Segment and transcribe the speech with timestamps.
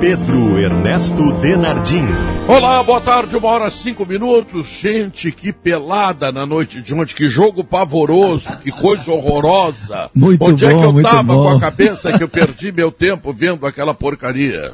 [0.00, 2.06] Pedro Ernesto Denardim.
[2.48, 4.66] Olá, boa tarde, uma hora cinco minutos.
[4.66, 10.10] Gente, que pelada na noite de ontem, que jogo pavoroso, que coisa horrorosa.
[10.14, 11.42] Muito Onde bom, é que eu tava bom.
[11.42, 14.72] com a cabeça que eu perdi meu tempo vendo aquela porcaria?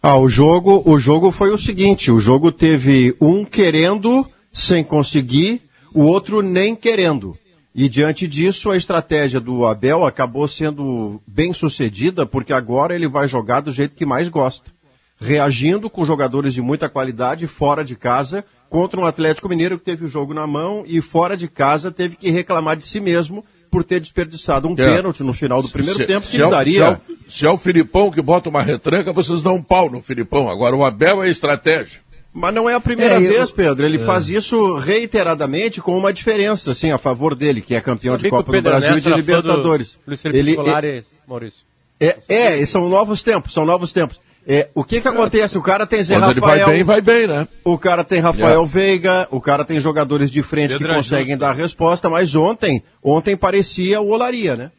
[0.00, 5.60] Ah, o jogo, o jogo foi o seguinte, o jogo teve um querendo sem conseguir,
[5.92, 7.36] o outro nem querendo.
[7.80, 13.28] E diante disso, a estratégia do Abel acabou sendo bem sucedida, porque agora ele vai
[13.28, 14.72] jogar do jeito que mais gosta.
[15.20, 20.04] Reagindo com jogadores de muita qualidade fora de casa, contra um Atlético Mineiro que teve
[20.04, 23.84] o jogo na mão e fora de casa teve que reclamar de si mesmo por
[23.84, 24.96] ter desperdiçado um É.
[24.96, 26.72] pênalti no final do primeiro Se- tempo que se é daria.
[26.72, 29.88] Se é, o, se é o Filipão que bota uma retranca, vocês dão um pau
[29.90, 30.48] no Filipão.
[30.48, 32.00] Agora o Abel é estratégia.
[32.32, 33.84] Mas não é a primeira É, eu- vez, Pedro.
[33.86, 38.22] Ele faz isso reiteradamente com uma diferença, assim, a favor dele, que é campeão de
[38.22, 39.98] Sabia que Copa do Brasil e de fã do Libertadores.
[40.06, 41.60] Luiz Felipe Ele, Scolari, Maurício.
[41.98, 44.20] é, é, é, são novos tempos, são novos tempos.
[44.50, 45.58] É, o que que acontece?
[45.58, 47.46] O cara tem Zé Quando ele Rafael, vai bem, vai bem, né?
[47.64, 51.26] o cara tem Rafael Veiga, o cara tem jogadores de frente Pedro que é conseguem
[51.34, 51.40] justo.
[51.40, 54.70] dar resposta, mas ontem, ontem parecia o Olaria, né?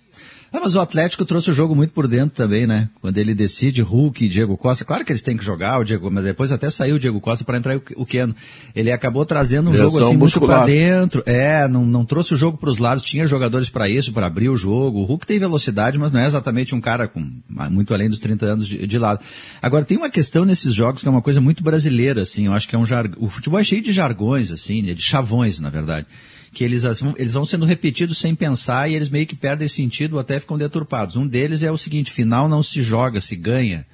[0.51, 2.89] Ah, mas o Atlético trouxe o jogo muito por dentro também, né?
[3.01, 6.09] Quando ele decide Hulk e Diego Costa, claro que eles têm que jogar, o Diego,
[6.09, 8.35] mas depois até saiu o Diego Costa para entrar o, o Keno.
[8.75, 10.59] Ele acabou trazendo um Lesão jogo assim muito muscular.
[10.59, 11.21] para dentro.
[11.25, 14.49] É, não, não trouxe o jogo para os lados, tinha jogadores para isso, para abrir
[14.49, 14.99] o jogo.
[14.99, 18.45] O Hulk tem velocidade, mas não é exatamente um cara com muito além dos 30
[18.45, 19.19] anos de, de lado.
[19.61, 22.47] Agora tem uma questão nesses jogos que é uma coisa muito brasileira, assim.
[22.47, 23.09] Eu acho que é um jar...
[23.17, 24.93] o futebol é cheio de jargões, assim, né?
[24.95, 26.07] de chavões, na verdade
[26.51, 26.83] que eles,
[27.17, 30.57] eles vão sendo repetidos sem pensar e eles meio que perdem sentido ou até ficam
[30.57, 31.15] deturpados.
[31.15, 33.85] Um deles é o seguinte, final não se joga, se ganha.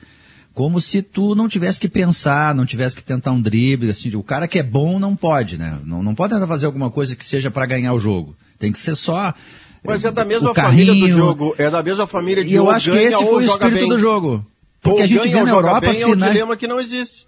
[0.53, 4.23] Como se tu não tivesse que pensar, não tivesse que tentar um drible, assim, o
[4.23, 5.77] cara que é bom não pode, né?
[5.83, 8.33] Não, não pode tentar fazer alguma coisa que seja para ganhar o jogo.
[8.57, 9.33] Tem que ser só
[9.83, 11.05] Mas é da mesma família do.
[11.07, 13.89] Diogo, é da mesma família de E eu acho que esse foi o espírito bem.
[13.89, 14.45] do jogo.
[14.81, 16.31] Porque Ou a gente vê na Europa bem é um finais...
[16.31, 17.24] dilema que não existe.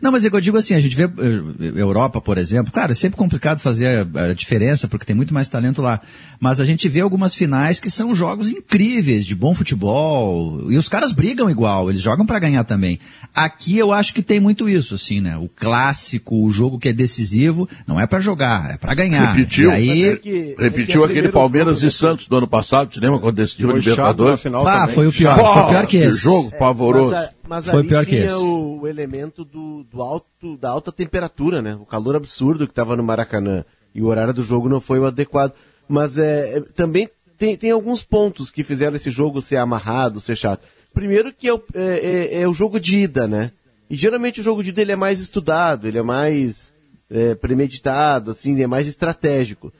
[0.00, 2.92] Não, mas é que eu digo assim, a gente vê eh, Europa, por exemplo, claro,
[2.92, 6.00] é sempre complicado fazer a, a diferença, porque tem muito mais talento lá.
[6.38, 10.88] Mas a gente vê algumas finais que são jogos incríveis, de bom futebol, e os
[10.88, 12.98] caras brigam igual, eles jogam para ganhar também.
[13.34, 15.36] Aqui eu acho que tem muito isso, assim, né?
[15.36, 19.32] O clássico, o jogo que é decisivo, não é para jogar, é para ganhar.
[19.32, 22.26] Repetiu, E aí, é que- é repetiu que é aquele primeiro Palmeiras jogo, e Santos
[22.28, 24.42] do ano passado, te lembra quando decidiu a na Libertadores?
[24.42, 24.94] também.
[24.94, 26.18] foi o pior, Pô, foi pior que esse.
[26.18, 27.10] jogo pavoroso.
[27.12, 28.34] Mas, a- mas Foi ali pior que tinha esse.
[28.36, 31.74] o, o elemento do, do alto, da alta temperatura, né?
[31.74, 33.64] O calor absurdo que estava no Maracanã.
[33.92, 35.52] E o horário do jogo não foi o adequado.
[35.88, 40.36] Mas é, é, também tem, tem alguns pontos que fizeram esse jogo ser amarrado, ser
[40.36, 40.62] chato.
[40.94, 43.50] Primeiro que é o, é, é- é o jogo de ida, né?
[43.90, 46.72] E geralmente o jogo de ida ele é mais estudado, ele é mais
[47.10, 49.72] é, premeditado, assim, ele é mais estratégico.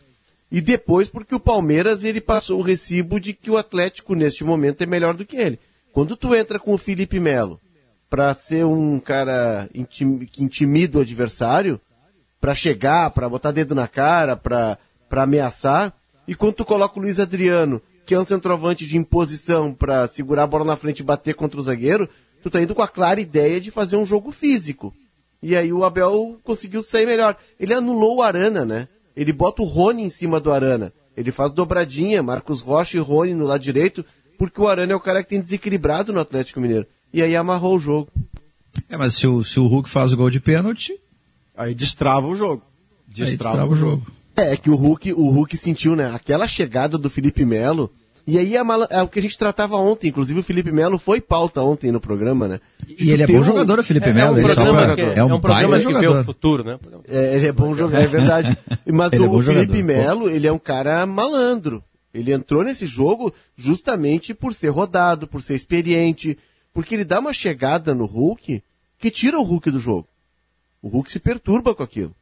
[0.50, 4.82] E depois porque o Palmeiras ele passou o recibo de que o Atlético neste momento
[4.82, 5.60] é melhor do que ele.
[5.92, 7.60] Quando tu entra com o Felipe Melo
[8.08, 11.80] para ser um cara que intimida o adversário,
[12.40, 14.78] para chegar, para botar dedo na cara, para
[15.10, 15.92] ameaçar,
[16.26, 20.44] e quando tu coloca o Luiz Adriano, que é um centroavante de imposição para segurar
[20.44, 22.08] a bola na frente e bater contra o zagueiro,
[22.42, 24.94] tu tá indo com a clara ideia de fazer um jogo físico.
[25.42, 27.36] E aí o Abel conseguiu sair melhor.
[27.58, 28.88] Ele anulou o Arana, né?
[29.16, 30.92] Ele bota o Rony em cima do Arana.
[31.16, 34.04] Ele faz dobradinha, Marcos Rocha e Rony no lado direito,
[34.40, 36.86] porque o Arana é o cara que tem desequilibrado no Atlético Mineiro.
[37.12, 38.08] E aí amarrou o jogo.
[38.88, 40.94] É, mas se o, se o Hulk faz o gol de pênalti,
[41.56, 42.62] Aí destrava o jogo.
[43.18, 44.06] aí destrava o jogo.
[44.34, 46.10] É, é que o Hulk, o Hulk sentiu, né?
[46.14, 47.90] Aquela chegada do Felipe Melo.
[48.26, 50.08] E aí a mala- é o que a gente tratava ontem.
[50.08, 52.60] Inclusive o Felipe Melo foi pauta ontem no programa, né?
[52.98, 54.36] E ele é bom um- jogador, o Felipe É, Melo.
[54.36, 56.20] um ele só programa pra- que, é um, programa baita que vê jogador.
[56.20, 56.78] o futuro, né?
[57.08, 58.56] É, ele é bom jogador, é verdade.
[58.90, 59.84] Mas é o bom Felipe jogador.
[59.84, 61.82] Melo, ele é um cara malandro.
[62.12, 66.36] Ele entrou nesse jogo justamente por ser rodado, por ser experiente,
[66.72, 68.62] porque ele dá uma chegada no Hulk
[68.98, 70.08] que tira o Hulk do jogo.
[70.82, 72.14] O Hulk se perturba com aquilo.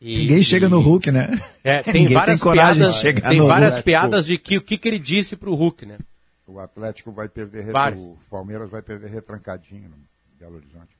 [0.00, 1.28] E- Ninguém chega no Hulk, né?
[1.64, 3.84] É, tem Ninguém várias tem de piadas, chegar tem várias Hulk.
[3.84, 5.98] piadas de que o que, que ele disse pro Hulk, né?
[6.46, 8.00] O Atlético vai perder, re- Vários.
[8.02, 9.96] o Palmeiras vai perder retrancadinho no
[10.38, 10.94] Belo Horizonte.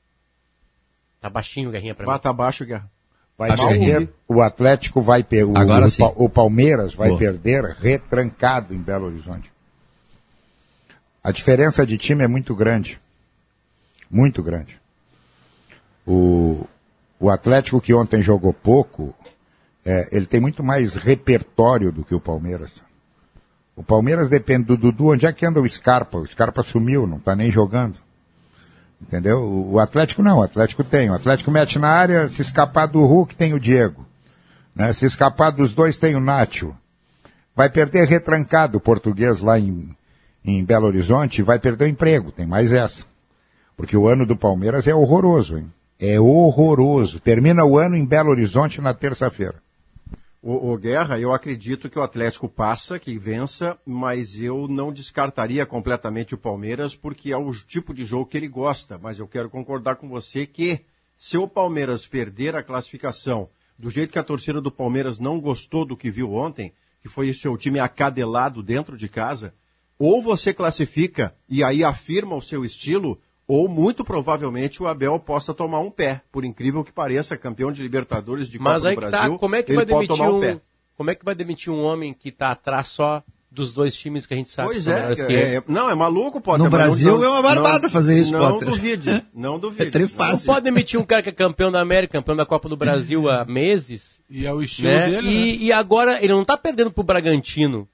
[1.21, 2.11] Tá baixinho o Guerrinha pra mim.
[2.11, 2.89] Bata abaixo, Guerra.
[3.37, 6.01] Vai Acho perder, o Atlético vai perder, o, Agora o, sim.
[6.01, 7.19] Pa- o Palmeiras vai Boa.
[7.19, 9.51] perder retrancado em Belo Horizonte.
[11.23, 12.99] A diferença de time é muito grande.
[14.09, 14.79] Muito grande.
[16.05, 16.65] O,
[17.19, 19.13] o Atlético que ontem jogou pouco,
[19.85, 22.81] é, ele tem muito mais repertório do que o Palmeiras.
[23.75, 25.11] O Palmeiras depende do Dudu.
[25.11, 26.17] Onde é que anda o Scarpa?
[26.17, 27.99] O Scarpa sumiu, não está nem jogando.
[29.01, 29.43] Entendeu?
[29.43, 31.09] O Atlético não, o Atlético tem.
[31.09, 34.05] O Atlético mete na área, se escapar do Hulk, tem o Diego.
[34.75, 34.91] Né?
[34.93, 36.75] Se escapar dos dois, tem o Nacho.
[37.55, 39.95] Vai perder retrancado o português lá em,
[40.43, 42.31] em Belo Horizonte vai perder o emprego.
[42.31, 43.03] Tem mais essa.
[43.75, 45.71] Porque o ano do Palmeiras é horroroso, hein?
[45.99, 47.19] É horroroso.
[47.19, 49.55] Termina o ano em Belo Horizonte na terça-feira.
[50.49, 55.65] O, o Guerra, eu acredito que o Atlético passa, que vença, mas eu não descartaria
[55.65, 58.97] completamente o Palmeiras, porque é o tipo de jogo que ele gosta.
[58.97, 60.79] Mas eu quero concordar com você que
[61.13, 65.83] se o Palmeiras perder a classificação do jeito que a torcida do Palmeiras não gostou
[65.83, 66.71] do que viu ontem,
[67.01, 69.53] que foi seu time acadelado dentro de casa,
[69.99, 75.53] ou você classifica e aí afirma o seu estilo, ou muito provavelmente o Abel possa
[75.53, 76.21] tomar um pé.
[76.31, 79.37] Por incrível que pareça, campeão de Libertadores de Mas Copa aí do que Brasil, tá,
[79.39, 80.57] como é que vai pode demitir tomar um, um pé.
[80.97, 84.33] como é que vai demitir um homem que tá atrás só dos dois times que
[84.33, 85.63] a gente sabe Pois é, que é, ele?
[85.67, 86.63] não, é maluco, Potter.
[86.65, 88.67] No Brasil não- é uma barbada não- fazer isso, Não Potter.
[88.69, 89.87] duvide, não duvide.
[89.87, 90.45] É tri fácil.
[90.47, 93.27] Não pode demitir um cara que é campeão da América, campeão da Copa do Brasil
[93.29, 95.09] há meses, E é o estilo né?
[95.09, 95.63] dele, e, né?
[95.63, 97.87] e agora ele não tá perdendo pro Bragantino,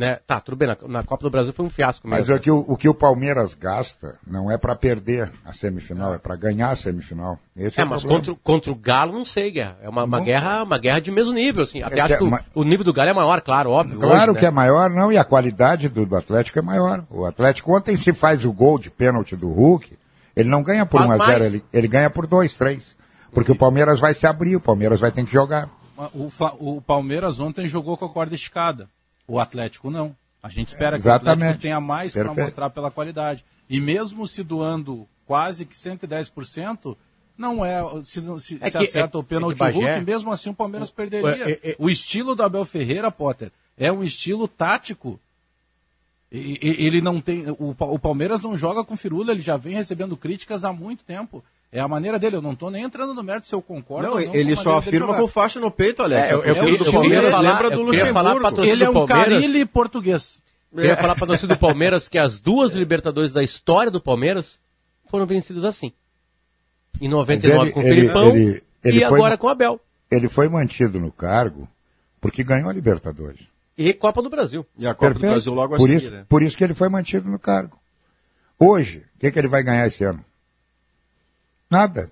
[0.00, 0.18] né?
[0.26, 2.36] Tá, tudo bem, na, na Copa do Brasil foi um fiasco Mas mesmo.
[2.36, 6.18] o que o, o que o Palmeiras gasta não é para perder a semifinal, é
[6.18, 7.38] para ganhar a semifinal.
[7.54, 8.24] Esse é, É, o mas problema.
[8.24, 9.76] contra, contra o Galo não sei, Guerra.
[9.82, 11.82] É uma, uma guerra, uma guerra de mesmo nível, assim.
[11.82, 14.00] Até É acho que é que o, o nível do Galo é maior, claro, óbvio.
[14.00, 14.48] Claro hoje, que né?
[14.48, 17.04] é maior, não, e a qualidade do, do Atlético é maior.
[17.10, 19.98] O Atlético ontem se faz o gol de pênalti do Hulk,
[20.34, 21.44] ele não ganha por Faz 1 a 0 mais.
[21.44, 22.96] ele, ele ganha por 2, 3.
[23.32, 25.68] Porque o Palmeiras vai se abrir, o Palmeiras vai ter que jogar.
[26.14, 28.88] O, o Palmeiras ontem jogou com a corda esticada.
[29.30, 30.14] O Atlético não.
[30.42, 31.12] A gente espera que o.
[31.12, 33.44] Atlético tenha mais para mostrar pela qualidade.
[33.68, 36.96] E mesmo se doando quase que 110%,
[37.38, 37.80] não é.
[38.02, 40.90] Se, se, É se que- acerta é- o pênalti é Hulk, mesmo assim o Palmeiras
[40.90, 41.48] perderia.
[41.50, 45.20] é- é- O estilo do Abel Ferreira, Potter, é um estilo tático.
[46.32, 47.44] E- e- Ele não tem.
[47.50, 51.44] O, o Palmeiras não joga com firula, ele já vem recebendo críticas há muito tempo.
[51.72, 52.36] É a maneira dele.
[52.36, 54.34] Eu não estou nem entrando no mérito se eu concordo Não, ou não.
[54.34, 56.28] ele só afirma com faixa no peito, Alex.
[56.30, 58.48] É, eu- A eu do eu queria Palmeiras falar- lembra eu do queria falar pra
[58.48, 58.70] Luxemburgo.
[58.72, 60.38] Ele é do um Palmeiras- Carilli português.
[60.74, 64.58] Eu ia falar pra torcida do Palmeiras que as duas Libertadores da história do Palmeiras
[65.08, 65.92] foram vencidas assim.
[67.00, 69.50] Em 99 Mas ele- com o ele- Felipão ele- ele e foi- agora com o
[69.50, 69.80] Abel.
[70.10, 71.68] Ele foi mantido no cargo
[72.20, 73.40] porque ganhou a Libertadores.
[73.78, 74.66] E Copa do Brasil.
[74.78, 75.26] E a Copa Perfeito.
[75.26, 76.24] do Brasil logo a por seguir, isso, né?
[76.28, 77.78] por isso que ele foi mantido no cargo.
[78.58, 80.22] Hoje, o que, que ele vai ganhar esse ano?
[81.70, 82.10] Nada.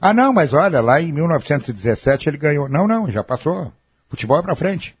[0.00, 2.68] Ah, não, mas olha, lá em 1917 ele ganhou.
[2.68, 3.72] Não, não, já passou.
[4.08, 4.94] Futebol é pra frente.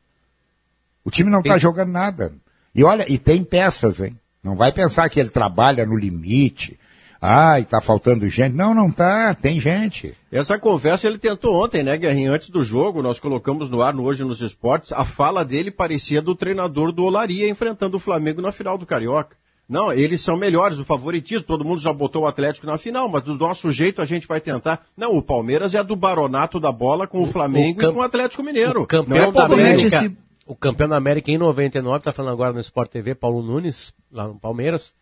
[1.04, 2.32] O time não tá jogando nada.
[2.74, 4.18] E olha, e tem peças, hein?
[4.42, 6.78] Não vai pensar que ele trabalha no limite.
[7.20, 8.54] Ai, tá faltando gente.
[8.54, 10.14] Não, não tá, tem gente.
[10.30, 12.32] Essa conversa ele tentou ontem, né, Guerrinho?
[12.32, 16.22] Antes do jogo, nós colocamos no ar no Hoje nos Esportes, a fala dele parecia
[16.22, 19.36] do treinador do Olaria enfrentando o Flamengo na final do Carioca.
[19.68, 23.22] Não, eles são melhores, o favoritismo, todo mundo já botou o Atlético na final, mas
[23.22, 24.86] do nosso jeito a gente vai tentar.
[24.96, 28.02] Não, o Palmeiras é do baronato da bola com o, Flamengo cam- e com o
[28.02, 28.82] Atlético Mineiro.
[28.82, 29.86] O campeão Não é da América.
[29.86, 30.16] esse-
[30.46, 34.26] O campeão da América em 99, tá falando agora no Sport TV, Paulo Nunes, lá
[34.26, 34.94] no Palmeiras.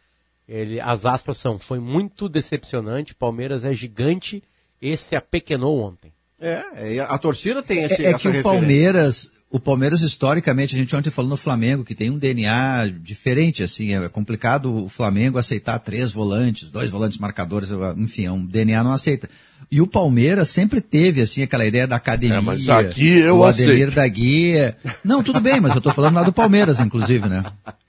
[0.49, 4.43] Ele, as aspas são, foi muito decepcionante, Palmeiras é gigante,
[4.83, 6.13] esse apequenou ontem.
[6.41, 8.43] É, é, a torcida tem esse, É, é essa que o referência.
[8.61, 13.63] Palmeiras, o Palmeiras historicamente, a gente ontem falou no Flamengo, que tem um DNA diferente,
[13.63, 18.83] assim, é complicado o Flamengo aceitar três volantes, dois volantes marcadores, enfim, é um DNA
[18.83, 19.31] não aceita.
[19.71, 22.39] E o Palmeiras sempre teve, assim, aquela ideia da academia.
[22.39, 23.95] É, mas aqui eu o aceito.
[23.95, 24.77] da Guia.
[25.05, 27.45] Não, tudo bem, mas eu tô falando lá do Palmeiras, inclusive, né?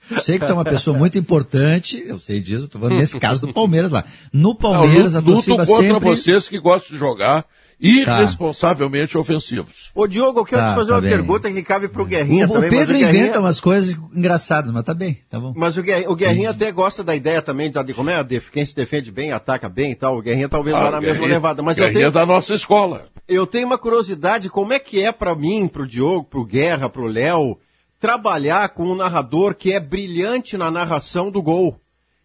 [0.10, 2.98] Eu sei que tu é uma pessoa muito importante, eu sei disso, eu tô falando
[2.98, 4.06] nesse caso do Palmeiras lá.
[4.32, 6.00] No Não, Palmeiras, a luto torcida contra sempre...
[6.00, 7.46] vocês que gostam de jogar
[7.80, 9.92] irresponsavelmente ofensivos.
[9.94, 11.10] Ô Diogo, eu quero Tá, te fazer tá uma bem.
[11.12, 12.72] pergunta que cabe pro Guerrinha O, o também.
[12.72, 15.54] mas Pedro Guerrinha- inventa umas coisas engraçadas, mas tá bem, tá bom.
[15.56, 18.24] Mas o Guerrinha, o Guerrinha até gosta da ideia também de, de como é a
[18.24, 20.18] def, quem se defende bem, ataca bem e tal.
[20.18, 21.62] O Guerrinha talvez vá Ah, na mesma levada.
[21.62, 23.08] Mas eu Guerrinha tenho, da nossa escola.
[23.28, 27.06] eu tenho uma curiosidade, como é que é pra mim, pro Diogo, pro Guerra, pro
[27.06, 27.58] Léo,
[28.00, 31.80] trabalhar com um narrador que é brilhante na narração do gol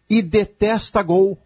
[0.09, 1.37] e detesta gol.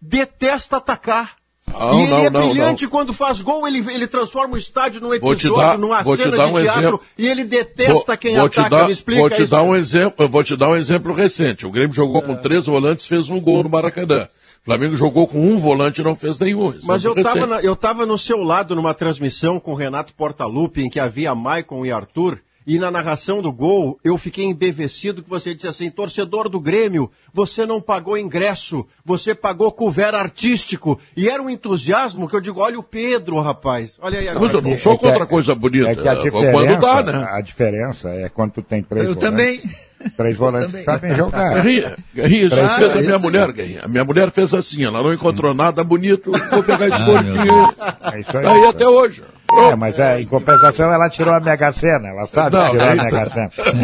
[0.00, 1.37] Detesta atacar.
[1.72, 2.90] Não, e ele não, é não, brilhante não.
[2.90, 6.30] quando faz gol, ele, ele transforma o estádio num Vou episódio, dar- numa vou cena
[6.36, 7.00] de um teatro, exemplo.
[7.16, 8.68] e ele detesta quem vou ataca.
[8.70, 9.50] dar, Me explica vou te isso.
[9.50, 11.66] dar um exemplo, eu vou te dar um exemplo recente.
[11.66, 14.28] O Grêmio jogou com três volantes, fez um gol no Maracanã.
[14.60, 16.74] O Flamengo jogou com um volante e não fez nenhum.
[16.82, 20.82] Mas eu Exemplo estava eu tava no seu lado numa transmissão com o Renato Portaluppi,
[20.82, 25.28] em que havia Maicon e Arthur, e na narração do gol eu fiquei embevecido que
[25.30, 31.00] você disse assim, torcedor do Grêmio, você não pagou ingresso, você pagou couvert artístico.
[31.16, 33.98] E era um entusiasmo que eu digo, olha o Pedro, rapaz.
[34.02, 34.44] Olha aí agora.
[34.44, 35.88] Mas eu não sou É contra a- coisa bonita.
[35.88, 37.26] É que a diferença, Quando dá, né?
[37.32, 39.30] a diferença é quando tu tem três Eu volantes.
[39.62, 39.88] também.
[40.16, 41.54] Três volantes que sabem jogar.
[41.54, 43.54] Guerrinha, Guerrinha, isso Três- fez a Ah, minha isso mulher.
[43.82, 47.14] A minha mulher fez assim, ela não encontrou nada bonito, vou pegar esse Ah, meu
[47.34, 47.74] corpinho.
[48.14, 48.42] É isso aí.
[48.44, 49.24] Tá aí até hoje.
[49.70, 52.94] É, mas é, em compensação ela tirou a Mega Sena, ela sabe Não, tirar a
[52.96, 53.54] nem Mega tanto.
[53.54, 53.80] Sena.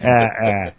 [0.00, 0.72] É, é, é.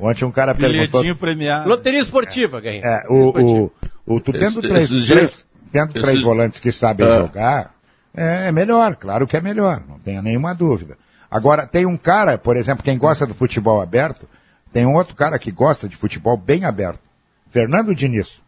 [0.00, 1.00] Ontem um cara perguntou.
[1.02, 1.68] Bilhetinho premiado.
[1.68, 2.82] Loteria esportiva, Guerrinha.
[2.84, 3.72] É, o, o,
[4.06, 7.18] o, tu tendo Esse- três, esses três, tendo três esses- volantes que sabem Ah.
[7.18, 7.70] jogar,
[8.16, 10.96] é, é melhor, claro que é melhor, não tenha nenhuma dúvida.
[11.30, 14.28] Agora, tem um cara, por exemplo, quem gosta do futebol aberto,
[14.72, 17.00] tem um outro cara que gosta de futebol bem aberto.
[17.48, 18.41] Fernando Diniz.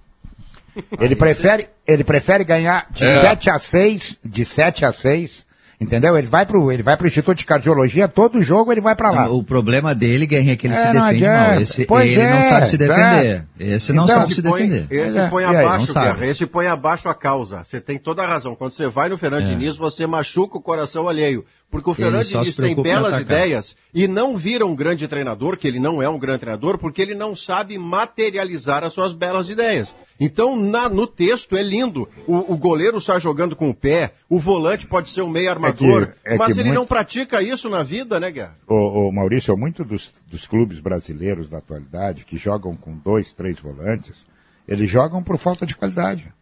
[1.01, 3.19] Ele prefere, ele prefere ganhar de É.
[3.19, 5.45] 7 a 6, de 7 a 6,
[5.81, 6.17] entendeu?
[6.17, 9.31] Ele vai pro, ele vai pro Instituto de Cardiologia, todo jogo ele vai para lá.
[9.31, 11.51] O problema dele, Guerrinha, é que ele É, se não defende adianta.
[11.53, 11.61] mal.
[11.61, 12.85] Esse, Pois ele não é, sabe se tá.
[12.87, 13.45] defender.
[13.59, 14.87] Esse não Então, sabe se põe, defender.
[14.91, 15.43] esse É, põe?
[15.45, 15.95] Não abaixo.
[15.95, 17.63] Guerra, esse põe abaixo a causa.
[17.65, 18.55] Você tem toda a razão.
[18.57, 21.45] Quando você vai no Fernando Diniz, você machuca o coração alheio.
[21.71, 25.81] Porque o Fernando Diniz tem belas ideias e não vira um grande treinador, que ele
[25.81, 29.93] não é um grande treinador, porque ele não sabe materializar as suas belas ideias.
[30.21, 32.09] Então, na- no texto é lindo.
[32.29, 36.13] O, o goleiro sai jogando com o pé, o volante pode ser um meio armador,
[36.25, 38.57] é mas que ele muito- não pratica isso na vida, né, Guerra?
[38.69, 43.59] Ô, ô, Maurício, muito dos, dos clubes brasileiros da atualidade que jogam com dois, três
[43.59, 44.25] volantes,
[44.69, 46.33] eles jogam por falta de qualidade.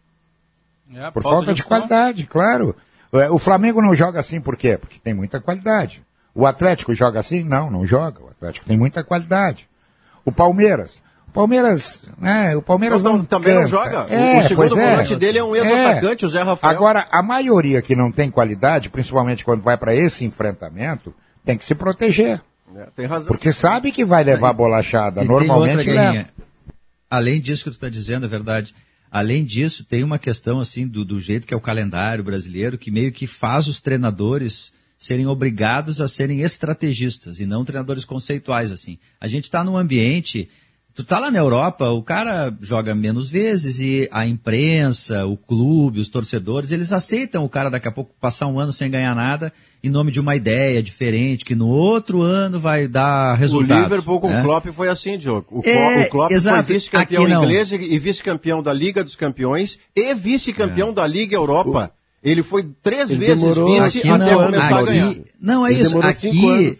[0.93, 1.67] É, Por falta, de, opção.
[1.67, 2.75] qualidade, claro.
[3.13, 4.77] É, O Flamengo não joga assim por quê?
[4.77, 6.03] Porque tem muita qualidade.
[6.35, 7.43] O Atlético joga assim?
[7.43, 8.21] Não, não joga.
[8.23, 9.67] O Atlético tem muita qualidade.
[10.25, 11.01] O Palmeiras.
[11.27, 12.55] O Palmeiras, né?
[12.55, 13.69] O Palmeiras não- não também não canta.
[13.71, 14.05] joga.
[14.05, 14.91] O- É, o segundo é.
[14.91, 16.75] volante dele é um ex-atacante, o Zé Rafael.
[16.75, 21.65] Agora, a maioria que não tem qualidade, principalmente quando vai para esse enfrentamento, tem que
[21.65, 22.41] se proteger.
[22.75, 23.27] É, tem razão.
[23.27, 25.23] Porque sabe que vai levar bolachada.
[25.23, 26.25] E Normalmente leva.
[27.09, 28.73] Além disso que tu está dizendo, é verdade.
[29.13, 32.89] Além disso, tem uma questão assim do, do jeito que é o calendário brasileiro, que
[32.89, 38.97] meio que faz os treinadores serem obrigados a serem estrategistas e não treinadores conceituais assim.
[39.21, 40.49] A gente está num ambiente
[40.95, 45.99] Tu tá lá na Europa, o cara joga menos vezes e a imprensa, o clube,
[45.99, 49.51] os torcedores, eles aceitam o cara daqui a pouco passar um ano sem ganhar nada
[49.83, 53.81] em nome de uma ideia diferente, que no outro ano vai dar O resultado.
[53.83, 54.39] Liverpool com né?
[54.41, 55.47] o Klopp foi assim, Diogo.
[55.49, 56.63] O, É, Klopp, o Klopp exato.
[56.67, 60.93] foi vice-campeão inglês e vice-campeão da Liga dos Campeões e vice-campeão É.
[60.93, 61.91] da Liga Europa.
[62.23, 65.15] Ele foi três Ele vezes vice Aqui até não, começar a aqui- ganhar.
[65.41, 65.99] Não, é Ele isso.
[65.99, 66.77] Aqui, anos.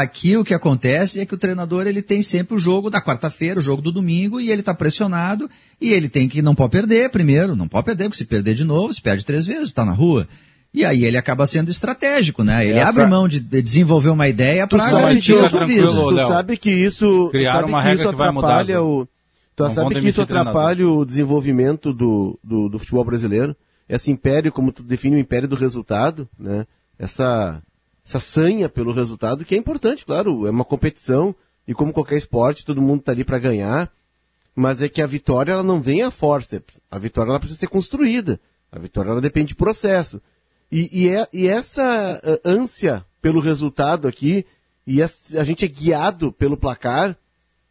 [0.00, 3.60] Aqui o que acontece é que o treinador ele tem sempre o jogo da quarta-feira,
[3.60, 7.10] o jogo do domingo, e ele está pressionado, e ele tem que, não pode perder
[7.10, 9.92] primeiro, não pode perder, porque se perder de novo, se perde três vezes, está na
[9.92, 10.26] rua.
[10.74, 12.66] E aí ele acaba sendo estratégico, né?
[12.66, 15.86] Ele Essa- abre mão de, de desenvolver uma ideia para garantir a sua vida.
[15.86, 19.06] Tu sabe que isso, sabe uma que regra isso que vai mudar, atrapalha o.
[19.54, 20.50] Tu Não sabe que isso demitir treinador.
[20.52, 23.54] atrapalha o desenvolvimento do, do, do futebol brasileiro.
[23.86, 26.64] Esse império, como tu define o império do resultado, né?
[26.98, 27.62] Essa,
[28.04, 31.34] essa sanha pelo resultado, que é importante, claro, é uma competição,
[31.66, 33.92] e como qualquer esporte, todo mundo tá ali para ganhar,
[34.54, 36.80] mas é que a vitória ela não vem a forceps.
[36.90, 38.40] A vitória ela precisa ser construída.
[38.70, 40.20] A vitória ela depende de processo.
[40.70, 44.44] E, e, é, e essa ânsia pelo resultado aqui,
[44.86, 47.16] e a gente é guiado pelo placar,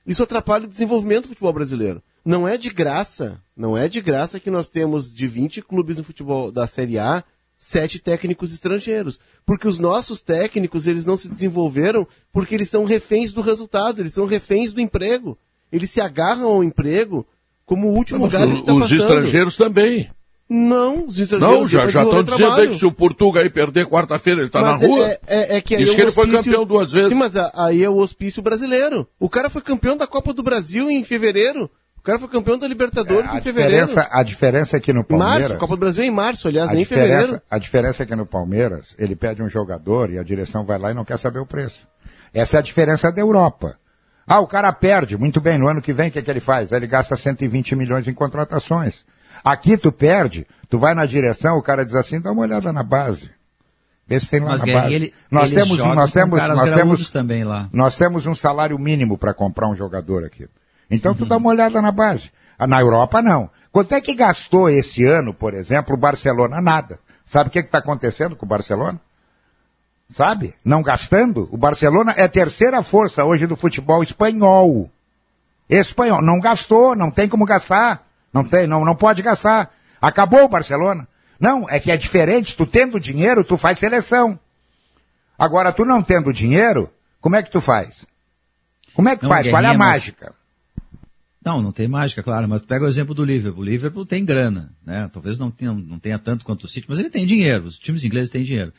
[0.06, 2.02] isso atrapalha o desenvolvimento do futebol brasileiro.
[2.24, 6.04] Não é de graça, não é de graça que nós temos de 20 clubes no
[6.04, 7.24] futebol da Série A,
[7.62, 9.20] sete técnicos estrangeiros.
[9.46, 14.16] Porque os nossos técnicos, eles não se desenvolveram porque eles são reféns do resultado, eles
[14.16, 15.38] são reféns do emprego.
[15.72, 17.26] Eles se agarram ao emprego
[17.64, 19.00] como o último lugar que tá os passando.
[19.00, 20.10] estrangeiros também.
[20.50, 24.42] Não, os estrangeiros Não, já estão dizendo aí que se o Portugal aí perder quarta-feira,
[24.42, 25.08] ele tá na Mas rua.
[25.08, 27.10] É, é, é que aí Isso é que ele foi campeão duas vezes.
[27.10, 29.08] Sim, mas aí é o hospício brasileiro.
[29.20, 31.70] O cara foi campeão da Copa do Brasil em fevereiro.
[32.02, 33.86] O cara foi campeão da Libertadores a, em fevereiro.
[33.86, 35.50] diferença, a diferença é que no Palmeiras...
[35.50, 37.22] Março, Copa do Brasil é em março, aliás, A nem em fevereiro.
[37.22, 40.80] diferença, a diferença é que no Palmeiras, ele pede um jogador e a direção vai
[40.80, 41.88] lá e não quer saber o preço.
[42.34, 43.78] Essa é a diferença da Europa.
[44.26, 46.40] Ah, o cara perde, muito bem, no ano que vem o que, é que ele
[46.40, 46.72] faz?
[46.72, 49.06] Ele gasta 120 milhões em contratações.
[49.44, 52.82] Aqui tu perde, tu vai na direção, o cara diz assim, dá uma olhada na
[52.82, 53.30] base.
[54.08, 54.94] Vê se tem lá Mas, na base.
[54.94, 57.70] ele, nós temos, nós temos, nós temos, também lá.
[57.72, 60.48] nós temos um salário mínimo para comprar um jogador aqui.
[60.92, 61.18] Então Uhum.
[61.20, 62.32] tu dá uma olhada na base.
[62.60, 63.50] Ah, Na Europa não.
[63.72, 66.60] Quanto é que gastou esse ano, por exemplo, o Barcelona?
[66.60, 67.00] Nada.
[67.26, 69.00] Sabe o que está acontecendo com o Barcelona?
[70.10, 70.54] Sabe?
[70.64, 71.48] Não gastando.
[71.52, 74.90] O Barcelona é a terceira força hoje do futebol espanhol.
[75.70, 76.22] Espanhol.
[76.22, 78.06] Não gastou, não tem como gastar.
[78.34, 79.72] Não tem, não, não pode gastar.
[80.02, 81.08] Acabou o Barcelona.
[81.40, 82.56] Não, é que é diferente.
[82.58, 84.38] Tu tendo dinheiro, tu faz seleção.
[85.40, 86.90] Agora, tu não tendo dinheiro,
[87.22, 88.06] como é que tu faz?
[88.94, 89.48] Como é que Não, faz?
[89.48, 90.34] Qual é a mágica?
[91.44, 93.62] Não, não tem mágica, claro, mas pega o exemplo do Liverpool.
[93.62, 95.10] O Liverpool tem grana, né?
[95.12, 97.66] Talvez não tenha, não tenha tanto quanto o City, mas ele tem dinheiro.
[97.66, 98.72] Os times ingleses têm dinheiro.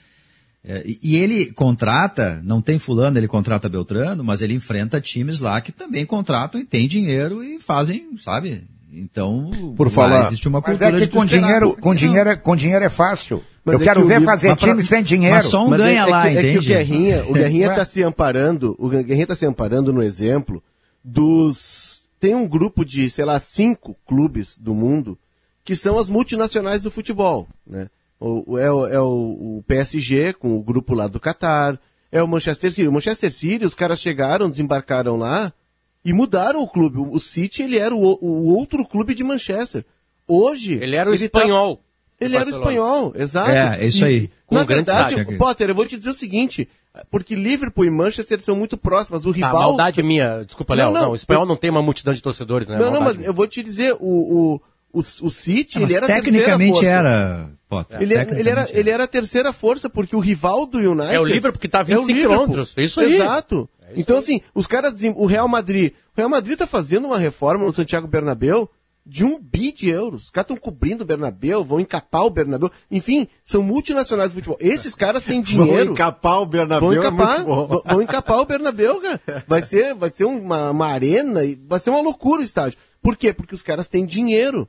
[0.64, 5.61] É, e, ele contrata, não tem fulano, ele contrata Beltrano, mas ele enfrenta times lá
[5.61, 8.62] que também contratam e têm dinheiro e fazem, sabe?
[8.92, 11.42] Então, Por falar- existe uma Mas cultura é que com esperar.
[11.42, 13.42] dinheiro, com Não, dinheiro, é- com dinheiro é fácil.
[13.64, 15.35] Mas Eu é quero que ver livro- fazer mas pra- time sem dinheiro.
[15.35, 16.66] mas só um Mas é- ganha é, lá, que, é que o entende?
[16.69, 20.62] Guerrinha, o Guerrinha tá se amparando, o Guerrinha tá se amparando no exemplo
[21.02, 21.91] dos
[22.22, 25.18] tem um grupo de, sei lá, cinco clubes do mundo
[25.64, 27.90] que são as multinacionais do futebol, né?
[28.20, 31.80] O, o- é, o, é o- o PSG com o grupo lá do Catar,
[32.12, 32.86] é o Manchester City.
[32.86, 35.52] O Manchester City, os caras chegaram, desembarcaram lá
[36.04, 36.98] e mudaram o clube.
[36.98, 39.84] O, o City, ele era o, o outro clube de Manchester.
[40.28, 40.74] Hoje...
[40.74, 41.74] Ele era o tá- espanhol.
[41.76, 42.70] do ele era o Barcelona.
[42.70, 43.50] espanhol, exato.
[43.50, 44.30] É, é isso E, aí.
[44.46, 45.24] Com Na verdade.
[45.36, 46.68] Potter, eu vou te dizer o seguinte,
[47.11, 49.25] porque Liverpool e Manchester são muito próximas.
[49.25, 49.52] O Tá, rival...
[49.54, 50.44] maldade minha.
[50.44, 50.87] Desculpa, Léo.
[50.87, 52.78] Não, Não, não, o espanhol não tem uma multidão de torcedores, né?
[52.78, 54.54] não, não, mas eu vou te dizer, o, o,
[54.92, 56.90] o, o City, É, mas ele era a terceira tecnicamente força.
[56.90, 58.02] era, Potter.
[58.02, 61.14] Ele, é- ele, era, tecnicamente ele era a terceira força, porque o rival do United...
[61.14, 62.30] É o Liverpool que tá a é o 25 Liverpool.
[62.37, 62.75] quilômetros.
[62.76, 63.14] É isso aí.
[63.14, 63.68] Exato.
[63.96, 64.92] então, assim, os caras...
[64.94, 65.92] dizem- O Real Madrid...
[66.14, 68.68] O Real Madrid tá fazendo uma reforma no Santiago Bernabéu
[69.04, 70.25] de um bi de euros.
[70.25, 72.71] Os caras estão cobrindo o Bernabéu, vão encapar o Bernabéu.
[72.90, 74.56] Enfim, são multinacionais do futebol.
[74.61, 75.92] Esses caras têm Vão dinheiro...
[75.92, 77.66] encapar o Bernabéu, Vão é encapar, bom.
[77.66, 79.44] vão- vão encapar o Bernabéu, cara.
[79.47, 82.78] Vai ser, vai ser uma, uma arena, e vai ser uma loucura o estádio.
[83.02, 83.32] Por quê?
[83.32, 84.68] Porque os caras têm dinheiro.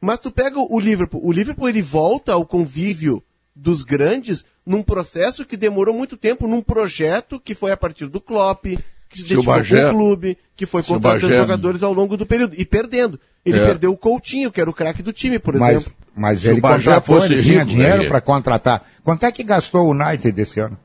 [0.00, 3.22] Mas tu pega o Liverpool, o Liverpool ele volta ao convívio
[3.56, 8.20] dos grandes num processo que demorou muito tempo, num projeto que foi a partir do
[8.20, 8.66] Klopp,
[9.14, 12.16] que se Se identificou Bagé- com o clube, que foi contratando Bagé- jogadores ao longo
[12.16, 13.18] do período e perdendo.
[13.44, 13.64] Ele É.
[13.66, 15.92] perdeu o Coutinho, que era o craque do time, por Mas, exemplo.
[16.16, 18.08] mas Se ele contratou, fosse ele tinha rico, dinheiro né?
[18.08, 18.82] para contratar.
[19.02, 20.76] Quanto é que gastou o United esse ano?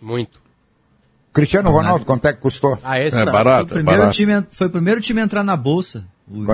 [0.00, 0.40] Muito.
[1.32, 2.78] Cristiano Ronaldo, quanto é que custou?
[2.82, 3.32] Ah, esse É não.
[3.32, 4.16] barato, Foi o é primeiro, barato.
[4.16, 6.04] time, foi o primeiro time a entrar na bolsa.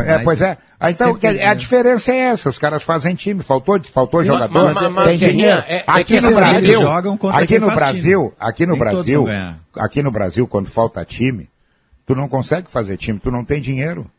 [0.07, 0.59] É, pois é.
[0.79, 1.55] Ah, Então, teve, a né?
[1.55, 2.51] diferença é essa.
[2.51, 3.43] Os caras fazem time.
[3.43, 4.53] Faltou, faltou Sim, jogador.
[4.53, 5.65] mas- mas- tem mas, dinheiro.
[5.67, 8.33] é- é aqui no Brasil, eles jogam contra aqui no Brasil, time.
[8.39, 9.25] aqui no Brasil,
[9.75, 11.49] aqui no Brasil, quando falta time,
[12.05, 13.19] tu não consegue fazer time.
[13.19, 14.11] Tu não tem dinheiro.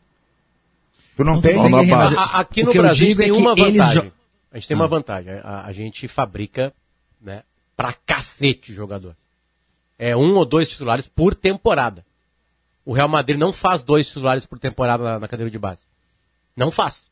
[1.16, 1.52] Tu não, Não tem.
[1.54, 4.02] tem A- Aqui no Brasil a gente digo é tem que uma vantagem.
[4.02, 4.12] jo-
[4.50, 5.32] A gente tem uma vantagem.
[5.44, 6.72] A, a gente fabrica,
[7.22, 7.42] né,
[7.76, 9.14] pra cacete jogador.
[9.96, 12.04] É um ou dois titulares por temporada.
[12.84, 15.80] O Real Madrid não faz dois titulares por temporada na, na cadeira de base.
[16.56, 17.04] Não faz.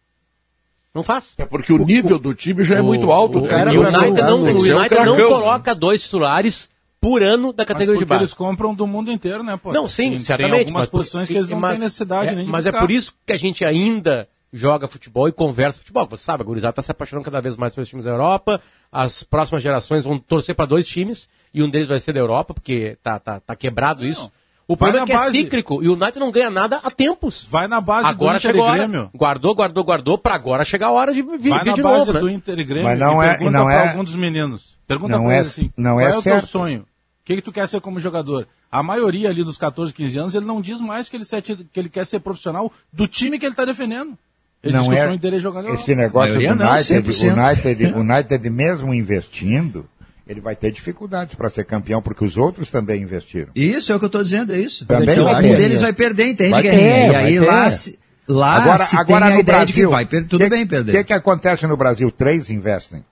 [0.95, 1.35] Não faz.
[1.39, 3.39] É porque o nível do time já é muito alto.
[3.39, 6.69] O, cara o United não, o um United não coloca dois titulares
[7.01, 8.23] por ano da Mas categoria de porque base.
[8.25, 9.73] eles compram do mundo inteiro, né, pô?
[9.73, 10.53] Não, sim, tem, certamente.
[10.53, 12.71] Tem algumas mas posições que eles não mas- têm necessidade é, nem de Mas é
[12.71, 12.87] buscar.
[12.87, 16.07] por isso que a gente ainda joga futebol e conversa futebol.
[16.11, 18.61] Você sabe, a gurizada tá se apaixonando cada vez mais pelos times da Europa.
[18.93, 22.53] As próximas gerações vão torcer para dois times e um deles vai ser da Europa,
[22.53, 24.31] porque tá, tá, tá quebrado isso.
[24.73, 25.39] O Vai problema é na que base.
[25.39, 27.47] é cíclico e o United não ganha nada há tempos.
[27.51, 28.79] Vai na base Agora do Inter chegou a e hora.
[28.89, 29.11] Grêmio.
[29.15, 31.99] Guardou, guardou, guardou, pra agora chegar a hora de vir, Vai vir na de base
[31.99, 32.21] novo, né?
[32.21, 34.77] do Inter e Grêmio Mas não e é- pergunta não pra é- algum dos meninos.
[34.87, 36.47] Pergunta não pra é- eles assim, não qual é é, o teu certo.
[36.47, 36.81] sonho?
[36.81, 36.85] O
[37.25, 38.49] que, que tu quer ser como jogador?
[38.71, 41.79] A maioria ali dos 14, 15 anos, ele não diz mais que ele, se- que
[41.79, 44.17] ele quer ser profissional do time que ele tá defendendo.
[44.63, 46.85] Ele diz não que é o sonho dele é jogar na esse negócio do United,
[46.85, 47.33] 100%.
[47.37, 49.85] United, United mesmo investindo,
[50.33, 53.51] ele vai ter dificuldades para ser campeão porque os outros também investiram.
[53.55, 54.85] Isso é o que eu estou dizendo, é isso.
[54.87, 55.57] Também então, vai um ter.
[55.57, 57.09] deles vai perder, entende, Vai Guerrinha?
[57.09, 59.73] ter, e aí lá, se, lá agora, se agora tem a no ideia Brasil, de
[59.83, 60.93] que vai perder, tudo que- bem O perder.
[60.93, 62.11] que, que acontece no Brasil?
[62.11, 63.05] Três investem.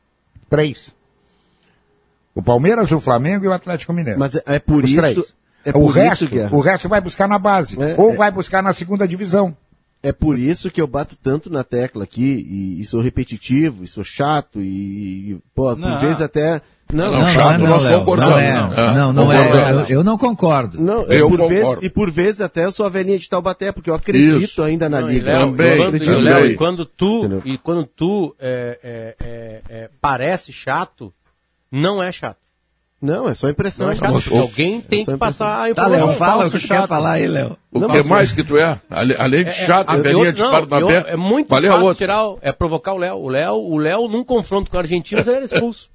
[0.49, 0.93] Três.
[2.35, 4.19] O Palmeiras, o Flamengo e o Atlético Mineiro.
[4.19, 5.01] Mas é, é por Os isso...
[5.01, 5.41] três.
[5.63, 6.57] É o, resto, isso, Guerra.
[6.57, 7.77] o resto vai buscar na base.
[7.79, 8.17] É, ou é.
[8.17, 9.55] vai buscar na segunda divisão.
[10.03, 13.87] É por isso que eu bato tanto na tecla aqui e, e sou repetitivo, e
[13.87, 16.01] sou chato e, pô, por Não.
[16.01, 16.63] vezes até...
[16.92, 18.35] Não, Não, Não, chato, não, nós Léo, concordamos.
[18.37, 19.90] Não, é, Não, não, não concordamos.
[19.90, 19.92] é.
[19.92, 20.81] Eu, eu não concordo.
[20.81, 21.55] Não, Eu por concordo.
[21.55, 24.62] vezes, e por vezes até eu sou a velhinha de Taubaté, porque eu acredito Isso.
[24.62, 25.33] ainda na Não, e liga.
[25.33, 26.22] Léo, Também, e quando, e, também.
[26.22, 27.42] Léo, e quando tu, Entendeu?
[27.44, 31.12] e quando tu é, é, é, é, parece chato,
[31.70, 32.38] não é chato.
[33.03, 33.87] Não, é só impressão.
[33.87, 36.07] Não é chato, alguém tem só que passar a Tá, informação.
[36.09, 36.87] Léo, fala o que tu quer chato.
[36.89, 37.57] falar aí, Léo.
[37.73, 38.79] O Não, que mais que tu é?
[38.91, 40.97] Ale- Além de chato, É, velhinha eu- de não, Parnabé.
[40.99, 42.05] eu- é muito Qual é a fácil outra?
[42.05, 43.17] tirar, o- é provocar o Léo.
[43.17, 45.89] O Léo, o Léo num confronto com o argentino, ele era expulso.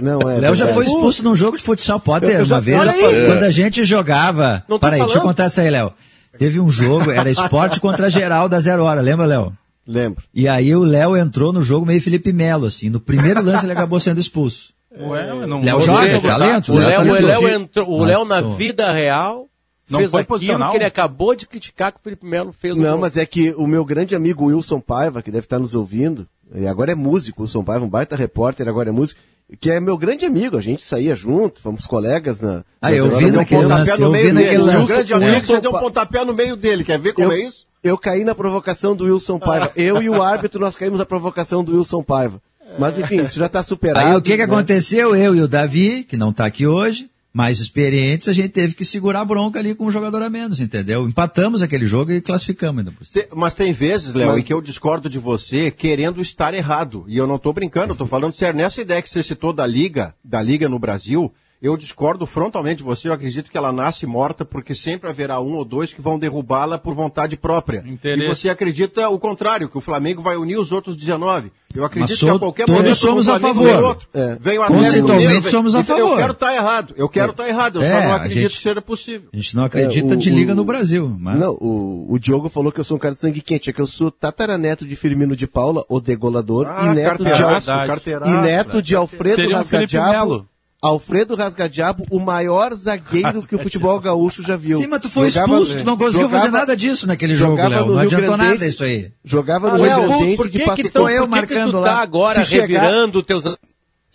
[0.00, 0.38] Não, é.
[0.38, 2.80] Léo já foi expulso num jogo de futsal Potter Eu- eu já- uma vez,
[3.26, 4.62] quando a gente jogava.
[4.68, 5.92] Não tô Para aí, deixa eu contar essa aí, Léo.
[6.38, 9.52] Teve um jogo, era esporte contra geral da zero hora, lembra, Léo?
[9.86, 10.22] Lembro.
[10.34, 12.88] E aí o Léo entrou no jogo meio Felipe Melo, assim.
[12.90, 14.72] No primeiro lance ele acabou sendo expulso.
[14.96, 16.20] Ué, não Léo joga, sei.
[16.20, 19.46] talento, o Léo o Léo entrou, o Léo na vida real
[19.88, 22.84] Não fez foi aquilo que ele acabou de criticar que o Felipe Melo fez Não,
[22.84, 23.00] jogo.
[23.02, 26.66] mas é que o meu grande amigo Wilson Paiva, que deve estar nos ouvindo, e
[26.66, 29.20] agora é músico, Wilson Paiva, um baita repórter, agora é músico,
[29.60, 32.64] que é meu grande amigo, a gente saía junto, fomos colegas na...
[32.80, 34.42] Ah, eu vi na- naquele pontapé lance, no eu meio vi dele.
[34.44, 34.76] naquele O lance.
[34.76, 37.28] O Wilson- grande amigo, Wilson você deu um pontapé no meio dele, quer ver como
[37.32, 37.66] eu, é isso?
[37.84, 39.70] Eu caí na provocação do Wilson Paiva.
[39.76, 42.40] Eu e o árbitro, nós caímos na provocação do Wilson Paiva.
[42.78, 44.06] Mas enfim, isso já está superado.
[44.06, 44.44] Aí o que que né?
[44.44, 45.14] aconteceu?
[45.14, 48.84] Eu e o Davi, que não tá aqui hoje, mais experientes, a gente teve que
[48.84, 51.06] segurar a bronca ali com um jogador a menos, entendeu?
[51.06, 53.24] Empatamos aquele jogo e classificamos ainda por cima.
[53.36, 57.04] Mas tem vezes, Léo, Mas- em que eu discordo de você querendo estar errado.
[57.06, 58.56] E eu não estou brincando, eu tô falando sério.
[58.58, 62.82] Nessa ideia que você citou da Liga, da Liga no Brasil, eu discordo frontalmente de
[62.84, 63.08] você.
[63.08, 66.78] Eu acredito que ela nasce morta porque sempre haverá um ou dois que vão derrubá-la
[66.78, 67.84] por vontade própria.
[67.86, 68.24] Interesse.
[68.24, 71.50] E você acredita o contrário, que o Flamengo vai unir os outros 19.
[71.74, 73.64] Eu acredito Mas que a qualquer todos momento somos o a favor.
[73.66, 74.08] vem outro.
[74.14, 74.38] É.
[74.40, 76.10] Vem o Atlético Conceitualmente Mineiro, vem- somos a Então, favor.
[76.12, 76.94] Eu quero estar errado.
[76.96, 77.76] Eu quero estar errado.
[77.76, 79.28] Eu É, só não acredito gente- que seja possível.
[79.32, 81.38] A gente não acredita É, o- de liga o- no Brasil, mas...
[81.38, 83.68] Não, o, o Diogo falou que eu sou um cara de sangue quente.
[83.68, 87.30] É que eu sou tataraneto de Firmino de Paula, o degolador, Ah, e neto de,
[87.30, 88.30] carteiraço.
[88.30, 89.96] e neto de Alfredo Seria um Felipe.
[89.98, 90.46] Melo.
[90.80, 94.78] Alfredo Rasgadiabo, o maior zagueiro que o futebol gaúcho já viu.
[94.78, 97.56] Sim, mas tu foi Jogava- expulso, tu não conseguiu jogava- fazer nada disso naquele jogo,
[97.56, 97.70] Léo.
[97.70, 98.52] Não Rio adiantou Grandense.
[98.54, 99.10] nada isso aí.
[99.24, 101.24] Jogava Ah, no Léo, Rio por Grandense que de que tu, Tô por eu que
[101.24, 101.88] que marcando tu lá.
[101.96, 103.44] tá agora Se chegar- revirando teus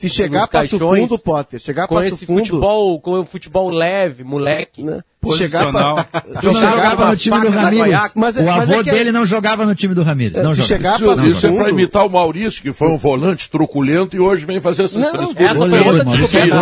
[0.10, 3.70] Se chegar Passo caixões, Fundo, Potter, chegar com Passo esse Fundo, futebol, com o futebol
[3.70, 4.84] leve, moleque.
[4.84, 5.00] né?
[5.26, 8.12] Se chegar Tu não chegar jogava no time do Ramires.
[8.14, 10.36] Mas é- o mas avô é que- dele não jogava no time do Ramires.
[10.44, 10.68] Não se jogava.
[10.68, 14.16] chegar Isso, Passo isso é pra Fundo- imitar o Maurício, que foi um volante truculento
[14.16, 15.52] e hoje vem fazer essas Não, frescuras.
[15.56, 16.56] Essa foi outra descoberta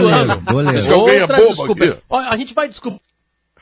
[1.11, 2.01] é Outra bobo descoberta.
[2.11, 3.01] a gente vai descobrir,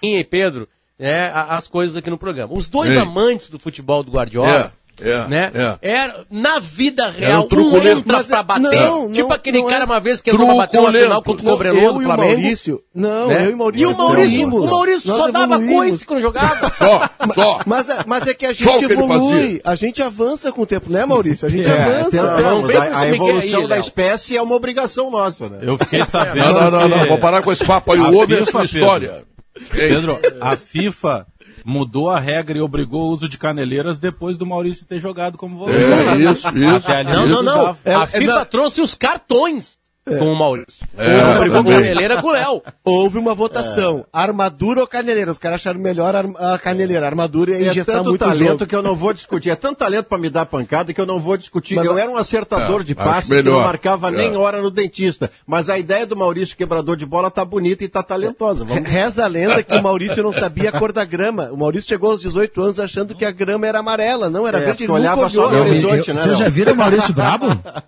[0.03, 0.67] hein, Pedro,
[0.99, 2.53] né, a- as coisas aqui no programa.
[2.53, 2.97] Os dois Ei.
[2.97, 5.77] amantes do futebol do Guardiola, É, é, né, é.
[5.91, 7.99] era, na vida real, um truculento.
[7.99, 8.61] entra Mas pra é- bater.
[8.85, 9.85] não, tipo não, aquele não cara é.
[9.85, 12.39] uma vez que entrou pra bater uma final contra o Cobreloa eu do Flamengo.
[12.41, 12.81] Maurício.
[12.93, 13.45] Não, né?
[13.45, 13.83] eu e o Maurício.
[13.89, 16.71] E o Maurício, o Maurício Nós só dava coice quando jogava.
[16.75, 17.59] Só, só.
[17.65, 20.91] Mas, é- mas é que a gente que evolui, a gente avança com o tempo,
[20.91, 21.45] né, Maurício?
[21.47, 22.11] A gente É, avança.
[22.11, 22.41] tentamos.
[22.43, 25.59] não vem com a, a evolução aí, da espécie é uma obrigação nossa, né?
[25.61, 26.53] Eu fiquei sabendo.
[26.53, 27.99] Não, não, não, vou parar com esse papo aí.
[27.99, 29.23] O homem é sua história.
[29.71, 31.25] Pedro, a FIFA
[31.69, 35.57] mudou a regra e obrigou o uso de caneleiras depois do Maurício ter jogado como
[35.57, 35.77] volante.
[35.77, 36.75] É, isso, isso.
[36.75, 37.67] Até ali Não, não, não.
[37.69, 38.45] A É, FIFA não.
[38.45, 39.78] trouxe os cartões
[40.17, 40.85] com o Maurício.
[40.97, 41.73] É, também.
[41.73, 42.61] caneleira com o Léo.
[42.83, 44.05] Houve uma votação.
[44.11, 45.31] Armadura ou caneleira?
[45.31, 47.05] Os caras acharam melhor a caneleira.
[47.05, 48.65] A armadura ia É injetar tanto muito talento jogo.
[48.67, 49.49] que eu não vou discutir.
[49.49, 51.75] É tanto talento pra me dar pancada que eu não vou discutir.
[51.75, 54.11] Mas- eu era um acertador É, de passes que não marcava É.
[54.11, 55.29] nem hora no dentista.
[55.45, 58.63] Mas a ideia do Maurício quebrador de bola tá bonita e tá talentosa.
[58.65, 58.87] Vamos...
[58.87, 61.49] Reza a lenda que o Maurício não sabia a cor da grama.
[61.51, 64.29] O Maurício chegou aos 18 anos achando que a grama era amarela.
[64.29, 64.83] Não, era É, verde.
[64.83, 67.47] Ele olhava só no Eu- eu- horizonte, né, Vocês já viram o Maurício Brabo?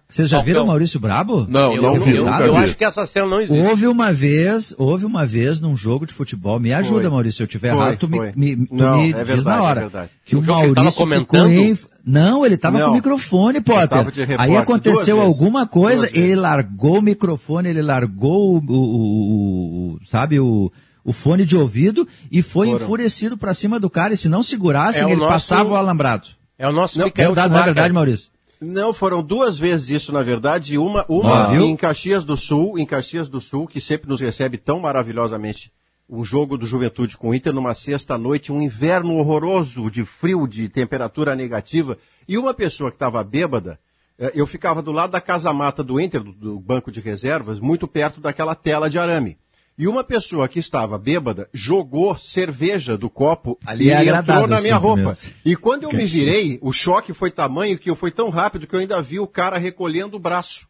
[0.10, 0.68] Vocês já viram o.
[0.68, 1.46] Maurício Brabo?
[1.50, 2.58] Não, Eu, não vi, eu, eu vi.
[2.64, 3.60] acho que essa cena não existe.
[3.68, 7.10] Houve uma vez, houve uma vez num jogo de futebol, me ajuda, Foi.
[7.12, 8.32] Maurício, se eu tiver Foi, errado, tu me, foi.
[8.36, 9.80] me- tu Não, me é diz verdade, na é hora.
[9.82, 10.10] verdade.
[10.26, 11.50] que o O que ele Maurício ficou comentando?
[11.52, 11.78] em...
[12.04, 12.86] Não, ele tava Não.
[12.88, 14.08] com o microfone, Potter.
[14.40, 15.42] Aí aconteceu duas vezes.
[15.42, 16.30] alguma coisa, Duas vezes.
[16.32, 20.72] ele largou o microfone, ele largou o, o- o- o- sabe, o,
[21.04, 22.82] o fone de ouvido e foi Foram.
[22.84, 25.76] enfurecido pra cima do cara, e se não segurassem, É o ele nosso- passava o
[25.76, 26.28] alambrado.
[26.58, 27.74] É o nosso Não, Michael verdade, não é Schumacher.
[27.76, 28.30] verdade, Maurício?
[28.64, 30.78] Não, foram duas vezes isso, na verdade.
[30.78, 31.64] Uma, uma viu?
[31.64, 35.72] em Caxias do Sul, em Caxias do Sul, que sempre nos recebe tão maravilhosamente
[36.08, 40.70] um jogo do Juventude com o Inter numa sexta-noite, um inverno horroroso de frio, de
[40.70, 41.98] temperatura negativa.
[42.28, 43.80] E uma pessoa que estava bêbada,
[44.20, 47.88] eh, eu ficava do lado da casa-mata do Inter, do, do banco de reservas, muito
[47.88, 49.40] perto daquela tela de arame.
[49.78, 54.62] E uma pessoa que estava bêbada jogou cerveja do copo Ali e é entrou na
[54.62, 55.02] minha roupa.
[55.02, 55.34] mesmo.
[55.44, 58.76] E quando eu me virei, o choque foi tamanho que eu foi tão rápido que
[58.76, 60.68] eu ainda vi o cara recolhendo o braço.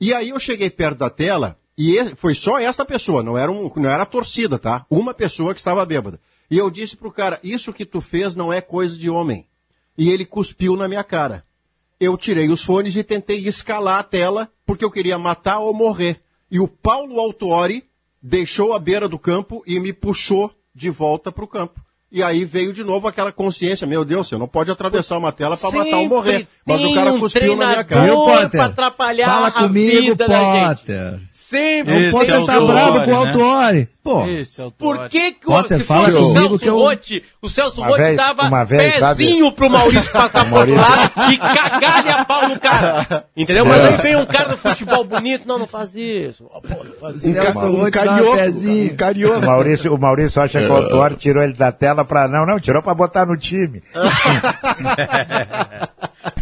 [0.00, 3.70] E aí eu cheguei perto da tela e foi só esta pessoa, não era, um,
[3.76, 4.86] não era a torcida, tá?
[4.88, 6.20] Uma pessoa que estava bêbada.
[6.50, 9.46] E eu disse pro cara, isso que tu fez não é coisa de homem.
[9.98, 11.44] E ele cuspiu na minha cara.
[11.98, 16.20] Eu tirei os fones e tentei escalar a tela porque eu queria matar ou morrer.
[16.50, 17.85] E o Paulo Autuori
[18.26, 21.80] deixou a beira do campo e me puxou de volta pro campo.
[22.10, 25.56] E aí veio de novo aquela consciência, meu Deus, você não pode atravessar uma tela
[25.56, 26.46] para matar ou morrer.
[26.64, 28.04] Mas o tem cara um cuspiu na minha cara.
[28.04, 30.76] Viu, pra atrapalhar Fala a comigo, vida da gente.
[30.76, 31.20] Potter.
[31.32, 31.96] Sempre.
[31.96, 33.24] Esse O Potter é o tá bravo com o
[33.72, 33.88] né?
[34.06, 35.10] Pô, Esse é o Por Totti.
[35.10, 38.02] que, que o, Potter, se fosse o Celso que eu- Rotti, o Celso Uma Rotti
[38.02, 39.24] vez- dava uma vez, sabe?
[39.24, 43.24] pezinho pro Maurício passar por lá e cagar-lhe a pau no cara.
[43.36, 43.64] Entendeu?
[43.66, 46.44] Mas aí vem um cara do futebol bonito, não, não faz isso.
[46.44, 47.28] Pô, não faz isso.
[47.28, 48.36] Um, Celso um Rotti um carioca.
[48.36, 48.92] pezinho.
[48.92, 49.38] Um carioca.
[49.40, 52.28] O Maurício, o Maurício acha que o Autuori tirou ele da tela pra.
[52.28, 53.82] Não, não, tirou pra botar no time.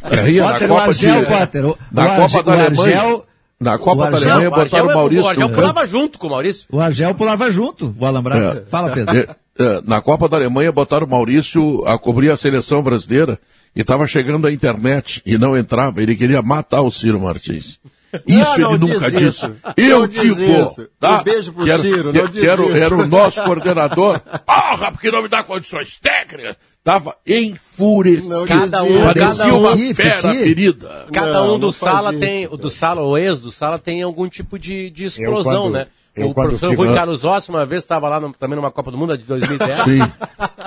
[0.05, 1.65] Na Potter, o Copa Argel, de- Potter.
[1.67, 2.99] O, na o Copa Argel, da o Alemanha.
[3.01, 3.27] Argel,
[3.65, 5.87] Na Copa da Alemanha botaram o Maurício o Argel pulava campo.
[5.91, 6.67] junto com o Maurício.
[6.71, 8.59] o Argel pulava junto, o Alambrado.
[8.59, 8.63] É.
[8.71, 9.17] Fala, Pedro.
[9.17, 13.39] E- eh, na Copa da Alemanha botaram o Maurício a cobrir a seleção brasileira
[13.75, 16.03] e estava chegando a internet e não entrava.
[16.03, 17.79] Ele queria matar o Ciro Martins.
[18.29, 19.47] Isso Não, ele não nunca diz disse.
[19.47, 19.57] isso.
[19.77, 20.43] Eu Não diz digo.
[20.53, 20.89] isso.
[21.01, 21.19] Tá?
[21.21, 22.77] Um beijo pro Que era- Ciro, não diz que era, isso.
[22.77, 24.21] era o nosso coordenador.
[24.21, 26.55] Porra, porque não me dá condições técnicas.
[26.85, 28.45] Tava enfurecido.
[28.47, 31.07] Cada um, Parecia cada um, uma Petit, fera ferida.
[31.11, 33.79] cada Não, um do não sala isso, tem, o do sala, o ex do sala
[33.79, 35.87] tem algum tipo de, de explosão, quando- né?
[36.15, 38.91] eu o professor fico- Rui Carlos Rossi uma vez estava lá no- também numa Copa
[38.91, 39.99] do Mundo de 2010, Sim.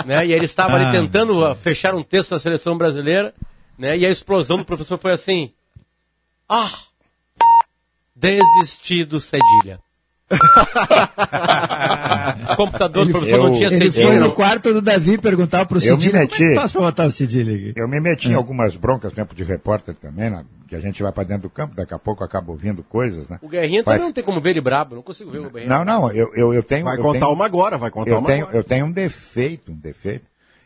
[0.07, 0.25] né?
[0.25, 0.89] E ele estava Ah.
[0.89, 3.31] ali tentando uh, fechar um texto da seleção brasileira,
[3.77, 3.95] né?
[3.95, 5.51] E a explosão do professor foi assim:
[6.49, 6.67] Ah!
[8.15, 9.79] Desistido cedilha.
[12.51, 14.27] O computador do professor não eu- tinha Ele foi não.
[14.27, 17.07] no quarto do Davi perguntar pro Eu me Cidilha, como é que faz pra botar
[17.07, 17.11] o?
[17.75, 20.43] Eu me meti em algumas broncas, tempo de repórter também, né?
[20.67, 23.39] que a gente vai para dentro do campo, daqui a pouco acaba ouvindo coisas, né?
[23.41, 25.69] O Guerrinha Faz- também não tem como ver ele brabo, não consigo ver o Guerrinha.
[25.69, 26.83] Não, não, eu, eu, eu tenho...
[26.83, 28.57] Vai eu contar tenho- uma agora, vai contar eu uma tenho, agora.
[28.57, 30.25] eu tenho um defeito, um defeito.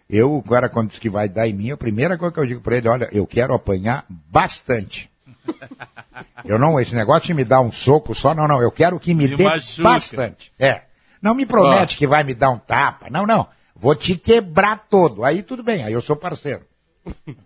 [0.09, 2.45] Eu, o cara, quando diz que vai dar em mim, a primeira coisa que eu
[2.47, 5.07] digo para ele, olha, eu quero apanhar bastante.
[6.45, 9.13] Eu não, esse negócio de me dar um soco só, não, não, eu quero que
[9.13, 9.83] me Me dê machuca.
[9.83, 10.51] bastante.
[10.59, 10.81] É.
[11.21, 13.09] Não me promete que vai me dar um tapa.
[13.09, 13.47] Não, não.
[13.75, 15.23] Vou te quebrar todo.
[15.23, 16.61] Aí tudo bem, aí eu sou parceiro.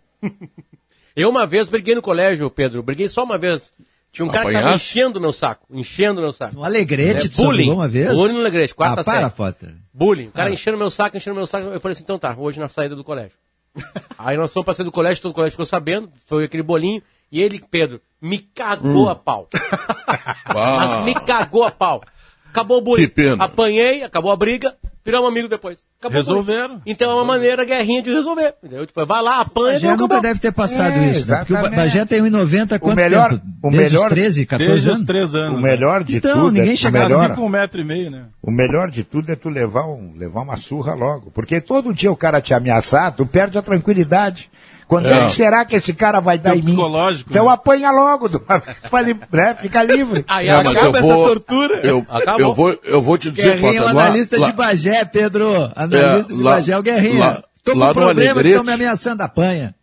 [1.15, 3.71] Eu uma vez briguei no colégio, Pedro, briguei só uma vez.
[4.11, 6.57] Tinha um cara que tava enchendo o meu saco, enchendo o meu saco.
[6.59, 7.65] Um alegrete, É, bullying.
[7.65, 7.71] bullying.
[7.71, 8.09] uma vez?
[8.13, 9.29] Bullying no Alegrete, quarta ah, para.
[9.29, 9.75] Potter.
[9.93, 10.27] Bullying.
[10.27, 11.67] O cara enchendo meu saco, enchendo meu saco.
[11.67, 13.37] Eu falei assim, então tá, hoje na saída do colégio.
[14.17, 17.01] Aí nós fomos pra sair do colégio, todo o colégio ficou sabendo, foi aquele bolinho,
[17.37, 19.47] e ele, Pedro, me cagou a pau.
[20.53, 22.01] Mas me cagou a pau.
[22.49, 23.03] Acabou o bullying.
[23.03, 23.43] Que pena.
[23.43, 25.79] Apanhei, acabou a briga, viramos amigo depois.
[25.99, 26.23] Acabou o.
[26.23, 26.81] Resolveram.
[26.85, 28.53] Então é uma maneira guerrinha de resolver.
[28.63, 28.85] Entendeu?
[28.85, 30.21] Tipo, vai lá, O apanha, Bagé não nunca acabou.
[30.21, 31.39] deve ter passado É, isso, né?
[31.39, 31.69] Porque o.
[31.71, 33.43] Bagé tem 1,90 há quanto melhor- tempo?
[33.61, 35.05] o Desde melhor- os 13, 14 Desde os anos?
[35.07, 35.59] três anos.
[35.59, 37.83] O melhor de Então, tudo ninguém é, o chegava melhor, Assim com um metro e
[37.83, 38.25] meio, né?
[38.41, 41.29] O melhor de tudo é tu levar, um, levar uma surra logo.
[41.31, 44.49] Porque todo dia o cara te ameaçar, tu perde a tranquilidade.
[44.87, 45.25] Quando é, É.
[45.25, 46.65] que será que esse cara vai dar É em mim?
[46.65, 47.51] psicológico, Então né?
[47.51, 49.55] apanha logo, li- né?
[49.55, 50.23] fica livre.
[50.27, 51.75] Aí É, mas acaba eu essa vou, tortura.
[51.83, 52.05] Eu,
[52.39, 55.05] eu, vou, eu vou te dizer, Guerrinha é o Potter, lá- analista lá- de Bagé,
[55.05, 55.71] Pedro.
[55.75, 57.19] Analista É, de lá- Bagé é o Guerrinha.
[57.19, 59.73] lá- Tô com lá um no problema estão me ameaçando, apanha.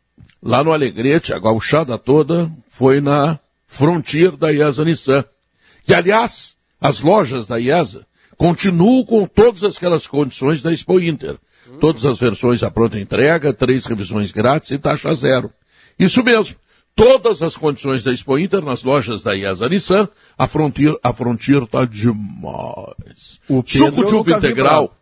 [0.40, 5.24] Lá no Alegrete, a gauchada toda foi na Frontier da IESA Nissan.
[5.84, 11.36] Que, aliás, as lojas da IESA continuam com todas aquelas condições da Expo Inter.
[11.80, 15.50] Todas as versões à pronta entrega, três revisões grátis e taxa zero.
[15.98, 16.56] Isso mesmo.
[16.94, 21.66] Todas as condições da Expo Inter nas lojas da IESA Nissan, a Frontier, a Frontier
[21.66, 23.40] tá demais.
[23.48, 24.94] O Suco de uva integral.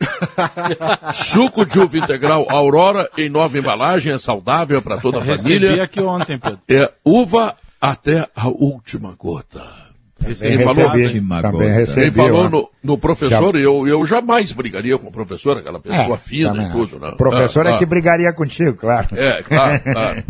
[1.12, 5.84] Suco de uva integral Aurora em nova embalagem, é saudável para toda a Recebi família.
[5.84, 6.60] aqui ontem, Pedro.
[6.68, 9.81] É uva até a última gota.
[10.22, 12.00] Também Quem falou, também recebi.
[12.02, 16.18] quem falou no, no professor, eu, eu jamais brigaria com o professor, aquela pessoa É,
[16.18, 16.98] fina também e tudo.
[16.98, 17.08] Né?
[17.08, 19.08] O professor Ah, é que ah, brigaria contigo, claro.
[19.12, 20.22] É, claro, claro.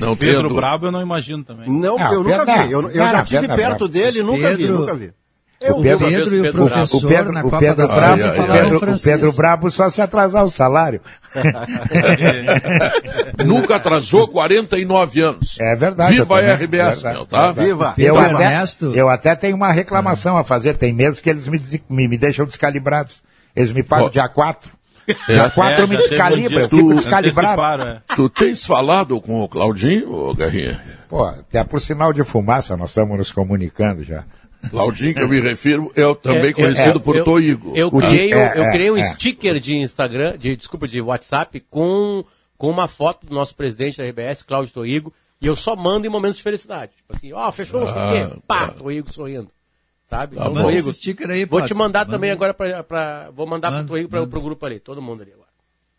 [0.00, 0.60] Não Pedro dúvida.
[0.60, 1.68] Brabo eu não imagino também.
[1.68, 2.72] Não, Ah, eu nunca Pedro- vi.
[2.72, 3.88] Eu, eu cara, já estive é perto brabo.
[3.88, 5.10] dele, nunca vi, Pedro- nunca vi.
[5.60, 7.94] Eu O Pedro- Pedro e o Pedro professor O Pedro, na o Copa Pedro da
[7.94, 9.02] Brabo, ai, o ai, falaram Pedro, o.
[9.02, 11.00] Pedro Brabo só se atrasar o salário.
[13.44, 15.56] Nunca atrasou 49 anos.
[15.60, 16.16] É verdade.
[16.16, 17.52] eu Viva a RBS, Verdade, meu, tá?
[17.52, 17.94] Viva.
[17.98, 18.92] Eu Pedro até, Ernesto.
[18.94, 20.76] eu até tenho uma reclamação a fazer.
[20.76, 23.22] Tem meses que eles me, me, me deixam descalibrados.
[23.54, 24.10] Eles me pagam Ó.
[24.10, 24.70] dia 4.
[25.26, 27.82] Dia 4 eu me É, já teve um descalibro, eu fico descalibrado.
[27.82, 28.00] é.
[28.14, 30.80] Tu tens falado com o Claudinho, ô Guerrinha?
[31.08, 34.24] Pô, até por sinal de fumaça nós estamos nos comunicando já.
[34.70, 37.72] Claudinho, que eu me refiro, é o também É, conhecido é, por eu- Toigo.
[37.76, 39.04] Eu O criei, um- é, eu é, criei um é.
[39.04, 42.24] sticker de Instagram, de, desculpa, de WhatsApp, com,
[42.56, 46.10] com uma foto do nosso presidente da RBS, Cláudio Toigo, e eu só mando em
[46.10, 46.92] momentos de felicidade.
[46.96, 48.40] Tipo assim, ó, fechou, não sei o.
[48.46, 49.48] Pá, Toigo sorrindo.
[50.10, 50.36] Sabe?
[50.36, 51.68] Tá Então, Toigo, esse sticker aí, vou Potter.
[51.68, 52.10] te mandar Manda.
[52.12, 55.22] também agora pra, pra- Vou mandar Manda, pro Toigo pra, pro grupo ali, todo mundo
[55.22, 55.47] ali agora.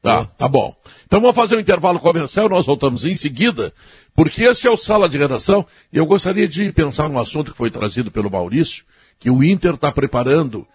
[0.02, 0.74] Tá, tá bom.
[1.06, 3.74] Então vamos fazer um intervalo comercial, nós voltamos em seguida,
[4.16, 7.58] porque este é o Sala de Redação, e eu gostaria de pensar num assunto que
[7.58, 8.86] foi trazido pelo Maurício,
[9.20, 10.66] que o Inter está preparando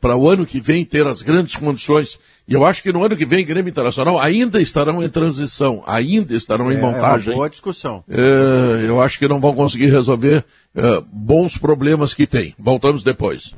[0.00, 2.18] para o ano que vem ter as grandes condições.
[2.46, 6.34] E eu acho que no ano que vem, Grêmio Internacional ainda estarão em transição, ainda
[6.34, 7.34] estarão em É, é uma montagem.
[7.34, 8.04] boa discussão.
[8.08, 12.54] É, eu acho que não vão conseguir resolver é, bons problemas que tem.
[12.58, 13.54] Voltamos depois.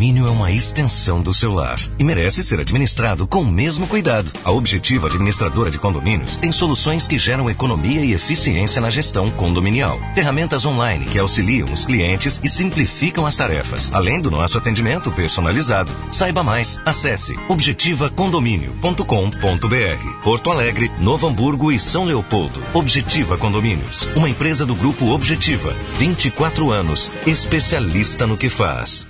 [0.00, 4.32] Condomínio é uma extensão do seu lar e merece ser administrado com o mesmo cuidado.
[4.42, 10.00] A Objetiva Administradora de Condomínios tem soluções que geram economia e eficiência na gestão condominial.
[10.14, 15.92] Ferramentas online que auxiliam os clientes e simplificam as tarefas, além do nosso atendimento personalizado.
[16.08, 20.22] Saiba mais, acesse objetivacondomínio.com.br.
[20.24, 22.62] Porto Alegre, Novo Hamburgo e São Leopoldo.
[22.72, 25.76] Objetiva Condomínios, uma empresa do grupo Objetiva.
[25.98, 29.06] 24 anos, especialista no que faz.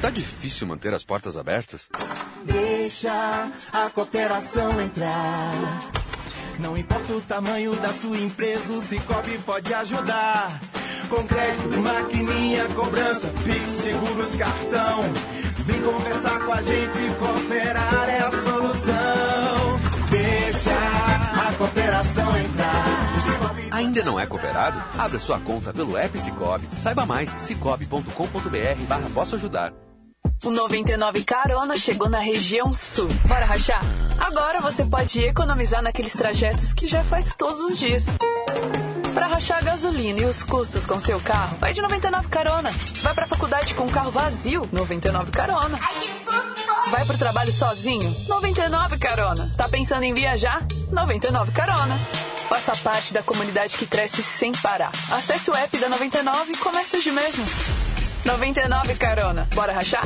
[0.00, 1.88] Tá difícil manter as portas abertas?
[2.44, 3.12] Deixa
[3.72, 5.52] a cooperação entrar.
[6.58, 10.58] Não importa o tamanho da sua empresa, o Cicobi pode ajudar.
[11.08, 15.02] Com crédito, maquininha, cobrança, Pix, seguros, cartão.
[15.64, 19.80] Vem conversar com a gente, cooperar é a solução.
[20.10, 20.74] Deixa
[21.48, 22.89] a cooperação entrar.
[23.70, 24.82] Ainda não é cooperado?
[24.98, 26.68] Abra sua conta pelo app Cicobi.
[26.76, 29.72] Saiba mais, cicobi.com.br barra posso ajudar.
[30.44, 33.08] O 99 Carona chegou na região sul.
[33.28, 33.82] Bora rachar?
[34.18, 38.06] Agora você pode economizar naqueles trajetos que já faz todos os dias.
[39.14, 42.70] Para rachar a gasolina e os custos com seu carro, vai de 99 Carona.
[43.02, 45.78] Vai pra faculdade com o carro vazio, 99 Carona.
[46.90, 49.52] Vai pro trabalho sozinho, 99 Carona.
[49.56, 50.64] Tá pensando em viajar?
[50.92, 51.98] 99 Carona.
[52.48, 54.90] Faça parte da comunidade que cresce sem parar.
[55.10, 57.44] Acesse o app da 99 e comece hoje mesmo.
[58.24, 59.48] 99 Carona.
[59.54, 60.04] Bora rachar?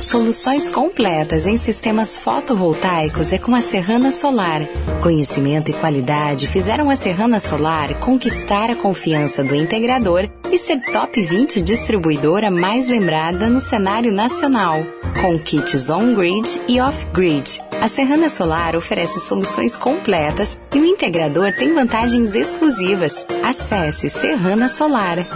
[0.00, 4.62] Soluções completas em sistemas fotovoltaicos é com a Serrana Solar.
[5.02, 11.20] Conhecimento e qualidade fizeram a Serrana Solar conquistar a confiança do integrador e ser top
[11.20, 14.84] 20 distribuidora mais lembrada no cenário nacional.
[15.20, 21.74] Com kits on-grid e off-grid, a Serrana Solar oferece soluções completas e o integrador tem
[21.74, 23.26] vantagens exclusivas.
[23.42, 25.26] Acesse Serrana Solar.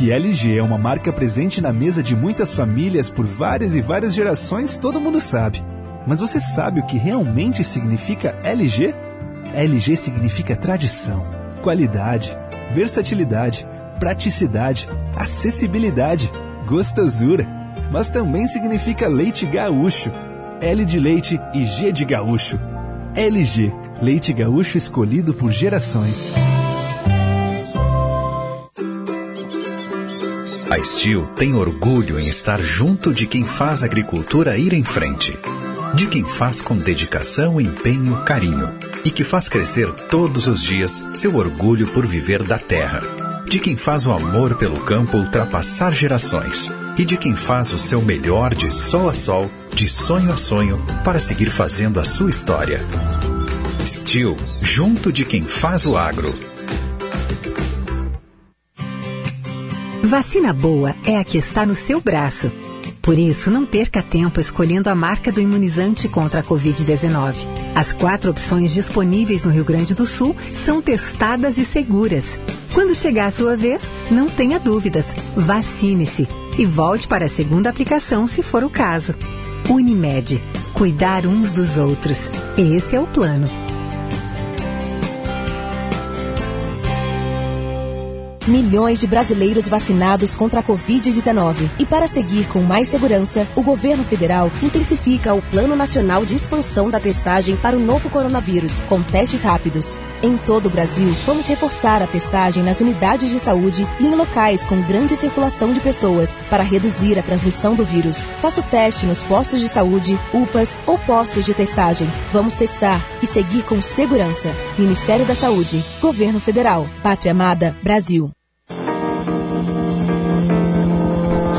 [0.00, 4.14] Que LG é uma marca presente na mesa de muitas famílias por várias e várias
[4.14, 5.62] gerações, todo mundo sabe.
[6.06, 8.94] Mas você sabe o que realmente significa LG?
[9.52, 11.26] LG significa tradição,
[11.60, 12.34] qualidade,
[12.72, 16.32] versatilidade, praticidade, acessibilidade,
[16.66, 17.46] gostosura.
[17.92, 20.10] Mas também significa leite gaúcho.
[20.62, 22.58] L de leite e G de gaúcho.
[23.14, 26.32] LG, leite gaúcho escolhido por gerações.
[30.70, 35.36] A Steel tem orgulho em estar junto de quem faz a agricultura ir em frente.
[35.96, 38.72] De quem faz com dedicação, empenho, carinho.
[39.04, 43.02] E que faz crescer todos os dias seu orgulho por viver da terra.
[43.46, 46.70] De quem faz o amor pelo campo ultrapassar gerações.
[46.96, 50.80] E de quem faz o seu melhor de sol a sol, de sonho a sonho,
[51.04, 52.80] para seguir fazendo a sua história.
[53.84, 56.32] Steel, junto de quem faz o agro.
[60.10, 62.50] Vacina boa é a que está no seu braço.
[63.00, 67.36] Por isso, não perca tempo escolhendo a marca do imunizante contra a Covid-19.
[67.76, 72.36] As quatro opções disponíveis no Rio Grande do Sul são testadas e seguras.
[72.74, 75.14] Quando chegar a sua vez, não tenha dúvidas.
[75.36, 76.26] Vacine-se
[76.58, 79.14] e volte para a segunda aplicação se for o caso.
[79.68, 80.42] Unimed.
[80.74, 82.32] Cuidar uns dos outros.
[82.58, 83.48] Esse é o plano.
[88.50, 91.70] Milhões de brasileiros vacinados contra a Covid-19.
[91.78, 96.90] E para seguir com mais segurança, o governo federal intensifica o Plano Nacional de Expansão
[96.90, 100.00] da Testagem para o novo coronavírus, com testes rápidos.
[100.20, 104.64] Em todo o Brasil, vamos reforçar a testagem nas unidades de saúde e em locais
[104.64, 108.28] com grande circulação de pessoas, para reduzir a transmissão do vírus.
[108.40, 112.10] Faça o teste nos postos de saúde, UPAs ou postos de testagem.
[112.32, 114.50] Vamos testar e seguir com segurança.
[114.76, 118.32] Ministério da Saúde, Governo Federal, Pátria Amada, Brasil.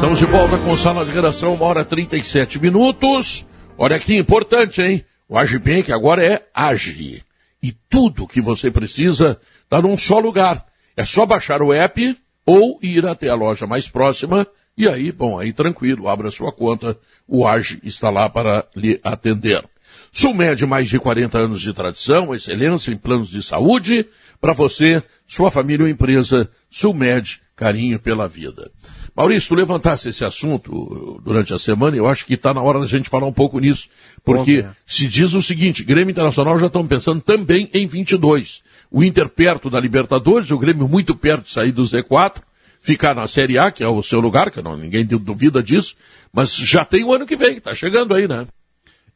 [0.01, 3.45] Estamos de volta com sala de redação, uma hora e 37 minutos.
[3.77, 5.05] Olha que importante, hein?
[5.29, 7.21] O AgiBank agora é Agi.
[7.61, 10.65] E tudo que você precisa está num só lugar.
[10.97, 15.37] É só baixar o app ou ir até a loja mais próxima e aí, bom,
[15.37, 19.63] aí tranquilo, abra sua conta, o Agi está lá para lhe atender.
[20.11, 24.07] Sulmed, mais de 40 anos de tradição, excelência em planos de saúde,
[24.41, 28.71] para você, sua família ou empresa, Sulmed, carinho pela vida.
[29.15, 32.85] Maurício, tu levantasse esse assunto durante a semana, eu acho que está na hora da
[32.85, 33.89] gente falar um pouco nisso,
[34.23, 34.75] porque Bom, é.
[34.85, 38.63] se diz o seguinte, Grêmio Internacional já estão pensando também em 22.
[38.89, 42.41] O Inter perto da Libertadores, o Grêmio muito perto de sair do Z4,
[42.81, 45.95] ficar na Série A, que é o seu lugar, que não, ninguém duvida disso,
[46.31, 48.47] mas já tem o ano que vem, está chegando aí, né?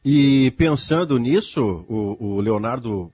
[0.04, 3.12] E pensando nisso, o, o Leonardo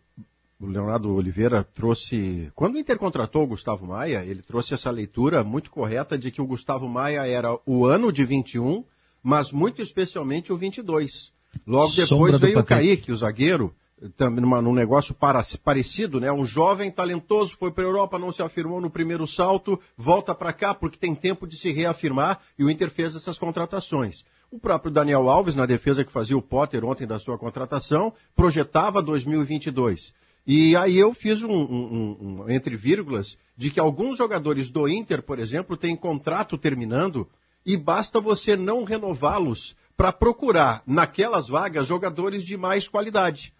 [0.63, 5.43] o Leonardo Oliveira trouxe, quando o Inter contratou o Gustavo Maia, ele trouxe essa leitura
[5.43, 8.85] muito correta de que o Gustavo Maia era o ano de 21,
[9.23, 11.33] mas muito especialmente o 22.
[11.67, 12.65] Logo Sombra depois veio o.
[12.65, 13.75] Kaique, o zagueiro,
[14.17, 16.33] também numa, num negócio para- parecido, né?
[16.33, 20.53] Um jovem talentoso foi para a Europa, não se afirmou no primeiro salto, volta para
[20.53, 24.25] cá porque tem tempo de se reafirmar e o Inter fez essas contratações.
[24.51, 29.01] O próprio Daniel Alves, na defesa que fazia o Potter ontem da sua contratação, projetava
[29.01, 30.13] 2022.
[30.47, 34.89] E aí eu fiz um, um- um- um entre vírgulas de que alguns jogadores do
[34.89, 37.29] Inter, por exemplo, têm contrato terminando
[37.65, 43.53] e basta você não renová-los para procurar naquelas vagas jogadores de mais qualidade.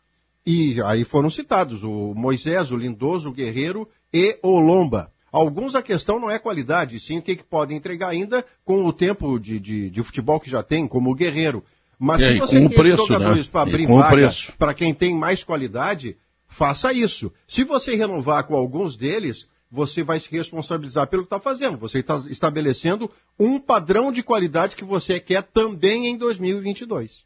[0.45, 5.13] E aí foram citados o Moisés, o Lindoso, o Guerreiro e o Lomba.
[5.31, 8.93] Alguns a questão não é qualidade, sim o que, que podem entregar ainda com o
[8.93, 11.65] tempo de, de, de futebol que já tem, como o Guerreiro.
[11.99, 13.53] Mas É, se você tem preço, esses jogadores né?
[13.53, 14.11] para abrir vaga
[14.59, 16.17] para quem tem mais qualidade,
[16.53, 17.33] faça isso.
[17.49, 21.79] Se você renovar com alguns deles, você vai se responsabilizar pelo que está fazendo.
[21.79, 27.25] Você está estabelecendo um padrão de qualidade que você quer também em 2022.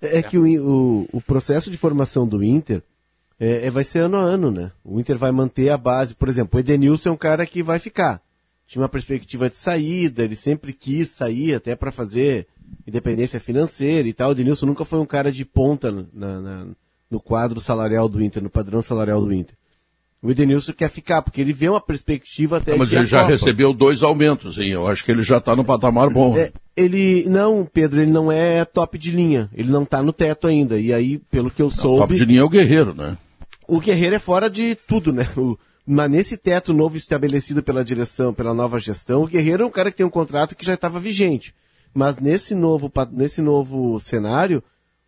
[0.00, 2.82] É que o, o, o processo de formação do Inter
[3.38, 4.72] é, é- vai ser ano a ano, né?
[4.84, 6.14] O Inter vai manter a base.
[6.14, 8.20] Por exemplo, o Edenilson é um cara que vai ficar.
[8.66, 12.46] Tinha uma perspectiva de saída, ele sempre quis sair até para fazer
[12.86, 14.30] independência financeira e tal.
[14.30, 16.66] O Edenilson nunca foi um cara de ponta na- na-
[17.10, 19.54] no quadro salarial do Inter, no padrão salarial do Inter.
[20.22, 23.32] O Edenilson quer ficar, porque ele vê uma perspectiva até Ah, mas ele já Copa.
[23.32, 24.70] recebeu dois aumentos, hein?
[24.70, 26.36] Eu acho que ele já está no patamar bom.
[26.36, 29.48] É, ele, não, Pedro, ele não é top de linha.
[29.54, 30.78] Ele não tá no teto ainda.
[30.80, 32.00] E aí, pelo que eu soube.
[32.00, 33.16] top de linha é o Guerreiro, né?
[33.68, 35.28] O Guerreiro é fora de tudo, né?
[35.36, 39.70] O- mas nesse teto novo estabelecido pela direção, pela nova gestão, o Guerreiro é um
[39.70, 41.54] cara que tem um contrato que já estava vigente.
[41.94, 44.60] Mas nesse novo, nesse novo cenário,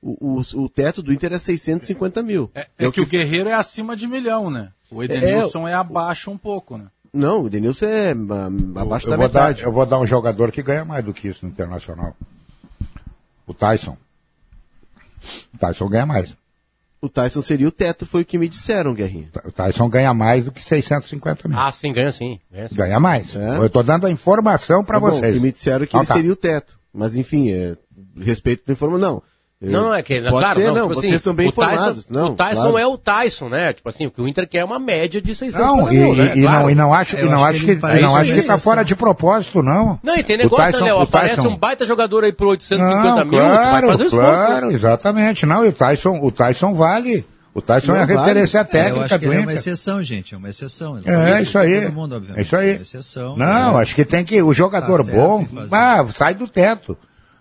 [0.03, 2.51] o, o- o teto do Inter é 650 mil.
[2.55, 4.71] É, que, o Guerreiro é acima de milhão, né?
[4.91, 6.87] O Edenilson é, abaixo um pouco, né?
[7.13, 9.61] Não, o Denilson é ah, abaixo eu da vou metade.
[9.63, 12.15] Dar, eu vou dar um jogador que ganha mais do que isso no Internacional.
[13.47, 13.97] O Tyson.
[15.55, 16.37] O Tyson ganha mais.
[17.01, 19.29] O Tyson seria o teto, foi o que me disseram, Guerrinho.
[19.45, 21.59] O Tyson ganha mais do que 650 mil.
[21.59, 22.41] Ah, sim, ganha sim.
[22.51, 22.75] Ganha, sim.
[22.75, 23.35] Ganha mais.
[23.37, 25.35] Eu estou dando a informação para Tá bom, vocês.
[25.35, 26.15] que me disseram que Então ele tá.
[26.15, 26.79] seria o teto.
[26.93, 27.77] Mas enfim, é,
[28.17, 28.99] respeito da informação.
[29.01, 29.23] Não.
[29.61, 31.53] Não, não, é que, Pode claro, ser, não, não, tipo vocês assim, são bem o
[31.53, 32.09] Tyson, informados.
[32.09, 32.79] Não, o Tyson claro.
[32.79, 33.73] é o Tyson, né?
[33.73, 36.15] Tipo assim, o que o Inter quer é uma média de 600 Não, e, mil,
[36.15, 36.33] né?
[36.37, 36.61] e- Claro.
[36.63, 38.95] não, e não acho, e não acho que, e não acho que tá fora de
[38.95, 39.99] propósito, não.
[40.01, 41.01] Não, e tem O negócio, Tyson- né, Léo?
[41.03, 44.31] Aparece Tyson- um baita jogador aí por 850 Não, mil, tu vai fazer o esforço.
[44.31, 45.45] claro, exatamente.
[45.45, 47.27] Não, e o Tyson, o Tyson vale.
[47.53, 48.19] O Tyson é a Não vale.
[48.21, 49.59] referência É, eu técnica acho que do ele é uma Inter.
[49.59, 51.01] exceção, gente, é uma exceção.
[51.05, 51.81] É, isso aí.
[51.83, 52.39] Todo mundo, obviamente.
[52.39, 52.73] É isso aí.
[52.75, 53.37] uma exceção.
[53.37, 53.83] Não, É.
[53.83, 54.41] acho que tem que.
[54.41, 56.97] O jogador Tá bom, ah, sai do teto.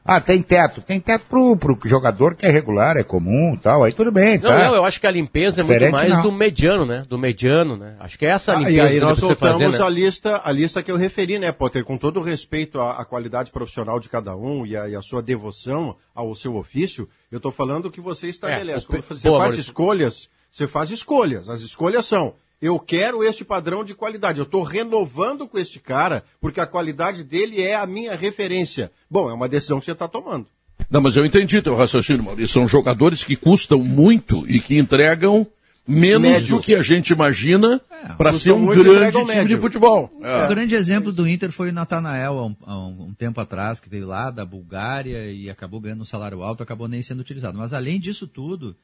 [0.08, 0.82] Ah, tem teto.
[0.82, 3.84] Tem teto pro, pro jogador que é regular, é comum e tal.
[3.84, 4.58] Aí tudo bem, Não, tá?
[4.58, 6.22] não, eu acho que a limpeza é muito mais não.
[6.22, 7.04] do mediano, né?
[7.10, 7.96] Do mediano, né?
[8.00, 9.86] Acho que é essa a Ah, limpeza e aí nós voltamos fazer, né?
[9.86, 11.84] à lista, a lista que eu referi, né, Potter?
[11.84, 15.22] Com todo o respeito à, à qualidade profissional de cada um e a, a sua
[15.22, 18.86] devoção ao seu ofício, eu estou falando que você estabelece.
[18.86, 19.70] É, Quando o- você Boa, faz Maurício.
[19.70, 21.50] escolhas, você faz escolhas.
[21.50, 22.34] As escolhas são.
[22.62, 24.40] Eu quero este padrão de qualidade.
[24.40, 28.92] Eu estou renovando com este cara porque a qualidade dele é a minha referência.
[29.10, 30.48] Bom, é uma decisão que você está tomando.
[30.90, 32.54] Não, mas eu entendi teu raciocínio, Maurício.
[32.54, 35.46] São jogadores que custam muito e que entregam
[35.88, 36.56] menos Médio.
[36.58, 37.80] do que a gente imagina
[38.18, 39.48] para custam ser um grande time médio.
[39.56, 40.12] de futebol.
[40.22, 40.46] É.
[40.46, 43.80] O grande exemplo do Inter foi o Natanael, há um, há um- um tempo atrás,
[43.80, 47.58] que veio lá da Bulgária e acabou ganhando um salário alto, acabou nem sendo utilizado.
[47.58, 48.76] Mas além disso tudo,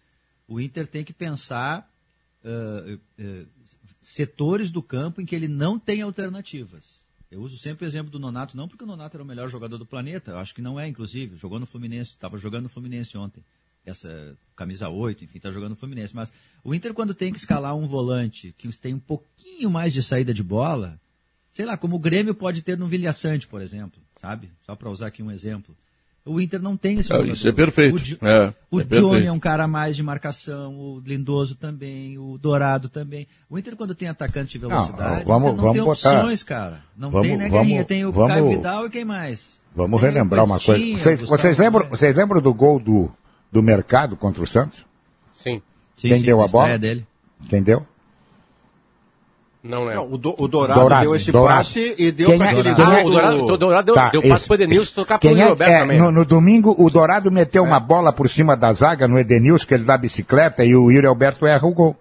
[0.47, 1.85] o Inter tem que pensar
[2.43, 3.45] ah, eh,
[4.01, 7.01] setores do campo em que ele não tem alternativas.
[7.31, 9.77] Eu uso sempre o exemplo do Nonato, não porque o Nonato era o melhor jogador
[9.77, 11.35] do planeta, eu acho que não é, inclusive.
[11.35, 13.43] Jogou no Fluminense, estava jogando no Fluminense ontem.
[13.85, 16.15] Essa camisa 8, enfim, está jogando no Fluminense.
[16.15, 16.31] Mas
[16.63, 20.33] o Inter, quando tem que escalar um volante que tem um pouquinho mais de saída
[20.33, 20.99] de bola,
[21.51, 24.51] sei lá, como o Grêmio pode ter no Vilha Sante, por exemplo, sabe?
[24.65, 25.75] Só para usar aqui um exemplo.
[26.25, 27.33] O Inter não tem esse Ah, jogador.
[27.33, 27.95] isso é perfeito.
[27.97, 29.27] O, Di- É, o é Johnny perfeito.
[29.27, 33.27] é um cara mais de marcação, o Lindoso também, o Dourado também.
[33.49, 36.81] O Inter, quando tem atacante de velocidade, Não, vamos- não vamos tem botar- opções, cara.
[36.97, 37.83] Não vamos- tem, né, vamos- Guerrinha?
[37.83, 39.61] Tem o vamos- Caio Vidal e quem mais?
[39.75, 40.97] Vamos Tem relembrar uma coisa.
[40.97, 43.11] Vocês, vocês lembram, vocês lembram do gol do,
[43.51, 44.85] do mercado contra o Santos?
[45.29, 45.61] Sim.
[45.97, 46.77] Quem sim, deu a bola?
[46.79, 47.05] dele.
[47.49, 47.85] Quem deu?
[49.63, 49.93] Não, né?
[49.95, 51.57] Não, o, Do- o Dourado, Dourado, deu esse Dourado.
[51.59, 54.09] passe e deu para é- aquele gol é- Ah, o Dourado, o Dourado deu, Tá,
[54.09, 55.97] deu passe pro Edenilson tocar pro Quem é, Roberto é, também.
[55.99, 59.73] no, no domingo, o Dourado meteu uma bola por cima da zaga no Edenilson, que
[59.73, 61.95] ele dá bicicleta, e o Yuri Alberto erra o gol.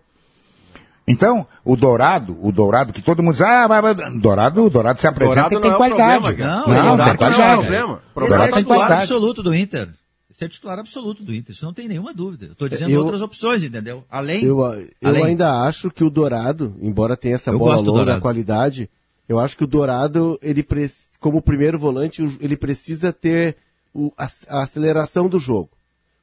[1.06, 5.00] Então, o Dourado, o Dourado, que todo mundo diz, ah, vai, vai, Dourado, o Dourado
[5.00, 6.20] se apresenta Dourado e tem não é o qualidade.
[6.20, 6.60] problema, cara.
[6.60, 7.60] Não, não, o não é o qualidade.
[7.60, 7.92] problema.
[7.92, 9.02] O Esse problema é Dourado o tem titular qualidade.
[9.02, 9.82] absoluto do Inter.
[9.82, 10.01] Esse é
[10.46, 11.54] o titular absoluto do Inter.
[11.54, 12.46] Isso não tem nenhuma dúvida.
[12.46, 14.04] Eu estou dizendo Eu- outras opções, entendeu?
[14.10, 14.44] Além.
[14.44, 15.24] Eu, eu além.
[15.24, 18.88] ainda acho que o Dourado, embora tenha essa Eu bola longa, qualidade,
[19.28, 20.66] eu acho que o Dourado, ele
[21.20, 23.56] como primeiro volante, ele precisa ter
[23.94, 25.70] o- a, a aceleração do jogo.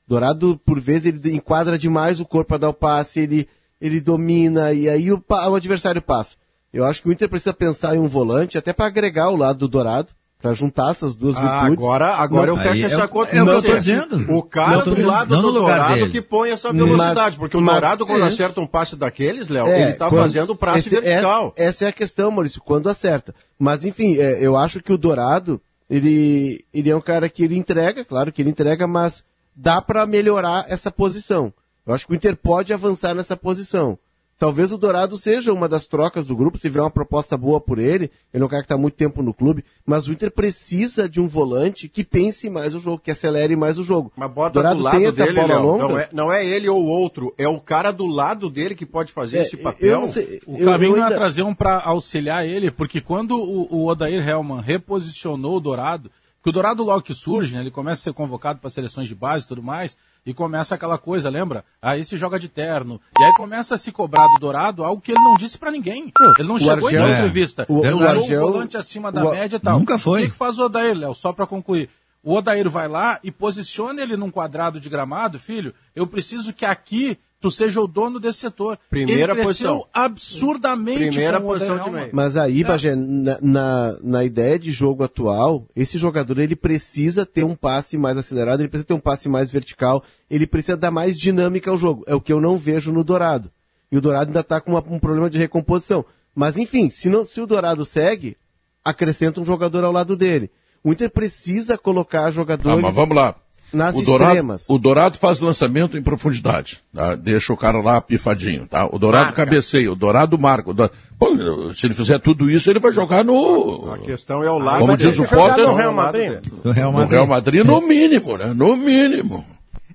[0.07, 3.47] Dourado, por vezes, ele enquadra demais o corpo para dar o passe, ele,
[3.79, 6.35] ele domina e aí o, o adversário passa.
[6.73, 9.59] Eu acho que o Inter precisa pensar em um volante, até para agregar o lado
[9.59, 11.83] do Dourado, Pra juntar essas duas Ah, virtudes.
[11.83, 13.77] agora, agora eu Mas- fecho essa é o- conta é o com que eu tô
[13.77, 14.33] dizendo.
[14.37, 17.57] O cara Não, do dizendo, lado não do Dourado que põe essa Mas- velocidade, porque
[17.57, 18.27] o mas- Dourado, quando é.
[18.27, 21.53] acerta um passe daqueles, Léo, É, ele tá quando- fazendo o passe esse- é- vertical.
[21.57, 23.35] essa é a questão, Maurício, quando acerta.
[23.59, 27.57] Mas, enfim, é, eu acho que o Dourado, ele, ele é um cara que ele
[27.57, 31.51] entrega, claro que ele entrega, mas dá pra melhorar essa posição.
[31.85, 33.99] Eu acho que o Inter pode avançar nessa posição.
[34.39, 37.77] Talvez o Dourado seja uma das trocas do grupo, se vier uma proposta boa por
[37.77, 41.09] ele, ele é um cara que está muito tempo no clube, mas o Inter precisa
[41.09, 44.13] de um volante que pense mais o jogo, que acelere mais o jogo.
[44.15, 45.61] Mas bota Dourado do lado tem essa dele, bola Léo.
[45.63, 45.87] longa.
[45.89, 49.11] Não é, não é ele ou outro, é o cara do lado dele que pode
[49.11, 49.99] fazer É, esse eu papel.
[49.99, 53.67] não sei- O Eu- caminho é ainda- trazer um para auxiliar ele, porque quando o,
[53.69, 56.09] o Odair Helman reposicionou o Dourado,
[56.41, 59.15] que o Dourado logo que surge, né, ele começa a ser convocado para seleções de
[59.15, 59.97] base e tudo mais,
[60.29, 61.65] e começa aquela coisa, lembra?
[61.81, 63.01] Aí se joga de terno.
[63.19, 66.11] E aí começa a se cobrar do Dourado algo que ele não disse para ninguém.
[66.37, 67.15] ele não o chegou Argel- em é.
[67.17, 67.65] entrevista.
[67.67, 69.79] O- eu o Argel- o volante acima da o- média e tal.
[69.79, 70.21] Nunca foi.
[70.21, 71.13] O que, que faz o Odair, Léo?
[71.15, 71.89] Só para concluir.
[72.23, 75.73] O Odair vai lá e posiciona ele num quadrado de gramado, filho.
[75.95, 78.77] Eu preciso que aqui tu seja o dono desse setor.
[78.89, 79.85] Primeira ele posição.
[79.93, 82.09] absurdamente Primeira posição de meio.
[82.13, 87.43] Mas aí, Bagé, na, na, na ideia de jogo atual, esse jogador ele precisa ter
[87.43, 91.17] um passe mais acelerado, ele precisa ter um passe mais vertical, ele precisa dar mais
[91.17, 92.03] dinâmica ao jogo.
[92.07, 93.49] É o que eu não vejo no Dourado.
[93.91, 96.05] E o Dourado ainda está com uma- um problema de recomposição.
[96.35, 98.37] Mas enfim, se, não, se o Dourado segue,
[98.83, 100.51] acrescenta um jogador ao lado dele.
[100.83, 103.35] O Inter precisa colocar Ah, jogadores mas vamos lá.
[103.73, 104.65] Nas o Dourado, extremas.
[104.67, 107.15] o Dourado faz lançamento em profundidade, tá?
[107.15, 108.85] Deixa o cara lá pifadinho, tá?
[108.91, 110.69] O Dourado cabeceia, o Dourado marca.
[110.71, 113.91] o Dourado- Pô, se ele fizer tudo isso, ele vai jogar no...
[113.91, 116.39] A questão é o lado Como diz o Potter, no no Real Madrid.
[116.63, 117.11] Do Real no Madrid.
[117.11, 118.53] Real Madrid, no mínimo, né?
[118.55, 119.45] No mínimo.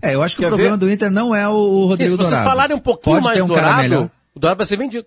[0.02, 0.80] É, eu acho que Quer o problema ver?
[0.86, 1.54] do Inter não é o
[1.84, 2.48] Sim, Rodrigo se vocês Dourado.
[2.50, 5.06] falarem um pouquinho Pode mais um Dourado, o Dourado vai ser vendido.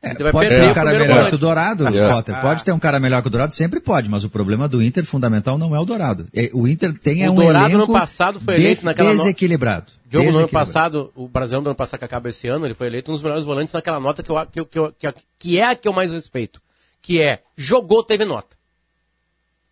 [0.00, 1.28] É, vai pode ter um cara melhor volante.
[1.30, 2.08] que o Dourado, É.
[2.12, 2.40] Potter.
[2.40, 5.04] Pode ter um cara melhor que o Dourado, sempre pode, mas o problema do Inter
[5.04, 6.28] fundamental não é o Dourado.
[6.32, 9.16] É, O Inter tem é O um Dourado no elenco passado foi eleito naquela no-
[9.16, 9.86] desequilibrado.
[10.08, 10.66] Diogo, no ano Desequilibrado.
[10.72, 13.22] passado, o Brasileirão do ano passado que acaba esse ano, ele foi eleito um dos
[13.24, 15.88] melhores volantes naquela nota que, eu, que, eu- que, eu- que, que é a que
[15.88, 16.62] eu mais respeito.
[17.02, 18.56] Que é, jogou, teve nota.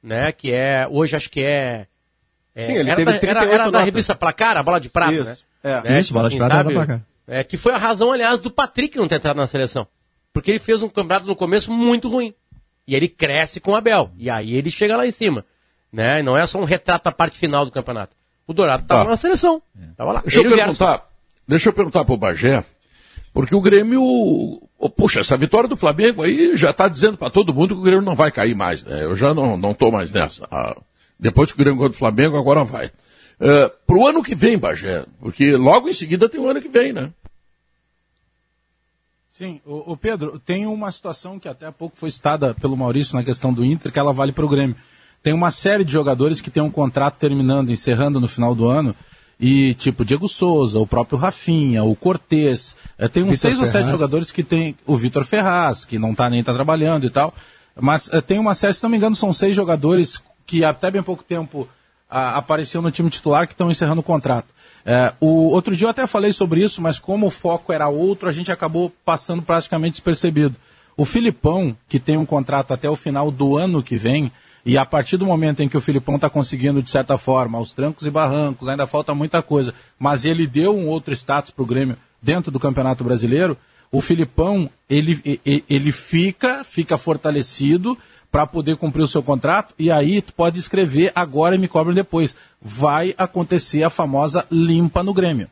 [0.03, 0.33] Né?
[0.33, 1.87] Que é, hoje acho que é...
[2.55, 4.89] é Sim, ele era teve da, 38 era, era da revista Placar, a bola de
[4.89, 5.37] prata, Isso, né?
[5.85, 5.99] é.
[6.01, 7.03] Isso, bola de prata era sabe, da Placar.
[7.29, 9.87] É, que foi a razão, aliás, do Patrick não ter entrado na seleção.
[10.37, 12.35] Porque ele fez um campeonato no começo muito ruim.
[12.87, 14.11] E ele cresce com o Abel.
[14.19, 15.43] E aí ele chega lá em cima.
[15.91, 16.23] Né?
[16.23, 18.15] Não é só um retrato da parte final do campeonato.
[18.47, 19.11] O Dourado tava Tá.
[19.13, 19.63] na seleção.
[19.97, 20.21] Tava lá.
[20.21, 21.09] Deixa eu Ele perguntar,
[21.49, 22.63] deixa eu perguntar pro Bagé,
[23.33, 24.03] porque o Grêmio,
[24.79, 27.85] oh, puxa, essa vitória do Flamengo aí já tá dizendo para todo mundo que o
[27.85, 29.05] Grêmio não vai cair mais, né?
[29.05, 30.47] Eu já não, não tô mais nessa.
[30.51, 30.77] Ah,
[31.19, 32.89] depois que o Grêmio ganhou do Flamengo, agora vai.
[33.41, 36.93] Uh, pro ano que vem, Bagé, porque logo em seguida tem o ano que vem,
[36.93, 37.11] né?
[39.37, 43.15] Sim, o, o Pedro, tem uma situação que até há pouco foi citada pelo Maurício
[43.15, 44.75] na questão do Inter, que ela vale para o Grêmio.
[45.23, 48.97] Tem uma série de jogadores que tem um contrato terminando, encerrando no final do ano,
[49.39, 53.67] e tipo Diego Souza, o próprio Rafinha, o Cortez, eh, tem uns Vitor seis ou
[53.67, 53.91] sete Ferraz.
[53.91, 57.35] jogadores que tem o Vitor Ferraz, que não tá nem tá trabalhando e tal,
[57.79, 61.03] mas eh, tem uma série, se não me engano, são seis jogadores que até bem
[61.03, 61.69] pouco tempo
[62.09, 64.49] ah, apareciam no time titular que estão encerrando o contrato.
[64.89, 68.29] É, o outro dia eu até falei sobre isso, mas como o foco era outro,
[68.29, 70.55] a gente acabou passando praticamente despercebido.
[70.97, 74.31] O Filipão, que tem um contrato até o final do ano que vem,
[74.65, 77.73] e a partir do momento em que o Filipão está conseguindo, de certa forma, aos
[77.73, 81.67] trancos e barrancos, ainda falta muita coisa, mas ele deu um outro status para o
[81.67, 83.59] Grêmio dentro do Campeonato Brasileiro,
[83.91, 87.99] o Filipão, ele, ele fica, fica fortalecido
[88.37, 91.95] para poder cumprir o seu contrato, e aí tu pode escrever agora e me cobrem
[91.95, 92.37] depois.
[92.61, 95.49] Vai acontecer a famosa limpa no Grêmio.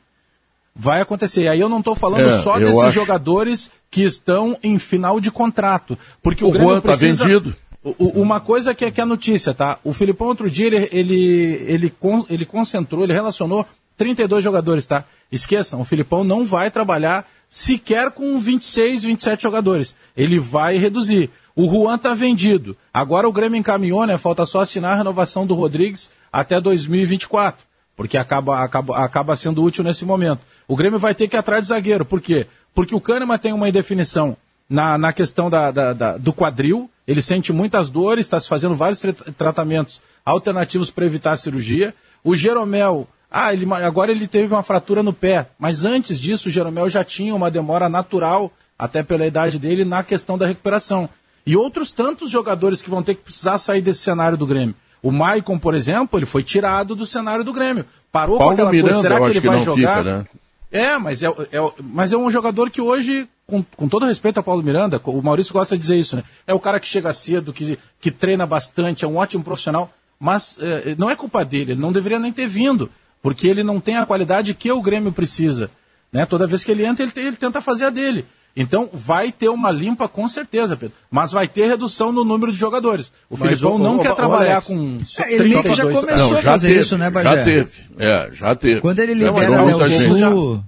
[0.76, 1.44] Vai acontecer.
[1.44, 5.18] E aí eu não estou falando É, só desses acho- jogadores que estão em final
[5.18, 5.96] de contrato.
[6.22, 7.24] Porque o, O Grêmio Juan tá precisa...
[7.24, 7.56] vendido.
[7.82, 9.78] O- Uma coisa que é, que é notícia, tá?
[9.82, 13.64] O Filipão outro dia, ele, ele, ele, con- ele concentrou, ele relacionou
[13.96, 15.04] 32 jogadores, tá?
[15.32, 19.94] Esqueçam, o Filipão não vai trabalhar sequer com 26, 27 jogadores.
[20.14, 21.30] Ele vai reduzir.
[21.56, 22.76] O Juan tá vendido.
[22.92, 24.18] Agora o Grêmio encaminhou, né?
[24.18, 27.64] Falta só assinar a renovação do Rodrigues até 2024.
[27.96, 30.40] Porque acaba, acaba, acaba sendo útil nesse momento.
[30.66, 32.04] O Grêmio vai ter que ir atrás de zagueiro.
[32.04, 32.46] Por quê?
[32.74, 34.36] Porque o Kahneman tem uma indefinição
[34.68, 36.90] na, na questão da, da- da- do quadril.
[37.06, 41.94] Ele sente muitas dores, está se fazendo vários tra- tratamentos alternativos para evitar a cirurgia.
[42.24, 45.46] O Jeromel, ah, ele, agora ele teve uma fratura no pé.
[45.56, 50.02] Mas antes disso, o Jeromel já tinha uma demora natural, até pela idade dele, na
[50.02, 51.08] questão da recuperação.
[51.46, 54.74] E outros tantos jogadores que vão ter que precisar sair desse cenário do Grêmio.
[55.02, 57.84] O Maicon, por exemplo, ele foi tirado do cenário do Grêmio.
[58.10, 59.98] Parou Paulo com aquela Miranda, coisa, será que ele que vai jogar?
[59.98, 60.26] fica, né?
[60.72, 64.42] É, mas é, é- mas é um jogador que hoje com, com todo respeito ao
[64.42, 66.24] Paulo Miranda, o Maurício gosta de dizer isso, né?
[66.46, 70.58] É o cara que chega cedo, que, que treina bastante, é um ótimo profissional, mas
[70.62, 72.90] eh, não é culpa dele, ele não deveria nem ter vindo,
[73.22, 75.70] porque ele não tem a qualidade que o Grêmio precisa.
[76.10, 76.24] Né?
[76.24, 78.24] Toda vez que ele entra, ele, tem- ele tenta fazer a dele.
[78.56, 80.94] Então vai ter uma limpa com certeza, Pedro.
[81.10, 83.12] Mas vai ter redução no número de jogadores.
[83.28, 84.66] O Mas, Filipão não ô, quer ô, trabalhar Alex.
[84.66, 87.10] com É, ele meio que já 32 começou Não, a já fazer teve, isso, né,
[87.10, 87.36] Bagé?
[87.36, 88.80] Já teve, é, já teve.
[88.80, 90.20] Quando ele libera gente.
[90.20, 90.64] Chu,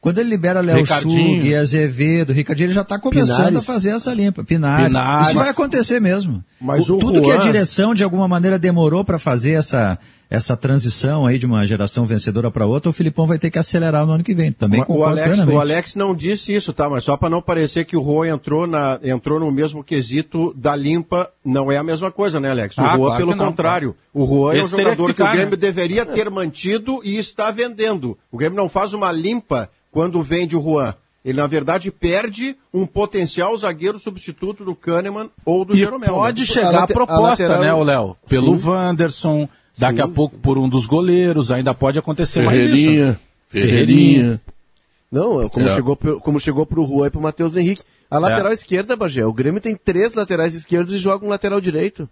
[0.00, 0.82] quando ele libera Léo.
[1.04, 3.58] Gui Azevedo, Ricardinho, ele já está começando Pinares.
[3.58, 4.42] a fazer essa limpa.
[4.42, 4.86] Pinares.
[4.88, 5.26] Pinares.
[5.28, 6.42] Isso vai acontecer mesmo.
[6.60, 9.98] Mas o tudo que a Juan- direção, de alguma maneira, demorou para fazer essa,
[10.30, 14.06] essa transição aí de uma geração vencedora para outra, o Filipão vai ter que acelerar
[14.06, 14.52] no ano que vem.
[14.52, 16.88] Também o, Alex, o Alex não disse isso, tá?
[16.88, 20.74] Mas só para não parecer que o Juan entrou, na, entrou no mesmo quesito da
[20.76, 22.76] limpa, não é a mesma coisa, né, Alex?
[22.78, 23.96] O Ah, Juan, claro pelo que não, contrário.
[24.14, 25.56] O Juan é um Esse teria que jogador que, ficar, o Grêmio né?
[25.56, 28.16] deveria ter mantido e está vendendo.
[28.30, 30.94] O Grêmio não faz uma limpa quando vende o Juan.
[31.24, 36.14] Ele, na verdade, perde um potencial zagueiro substituto do Kahneman ou do E Jeromel.
[36.14, 36.46] pode né?
[36.46, 38.16] chegar a, late- a proposta, lateral- né, Léo?
[38.26, 38.68] Pelo Sim.
[38.68, 42.70] Wanderson, daqui a pouco por um dos goleiros, ainda pode acontecer mais isso.
[42.74, 44.40] Ferreirinha, Ferreirinha.
[45.12, 45.74] Não, é como, É.
[45.74, 47.82] chegou, pro- como chegou pro Juan e pro Matheus Henrique.
[48.10, 52.08] A lateral esquerda, Bagé, o Grêmio tem três laterais esquerdos e joga um lateral direito.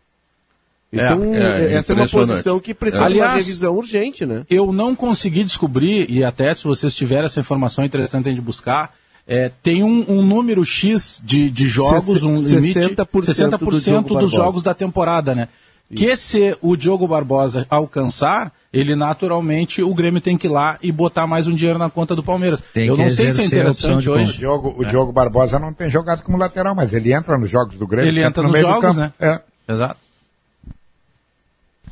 [0.93, 4.25] É, é um- é essa é uma posição que precisa de Aliás, uma revisão urgente,
[4.25, 4.43] né?
[4.49, 8.95] Eu não consegui descobrir, e até se vocês tiverem essa informação interessante de buscar,
[9.27, 14.03] é, tem um, um número X de, de jogos, um limite, 60% 60% do Diogo
[14.09, 14.37] dos Barbosa.
[14.37, 15.49] jogos da temporada, né?
[15.95, 20.93] Que se o Diogo Barbosa alcançar, ele naturalmente, o Grêmio tem que ir lá e
[20.93, 22.63] botar mais um dinheiro na conta do Palmeiras.
[22.75, 24.37] Tem Eu não sei se é interessante de O hoje.
[24.39, 27.87] Diogo, o Diogo Barbosa não tem jogado como lateral, mas ele entra nos jogos do
[27.87, 28.09] Grêmio.
[28.09, 29.13] Ele entra no nos do jogos, né?
[29.19, 29.41] É.
[29.71, 29.97] Exato.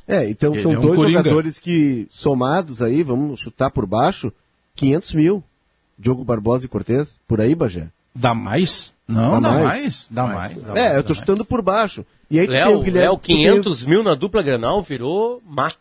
[0.09, 1.19] É, então Ele são é um dois coringa.
[1.19, 4.33] jogadores que, somados aí, vamos chutar por baixo,
[4.77, 5.43] 500 mil.
[5.99, 7.89] Diogo Barbosa e Cortez, por aí, Bagé.
[8.15, 8.93] Dá mais?
[9.09, 9.65] Não, Dá dá, mais?
[9.65, 10.07] mais.
[10.11, 10.63] Dá mais.
[10.63, 12.05] dá É, eu tô chutando por baixo.
[12.31, 13.09] E aí Léo, o Guilherme...
[13.09, 15.79] Léo tu tem o- 500 mil na dupla Granal virou mato.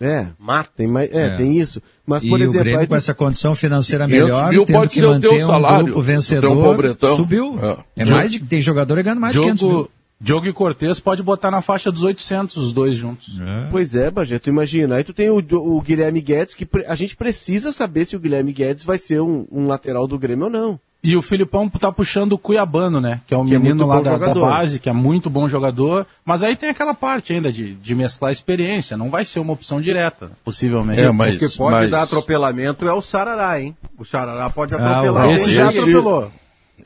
[0.00, 0.70] É, Mato.
[0.76, 1.36] tem mais, é, É.
[1.36, 1.80] tem isso.
[2.04, 4.76] Mas, E por o exemplo, Grêmio aí com essa condição financeira 500 melhor, mil tendo
[4.76, 7.16] pode que ser o teu um salário, grupo o vencedor, pobretão.
[7.16, 7.58] subiu.
[7.96, 8.02] É.
[8.02, 9.90] É, mais de, tem jogador ganhando mais de 500 mil.
[10.24, 13.38] Diogo, e Cortez pode botar na faixa dos 800 os dois juntos.
[13.70, 14.96] Pois é, Bagé, tu imagina.
[14.96, 18.52] Aí tu tem o, o Guilherme Guedes, que a gente precisa saber se o Guilherme
[18.52, 20.80] Guedes vai ser um, um lateral do Grêmio ou não.
[21.06, 23.20] E o Filipão tá puxando o Cuiabano, né?
[23.26, 24.40] Que é o Que é menino muito lá bom da, da jogador.
[24.48, 26.06] base, que é muito bom jogador.
[26.24, 28.96] Mas aí tem aquela parte ainda de, de mesclar experiência.
[28.96, 31.02] Não vai ser uma opção direta, possivelmente.
[31.02, 33.76] É, mas- O que pode mas- dar atropelamento é o Sarará, hein?
[33.98, 35.28] O Sarará pode Ah, atropelar.
[35.28, 36.32] o- Esse já Esse- atropelou.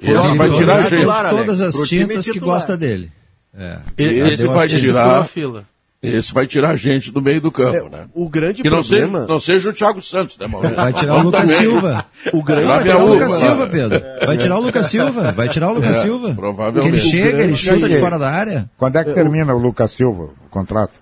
[0.01, 0.97] Esse Ele vai tirar gente.
[0.97, 3.13] titular, todas as tintas que gosta dele.
[3.59, 3.79] É.
[3.97, 5.65] Esse Deu vai Esse tirar- a fila.
[6.01, 8.07] Esse vai tirar gente do meio do campo, É, né?
[8.15, 9.27] o grande Que não seja, problema...
[9.27, 10.77] não seja o Thiago Santos, né, Maurício?
[10.77, 12.07] Vai tirar o Lucas Silva.
[12.33, 13.33] O grande Vai tirar o Lucas.
[13.33, 14.03] Silva, Pedro.
[14.25, 15.33] Vai tirar o Lucas Silva.
[15.33, 16.35] Vai tirar o Lucas É, Silva.
[16.35, 16.93] provavelmente.
[16.93, 18.71] Porque ele chega, ele chuta de fora da área.
[18.79, 21.01] Quando é que termina o Lucas Silva, o contrato?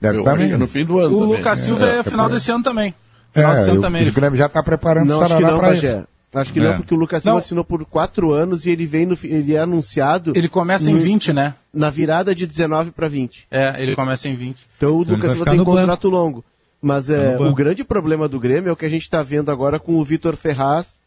[0.00, 0.58] Deve Eu estar acho que é bem.
[0.58, 1.36] no fim do ano O também.
[1.36, 2.94] Lucas Silva é, final desse ano também.
[3.34, 4.08] É, Final desse ano o, também.
[4.08, 6.06] o Grêmio já está preparando Não, o Sarará para isso.
[6.32, 6.62] Acho que É.
[6.62, 7.38] não, porque o Lucas Silva Não.
[7.38, 11.00] assinou por quatro anos e ele vem no, ele é anunciado Ele começa em no-
[11.00, 11.54] 20, né?
[11.74, 13.48] na virada de 19 para 20.
[13.50, 14.58] É, ele começa em 20.
[14.76, 16.44] Então o Então Lucas Silva tem contrato longo.
[16.80, 17.50] Mas é, no banco.
[17.50, 20.04] o grande problema do Grêmio é o que a gente está vendo agora com o
[20.04, 20.98] Vitor Ferraz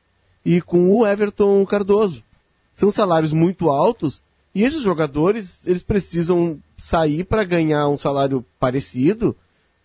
[0.46, 2.22] e com o Everton Cardoso.
[2.76, 4.22] São salários muito altos
[4.54, 9.36] e esses jogadores eles precisam sair para ganhar um salário parecido,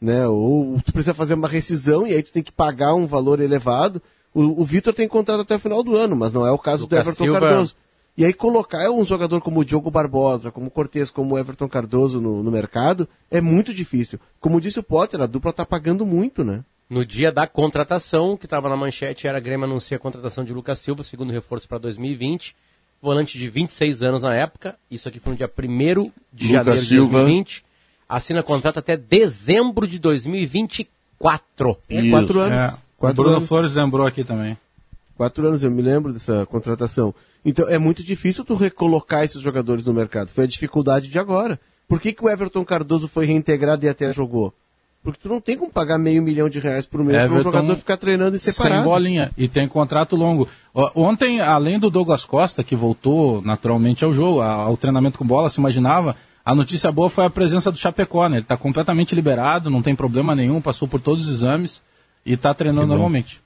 [0.01, 0.27] né?
[0.27, 4.03] Ou tu precisa fazer uma rescisão e aí tu tem que pagar um valor elevado.
[4.41, 6.85] O, o Vitor tem contrato até o final do ano, mas não é o caso
[6.85, 7.75] Lucas do Everton Silva- Cardoso.
[8.17, 11.69] E aí colocar um jogador como o Diogo Barbosa, como o Cortez, como o Everton
[11.69, 14.19] Cardoso no, no mercado é muito difícil.
[14.41, 16.65] Como disse o Potter, a dupla tá pagando muito, né?
[16.91, 20.53] No dia da contratação, que estava na manchete, era a Grêmio anuncia a contratação de
[20.53, 22.57] Lucas Silva, segundo reforço para 2020.
[23.01, 24.77] Volante de 26 anos na época.
[24.91, 25.63] Isso aqui foi no dia 1
[26.33, 27.13] de Lucas janeiro de Silva.
[27.19, 27.65] 2020.
[28.09, 31.79] Assina contrato até dezembro de 2024.
[31.89, 32.11] É Isso.
[32.11, 32.59] quatro anos.
[32.59, 32.88] É.
[32.99, 33.49] Quatro Bruno anos.
[33.49, 34.59] Flores lembrou aqui também.
[35.17, 37.15] Quatro anos, eu me lembro dessa contratação.
[37.45, 40.29] Então é muito difícil tu recolocar esses jogadores no mercado.
[40.29, 41.59] Foi a dificuldade de agora.
[41.89, 44.53] Por que, que o Everton Cardoso foi reintegrado e até jogou?
[45.03, 47.77] Porque tu não tem como pagar meio milhão de reais por mês para um jogador
[47.77, 48.85] ficar treinando e Sem separado.
[48.85, 49.31] bolinha.
[49.39, 50.49] E tem contrato longo.
[50.95, 55.61] Ontem, além do Douglas Costa, que voltou naturalmente ao jogo, ao treinamento com bola, se
[55.61, 58.37] imaginava, a notícia boa foi a presença do Chapecó, né?
[58.37, 61.81] Ele está completamente liberado, não tem problema nenhum, passou por todos os exames
[62.29, 63.41] e está treinando normalmente.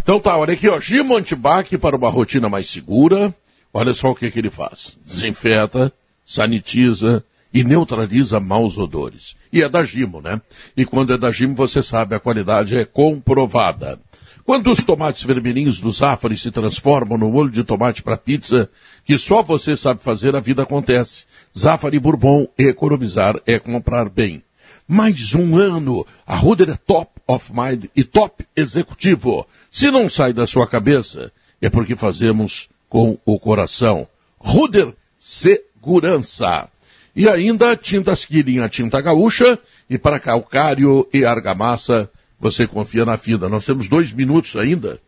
[0.00, 0.80] Então tá, olha aqui, ó.
[0.80, 3.34] Gimo Antibac para uma rotina mais segura.
[3.74, 4.96] Olha só o que, que ele faz.
[5.04, 5.92] Desinfeta,
[6.24, 9.36] sanitiza e neutraliza maus odores.
[9.52, 10.40] E é da Gimo, né?
[10.76, 13.98] E quando é da Gimo, você sabe, a qualidade é comprovada.
[14.44, 18.70] Quando os tomates vermelhinhos do Zafari se transformam no molho de tomate para pizza,
[19.04, 21.24] que só você sabe fazer, a vida acontece.
[21.58, 24.44] Zafari Bourbon, economizar é comprar bem.
[24.88, 29.46] Mais um ano, a Ruder é top of mind e top executivo.
[29.70, 31.30] Se não sai da sua cabeça,
[31.60, 34.08] é porque fazemos com o coração.
[34.38, 36.68] Ruder Segurança.
[37.14, 38.26] E ainda tintas
[38.64, 39.58] a tinta gaúcha,
[39.90, 42.08] e para calcário e argamassa,
[42.40, 43.48] você confia na FIDA.
[43.48, 45.00] Nós temos dois minutos ainda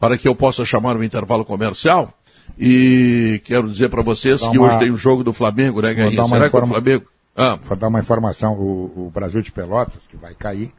[0.00, 2.12] para que eu possa chamar um intervalo comercial.
[2.58, 5.92] E quero dizer para vocês Dá que uma- hoje tem um jogo do Flamengo, né,
[5.94, 6.24] Guerrinha?
[6.26, 7.04] Será que o informa- Flamengo...
[7.38, 8.54] Ah, Vou dar uma informação.
[8.54, 10.72] O, o Brasil de Pelotas, que vai cair,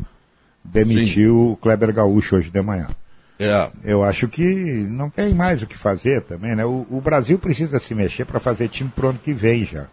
[0.64, 2.88] demitiu o Kleber Gaúcho hoje de manhã.
[3.40, 3.72] É.
[3.86, 6.66] Eu acho que não tem mais o que fazer também, né?
[6.66, 9.86] O, o Brasil precisa se mexer para fazer time pro ano que vem já.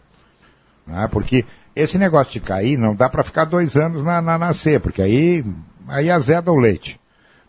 [0.84, 1.08] Né?
[1.12, 1.44] Porque
[1.74, 5.00] esse negócio de cair não dá para ficar dois anos na, na, na C, porque
[5.00, 5.44] aí,
[5.86, 6.98] aí azeda o leite.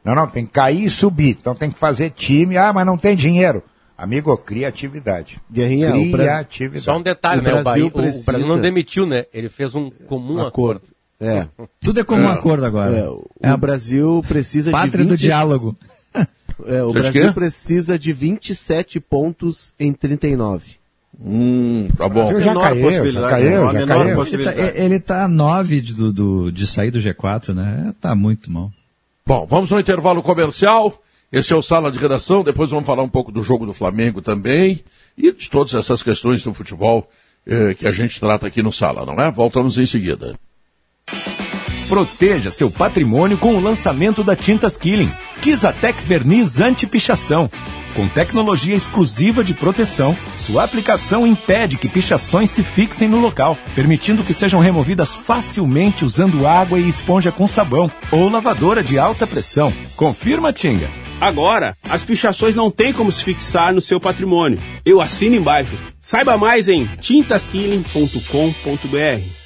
[0.03, 1.37] Não, não, tem que cair e subir.
[1.39, 2.55] Então tem que fazer time.
[2.57, 3.63] Ah, mas não tem dinheiro.
[3.97, 5.41] Amigo, criatividade.
[5.51, 6.83] Guerrinha, o criatividade.
[6.85, 7.49] Só um detalhe, O né?
[7.49, 9.25] O, Brasil Bahia- o- o precisa- Brasil não demitiu, né?
[9.33, 10.81] Ele fez um comum acordo.
[11.19, 11.47] É.
[11.81, 12.95] Tudo é comum acordo agora.
[13.41, 15.75] É, o Brasil precisa Pátria de do diálogo.
[16.65, 17.31] É, o Você Brasil quê?
[17.33, 20.71] precisa de 27 pontos em 39.
[21.19, 22.31] Hum, tá bom.
[22.39, 24.01] Já Menor caiu, já possibilidade, caiu, já menor caiu.
[24.01, 24.59] Ele tá, possibilidade.
[24.79, 27.93] ele tá a 9 de, do, do- de sair do G4, né?
[28.01, 28.71] Tá muito mal.
[29.23, 30.99] Bom, vamos ao intervalo comercial.
[31.31, 32.43] Esse é o Sala de Redação.
[32.43, 34.83] Depois vamos falar um pouco do jogo do Flamengo também
[35.17, 37.09] e de todas essas questões do futebol
[37.45, 39.29] eh, que a gente trata aqui no Sala, não é?
[39.29, 40.35] Voltamos em seguida.
[41.89, 45.11] Proteja seu patrimônio com o lançamento da Tintas Killing.
[45.41, 47.49] Kizatec Verniz Anti-Pichação.
[47.95, 54.23] Com tecnologia exclusiva de proteção, sua aplicação impede que pichações se fixem no local, permitindo
[54.23, 59.73] que sejam removidas facilmente usando água e esponja com sabão ou lavadora de alta pressão.
[59.95, 61.06] Confirma, Tinga.
[61.19, 64.59] Agora, as pichações não têm como se fixar no seu patrimônio.
[64.85, 65.75] Eu assino embaixo.
[65.99, 69.37] Saiba mais em tintaskilling.com.br.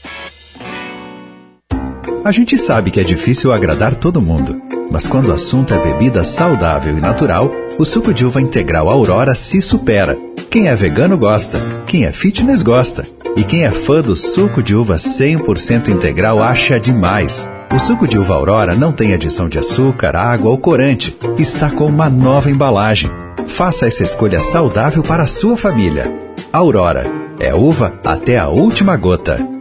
[2.24, 4.61] A gente sabe que é difícil agradar todo mundo,
[4.91, 9.34] mas quando o assunto é bebida saudável e natural, o suco de uva integral Aurora
[9.34, 10.15] se supera.
[10.49, 11.57] Quem é vegano gosta,
[11.88, 16.80] quem é fitness gosta, e quem é fã do suco de uva 100% integral acha
[16.80, 17.49] demais.
[17.74, 21.17] O suco de uva Aurora não tem adição de açúcar, água ou corante.
[21.38, 23.09] Está com uma nova embalagem.
[23.47, 26.05] Faça essa escolha saudável para a sua família.
[26.51, 27.05] Aurora
[27.39, 29.61] é uva até a última gota.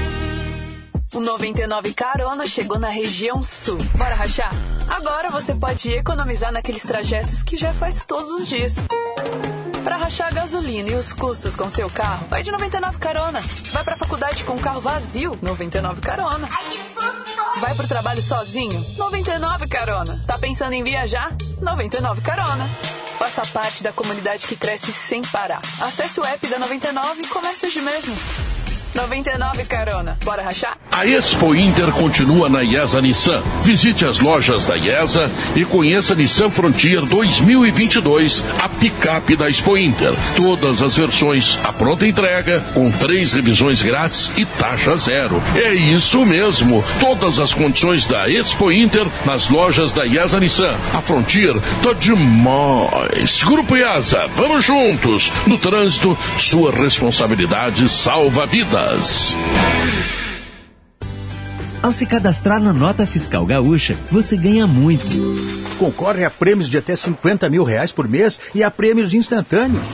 [1.13, 3.77] O 99 Carona chegou na região sul.
[3.97, 4.53] Bora rachar?
[4.87, 8.75] Agora você pode economizar naqueles trajetos que já faz todos os dias.
[9.83, 13.41] Para rachar a gasolina e os custos com seu carro, vai de 99 Carona.
[13.73, 16.47] Vai pra faculdade com o carro vazio, 99 Carona.
[17.59, 20.23] Vai pro trabalho sozinho, 99 Carona.
[20.25, 21.35] Tá pensando em viajar?
[21.61, 22.69] 99 Carona.
[23.19, 25.61] Faça parte da comunidade que cresce sem parar.
[25.81, 28.15] Acesse o app da 99 e comece hoje mesmo.
[28.93, 30.17] 99 Carona.
[30.23, 30.77] Bora rachar?
[30.91, 33.41] A Expo Inter continua na IESA Nissan.
[33.63, 39.77] Visite as lojas da IESA e conheça a Nissan Frontier 2022, a picape da Expo
[39.77, 40.13] Inter.
[40.35, 45.41] Todas as versões à pronta entrega, com três revisões grátis e taxa zero.
[45.55, 46.83] É isso mesmo.
[46.99, 50.75] Todas as condições da Expo Inter nas lojas da IESA Nissan.
[50.93, 53.41] A Frontier tá demais.
[53.43, 55.31] Grupo IESA, vamos juntos.
[55.47, 58.45] No trânsito, sua responsabilidade salva
[61.83, 65.11] Ao se cadastrar na Nota Fiscal Gaúcha, você ganha muito.
[65.77, 69.87] Concorre a prêmios de até 50 mil reais por mês e a prêmios instantâneos.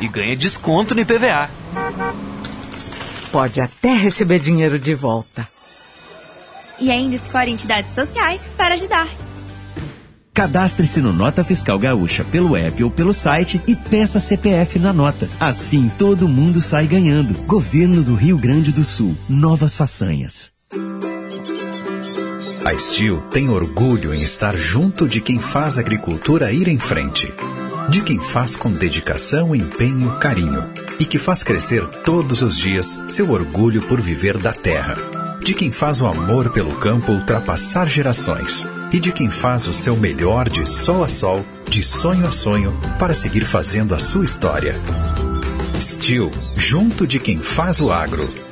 [0.00, 1.50] E ganha desconto no IPVA.
[3.30, 5.46] Pode até receber dinheiro de volta.
[6.78, 9.08] E ainda escolhe entidades sociais para ajudar.
[10.36, 15.26] Cadastre-se no Nota Fiscal Gaúcha pelo app ou pelo site e peça CPF na nota.
[15.40, 17.32] Assim todo mundo sai ganhando.
[17.46, 19.16] Governo do Rio Grande do Sul.
[19.30, 20.50] Novas façanhas.
[22.66, 27.32] A Steel tem orgulho em estar junto de quem faz a agricultura ir em frente.
[27.88, 30.70] De quem faz com dedicação, empenho, carinho.
[31.00, 34.98] E que faz crescer todos os dias seu orgulho por viver da terra.
[35.42, 39.96] De quem faz o amor pelo campo ultrapassar gerações e de quem faz o seu
[39.96, 44.80] melhor de sol a sol, de sonho a sonho, para seguir fazendo a sua história.
[45.80, 48.45] Steel, junto de quem faz o agro.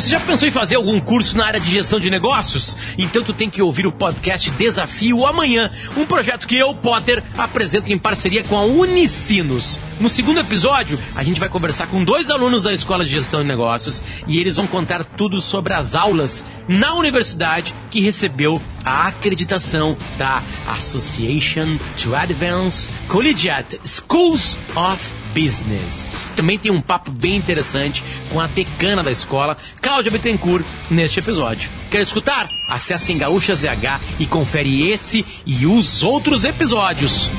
[0.00, 2.74] Você já pensou em fazer algum curso na área de gestão de negócios?
[2.96, 7.92] Então tu tem que ouvir o podcast Desafio Amanhã, um projeto que eu, Potter, apresento
[7.92, 9.78] em parceria com a Unicinos.
[10.00, 13.48] No segundo episódio, a gente vai conversar com dois alunos da Escola de Gestão de
[13.48, 19.96] Negócios e eles vão contar tudo sobre as aulas na universidade que recebeu a acreditação
[20.18, 26.06] da Association to Advance Collegiate Schools of Business.
[26.34, 31.70] Também tem um papo bem interessante com a decana da escola, Cláudia Bittencourt, neste episódio.
[31.90, 32.48] Quer escutar?
[32.68, 37.30] Acesse em Gaúcha ZH e confere esse e os outros episódios.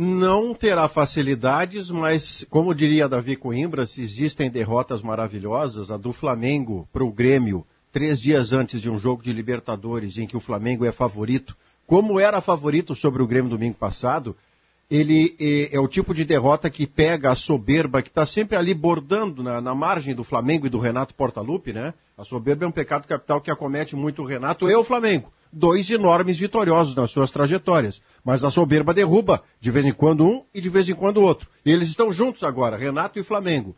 [0.00, 6.88] Não terá facilidades, mas, como diria Davi Coimbra, se existem derrotas maravilhosas, a do Flamengo
[6.92, 10.84] para o Grêmio, três dias antes de um jogo de Libertadores, em que o Flamengo
[10.84, 14.36] é favorito, como era favorito sobre o Grêmio domingo passado,
[14.90, 18.72] ele é, é o tipo de derrota que pega a soberba que está sempre ali
[18.72, 21.92] bordando na, na, margem do Flamengo e do Renato Portaluppi, né?
[22.16, 25.30] A soberba é um pecado capital que acomete muito o Renato e o Flamengo.
[25.52, 28.00] Dois enormes vitoriosos nas suas trajetórias.
[28.24, 31.48] Mas a soberba derruba de vez em quando um e de vez em quando outro.
[31.64, 33.76] E eles estão juntos agora, Renato e Flamengo.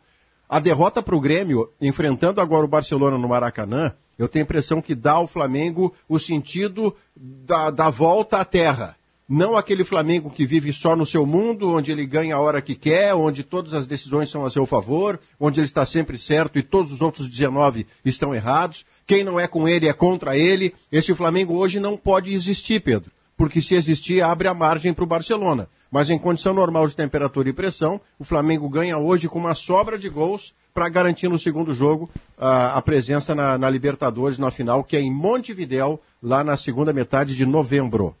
[0.49, 4.81] A derrota para o Grêmio, enfrentando agora o Barcelona no Maracanã, eu tenho a impressão
[4.81, 8.97] que dá ao Flamengo o sentido da, da volta à terra
[9.33, 12.75] não aquele Flamengo que vive só no seu mundo, onde ele ganha a hora que
[12.75, 16.61] quer, onde todas as decisões são a seu favor, onde ele está sempre certo e
[16.61, 18.85] todos os outros 19 estão errados.
[19.07, 20.75] Quem não é com ele é contra ele.
[20.91, 25.07] Esse Flamengo hoje não pode existir, Pedro, porque se existir, abre a margem para o
[25.07, 25.69] Barcelona.
[25.89, 29.97] Mas em condição normal de temperatura e pressão, o Flamengo ganha hoje com uma sobra
[29.97, 34.83] de gols para garantir no segundo jogo a, a presença na, na Libertadores, na final,
[34.83, 38.13] que é em Montevidéu, lá na segunda metade de novembro.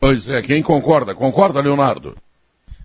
[0.00, 1.14] Pois é, quem concorda?
[1.14, 2.16] Concorda, Leonardo?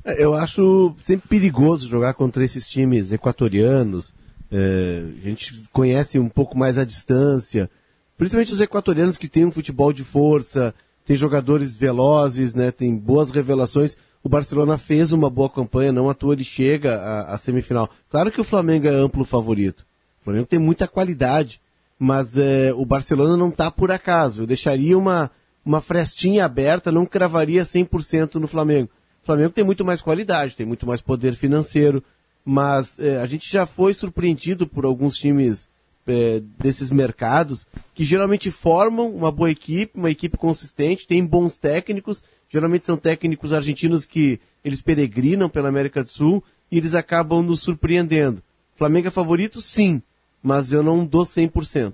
[0.04, 4.14] É, eu acho sempre perigoso jogar contra esses times equatorianos.
[4.52, 7.70] É, a gente conhece um pouco mais a distância.
[8.18, 13.32] Principalmente os equatorianos que têm um futebol de força, tem jogadores velozes, né, tem boas
[13.32, 13.96] revelações.
[14.22, 17.90] O Barcelona fez uma boa campanha, não à toa ele chega à, à semifinal.
[18.10, 19.86] Claro que o Flamengo é amplo favorito.
[20.20, 21.62] O Flamengo tem muita qualidade,
[21.98, 24.44] mas é, o Barcelona não está por acaso.
[24.44, 25.32] Eu deixaria uma,
[25.66, 28.90] uma frestinha aberta, não cravaria 100% no Flamengo.
[29.24, 32.04] O Flamengo tem muito mais qualidade, tem muito mais poder financeiro,
[32.46, 35.68] mas é, a gente já foi surpreendido por alguns times
[36.06, 42.24] é, desses mercados que geralmente formam uma boa equipe, uma equipe consistente, tem bons técnicos,
[42.48, 47.62] geralmente são técnicos argentinos que eles peregrinam pela América do Sul e eles acabam nos
[47.62, 48.44] surpreendendo.
[48.76, 49.60] Flamengo é favorito?
[49.62, 50.02] Sim,
[50.44, 51.94] mas eu não dou 100%.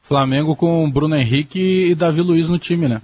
[0.00, 3.00] Flamengo com Bruno Henrique e Davi Luiz no time, né?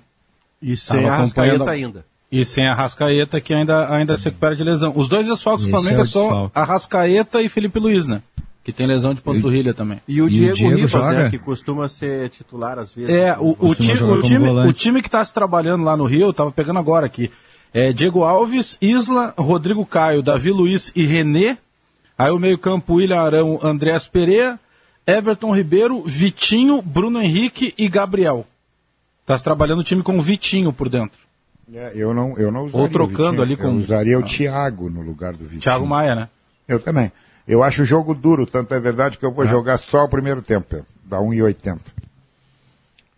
[0.61, 2.05] E sem a Rascaeta ainda.
[2.31, 4.93] E sem a Rascaeta, que ainda, ainda se recupera de lesão.
[4.95, 8.23] Os dois desfalques do Flamengo é, só a Rascaeta e Felipe Luiz, né?
[8.63, 9.99] Que tem lesão de panturrilha também.
[10.07, 11.13] E o Diego, e o Diego Ribas, joga...
[11.13, 13.15] né, que costuma ser titular às vezes.
[13.15, 16.35] É, o, o, time, o, time, o time que está se trabalhando lá no Rio,
[16.35, 17.31] tava pegando agora aqui.
[17.73, 21.57] É Diego Alves, Isla, Rodrigo Caio, Davi Luiz e René.
[22.19, 24.61] Aí o meio-campo, William Arão, Andréas Pereira,
[25.07, 28.47] Everton Ribeiro, Vitinho, Bruno Henrique e Gabriel.
[29.29, 31.18] Está se trabalhando o time com o Vitinho por dentro.
[31.70, 33.66] É, eu não, eu não usaria Ou trocando ali com...
[33.66, 35.61] Eu usaria o Thiago no lugar do Vitinho.
[35.61, 36.29] Thiago Maia, né?
[36.66, 37.12] Eu também.
[37.47, 39.49] Eu acho o jogo duro, tanto é verdade que eu vou é.
[39.49, 41.79] jogar só o primeiro tempo, dá 1,80.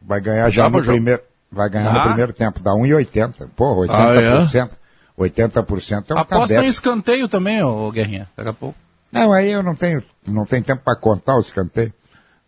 [0.03, 1.23] Vai ganhar já no primeiro...
[1.49, 3.49] Vai ganhar no primeiro tempo, dá 1,80.
[3.55, 3.89] Porra, 80%.
[3.93, 4.69] Ah,
[5.17, 5.23] é?
[5.23, 6.65] 80% é um Aposta cabeça.
[6.65, 8.77] em escanteio também, ô Guerrinha, daqui a pouco.
[9.13, 11.93] Não, aí eu não tenho, não tenho tempo para contar o escanteio.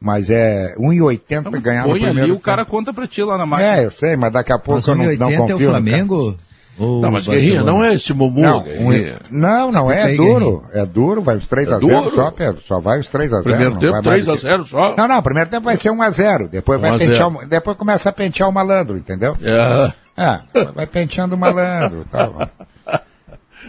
[0.02, 3.76] Mas é 1,80 ganhar no primeiro ali, o cara conta pra ti lá na máquina.
[3.76, 5.52] É, eu sei, mas daqui a pouco mas eu não, não confio.
[5.52, 6.36] é o Flamengo?
[6.76, 8.90] Não, mas Guerrinha, não é esse Mumu, Não, um-
[9.30, 10.64] não, não é, é duro.
[10.72, 12.14] É duro, vai os 3 É a 0 duro?
[12.16, 12.60] só, Pedro.
[12.62, 14.42] Só vai os 3 a 0 Primeiro não tempo, vai mais 3 a do que-
[14.42, 14.96] 0 só.
[14.96, 17.10] Não, não, primeiro tempo vai ser 1 a 0 Depois vai 1 a 0.
[17.12, 19.36] pentear, o- depois começa a pentear o malandro, entendeu?
[19.42, 19.92] É.
[20.16, 20.40] É,
[20.74, 22.46] vai penteando o malandro, tá bom.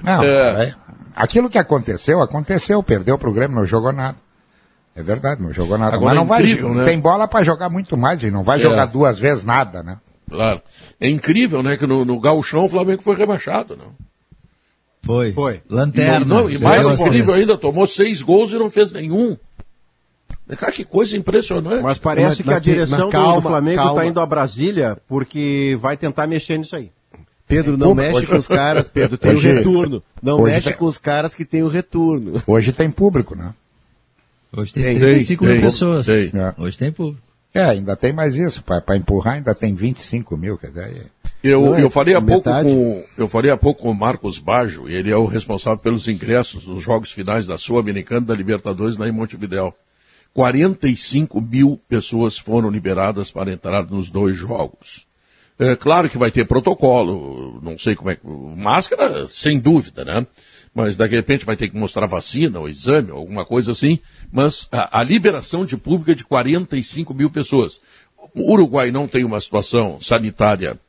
[0.02, 0.54] Não, É.
[0.54, 0.76] vai-
[1.16, 4.16] aquilo que aconteceu, aconteceu, perdeu pro Grêmio, não jogou nada.
[4.96, 5.96] É verdade, não jogou nada.
[5.96, 6.86] Agora Mas não é vai, incrível, né?
[6.86, 8.62] tem bola pra jogar muito mais e não vai É.
[8.62, 9.98] jogar duas vezes nada, né?
[10.30, 10.62] Claro.
[11.00, 13.92] É incrível, né, que no, no Gauchão o Flamengo foi rebaixado, não?
[15.06, 15.34] Foi.
[15.34, 15.62] Foi.
[15.70, 16.26] Lanterna.
[16.26, 19.36] E, não, e mais incrível ainda, tomou seis gols e não fez nenhum.
[20.58, 21.82] Cara, que coisa impressionante.
[21.82, 26.28] Mas parece que a direção do- do Flamengo está indo a Brasília porque vai tentar
[26.28, 26.92] mexer nisso aí.
[27.48, 30.04] Pedro, não mexe hoje- com os caras, Pedro, tem hoje- o retorno.
[30.22, 32.42] Não hoje mexe tem- com os caras que tem o retorno.
[32.48, 33.54] Hoje tem público, né?
[34.56, 36.06] Hoje tem Tem, 35 mil tem, pessoas.
[36.06, 36.32] tem.
[36.58, 37.22] Hoje tem público.
[37.54, 38.64] É, ainda tem mais isso.
[38.64, 40.84] Para empurrar ainda tem 25 mil, quer dizer.
[40.84, 41.02] aí-
[41.44, 42.70] Eu, Não é eu falei há pouco metade?
[42.70, 46.64] com eu falei há pouco com o Marcos Baggio, ele é o responsável pelos ingressos
[46.66, 49.74] dos jogos finais da Sul-Americana e da Libertadores lá em Montevidéu.
[50.34, 55.06] 45 mil pessoas foram liberadas para entrar nos dois jogos.
[55.60, 58.26] É claro que vai ter protocolo, não sei como é que.
[58.26, 60.26] Máscara, sem dúvida, né?
[60.74, 64.00] Mas daqui a repente vai ter que mostrar vacina ou exame, alguma coisa assim.
[64.32, 67.80] Mas a, a liberação de público é de 45 mil pessoas.
[68.34, 70.80] O Uruguai não tem uma situação sanitária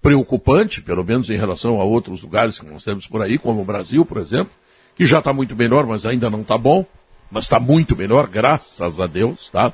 [0.00, 3.64] preocupante, pelo menos em relação a outros lugares que nós temos por aí, como o
[3.64, 4.52] Brasil, por exemplo,
[4.96, 6.84] que já está muito melhor, mas ainda não está bom,
[7.30, 9.72] mas está muito melhor, graças a Deus, tá?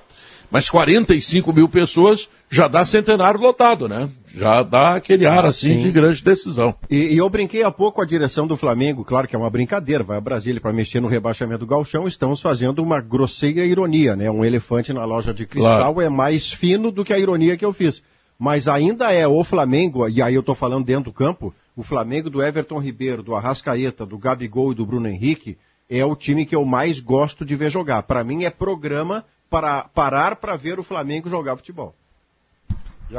[0.51, 4.09] Mas 45 mil pessoas já dá centenário lotado, né?
[4.35, 5.83] Já dá aquele ar assim sim.
[5.83, 6.75] de grande decisão.
[6.89, 9.51] E, e eu brinquei há pouco com a direção do Flamengo, claro que é uma
[9.51, 14.17] brincadeira, vai a Brasília para mexer no rebaixamento do Galchão, estamos fazendo uma grosseira ironia,
[14.17, 14.31] né?
[14.31, 16.01] Um elefante na loja de cristal Claro.
[16.01, 18.03] é mais fino do que a ironia que eu fiz.
[18.39, 22.31] Mas ainda é o Flamengo, e aí eu tô falando dentro do campo, o Flamengo
[22.31, 25.59] do Everton Ribeiro, do Arrascaeta, do Gabigol e do Bruno Henrique,
[25.91, 28.03] é o time que eu mais gosto de ver jogar.
[28.05, 31.95] Para mim é programa para parar para ver o Flamengo jogar futebol.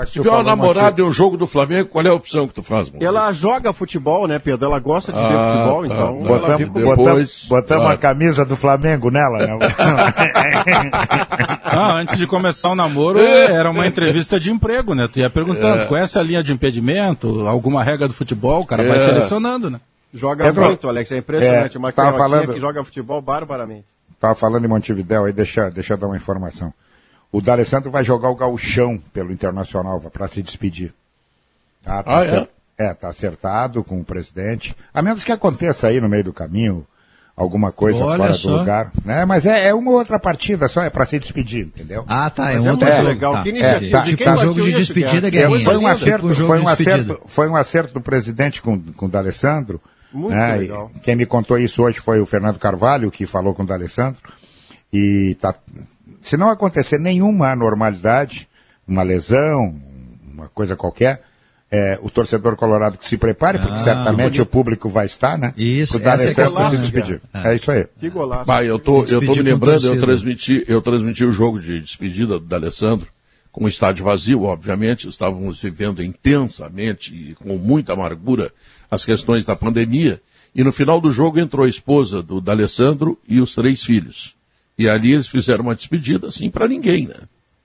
[0.05, 2.61] Se tiver uma namorada e um jogo do Flamengo, qual é a opção que tu
[2.61, 3.03] faz, mano?
[3.03, 4.67] Ela joga futebol, né, Pedro?
[4.67, 5.87] Ela gosta de ver Ah, futebol, tá.
[5.87, 7.95] então ela Botamos, fica com- botamos, botamos claro.
[7.95, 9.57] a camisa do Flamengo nela, né?
[11.63, 15.09] Ah, antes de começar o namoro, era uma entrevista de emprego, né?
[15.11, 15.85] Tu ia perguntando, É.
[15.85, 18.99] conhece a linha de impedimento, alguma regra do futebol, o cara vai É.
[18.99, 19.79] selecionando, né?
[20.13, 21.11] Joga Pedro, muito, Alex.
[21.11, 21.75] É impressionante.
[21.77, 23.85] é, uma falando- que joga futebol barbaramente.
[24.19, 26.73] Estava falando em Montevidéu, aí deixa, deixa eu dar uma informação.
[27.31, 30.93] O D'Alessandro vai jogar o gauchão pelo Internacional para se despedir.
[31.85, 32.27] Tá, tá Ah, é?
[32.27, 34.75] acer- é, tá acertado com o presidente.
[34.93, 36.85] A menos que aconteça aí no meio do caminho
[37.35, 38.49] alguma coisa Olha fora só.
[38.49, 38.91] do lugar.
[39.05, 39.23] Né?
[39.25, 42.03] Mas é, é uma outra partida só, é para se despedir, entendeu?
[42.07, 42.51] Ah, tá.
[42.51, 43.07] É Mas um é outro muito jogo.
[43.09, 43.33] legal.
[43.35, 43.43] Tá.
[43.43, 43.97] Que iniciativa.
[43.97, 45.29] É, De tipo quem um jogo de despedida?
[45.29, 45.63] Guerrinha.
[45.65, 46.95] Foi um, acerto, jogo foi, de um despedida.
[47.13, 49.79] acerto, foi um acerto do presidente com, com o D'Alessandro.
[50.13, 50.55] Muito né?
[50.57, 50.91] legal.
[50.95, 54.21] E Quem me contou isso hoje foi o Fernando Carvalho, que falou com o D'Alessandro.
[54.91, 55.53] E tá,
[56.21, 58.47] se não acontecer nenhuma anormalidade,
[58.87, 59.75] uma lesão,
[60.33, 61.21] uma coisa qualquer,
[61.71, 64.41] é, o torcedor colorado que se prepare, porque Ah, certamente bonito.
[64.41, 65.53] o público vai estar, né?
[65.55, 66.81] Isso, é a D'Alessandro questão, se né?
[66.81, 67.21] despedir.
[67.31, 67.51] É.
[67.51, 67.85] É isso aí.
[67.99, 68.45] Que golaço.
[68.45, 72.39] Pai, eu tô, eu tô me lembrando, eu transmiti, eu transmiti o jogo de despedida
[72.39, 73.07] do Alessandro
[73.51, 78.51] com o estádio vazio, obviamente, estávamos vivendo intensamente e com muita amargura
[78.89, 80.21] as questões da pandemia,
[80.53, 84.35] e no final do jogo entrou a esposa do D'Alessandro e os três filhos.
[84.77, 87.15] E ali eles fizeram uma despedida, assim, para ninguém, né?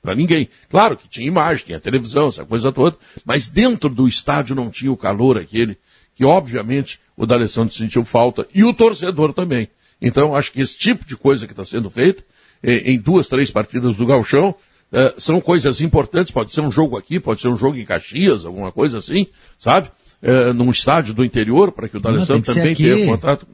[0.02, 0.48] Para ninguém.
[0.68, 4.92] Claro que tinha imagem, tinha televisão, essa coisa toda, mas dentro do estádio não tinha
[4.92, 5.78] o calor aquele,
[6.14, 9.68] que obviamente o D'Alessandro sentiu falta, e o torcedor também.
[10.00, 12.22] Então, acho que esse tipo de coisa que está sendo feita,
[12.62, 14.54] eh, em duas, três partidas do Galchão,
[14.92, 18.44] eh, são coisas importantes, pode ser um jogo aqui, pode ser um jogo em Caxias,
[18.44, 19.26] alguma coisa assim,
[19.58, 19.90] sabe?
[20.26, 23.46] Eh, num estádio do interior, para que o D'Alessandro também tenha contato.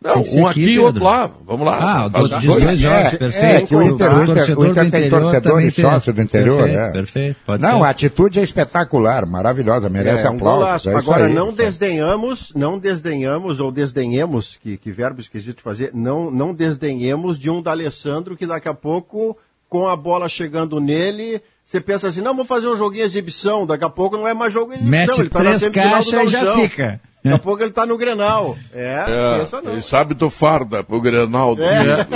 [0.00, 1.30] Não, um aqui, aqui e outro lá.
[1.46, 1.78] Vamos lá.
[2.04, 3.44] Ah, dois, os diz dois jogos, É, perfeito.
[3.46, 6.56] é que o Inter, O torcedor o Inter tem torcedor e sócio do interior.
[6.58, 6.90] Perfeito, é.
[6.90, 7.86] perfeito, pode não, ser.
[7.86, 10.88] a atitude é espetacular, maravilhosa, merece É, um aplausos.
[10.88, 11.32] é Agora, aí.
[11.32, 17.38] não desdenhamos, não desdenhamos, ou desdenhemos, que, que verbo esquisito de fazer, não, não desdenhemos
[17.38, 22.20] de um D'Alessandro que daqui a pouco, com a bola chegando nele, você pensa assim,
[22.20, 25.20] não, vou fazer um joguinho exibição, daqui a pouco não é mais jogo exibição, Mete
[25.20, 27.00] ele tá na três caixas e já fica.
[27.24, 28.58] Daqui a pouco ele tá no Grenal.
[28.74, 29.72] É, É, pensa não.
[29.72, 32.06] ele sabe do farda pro Grenal É.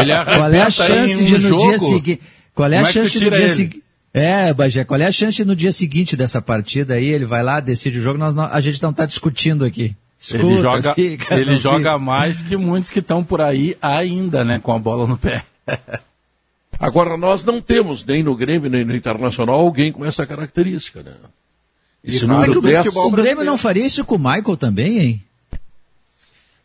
[0.00, 2.20] Ele Qual é a chance de no dia seguinte.
[2.54, 3.54] Qual é a Como é chance no tira dia ele?
[3.54, 3.84] seguinte.
[4.16, 7.06] É, Bagé, qual é a chance de no dia seguinte dessa partida aí?
[7.08, 9.96] Ele vai lá, decide o jogo, nós não- a gente não está discutindo aqui.
[10.32, 14.60] Ele Escuta, joga, fica, ele joga mais que muitos que estão por aí ainda, né?
[14.62, 15.42] Com a bola no pé.
[16.78, 21.12] Agora, nós não temos, nem no Grêmio, nem no Internacional, alguém com essa característica, né?
[22.02, 22.96] E se o Como é número que o, 10...
[22.96, 25.24] o Grêmio não faria isso com o Michael também, hein?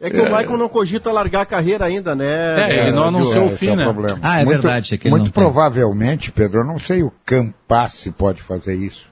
[0.01, 2.72] É que o Michael não cogita largar a carreira ainda, né?
[2.72, 3.84] É, ele não anunciou o esse fim, é né?
[3.84, 4.18] problema.
[4.22, 5.32] Ah, é Muito- verdade, é muito não tem.
[5.34, 9.07] provavelmente, Pedro, eu não sei o Campassi pode fazer isso.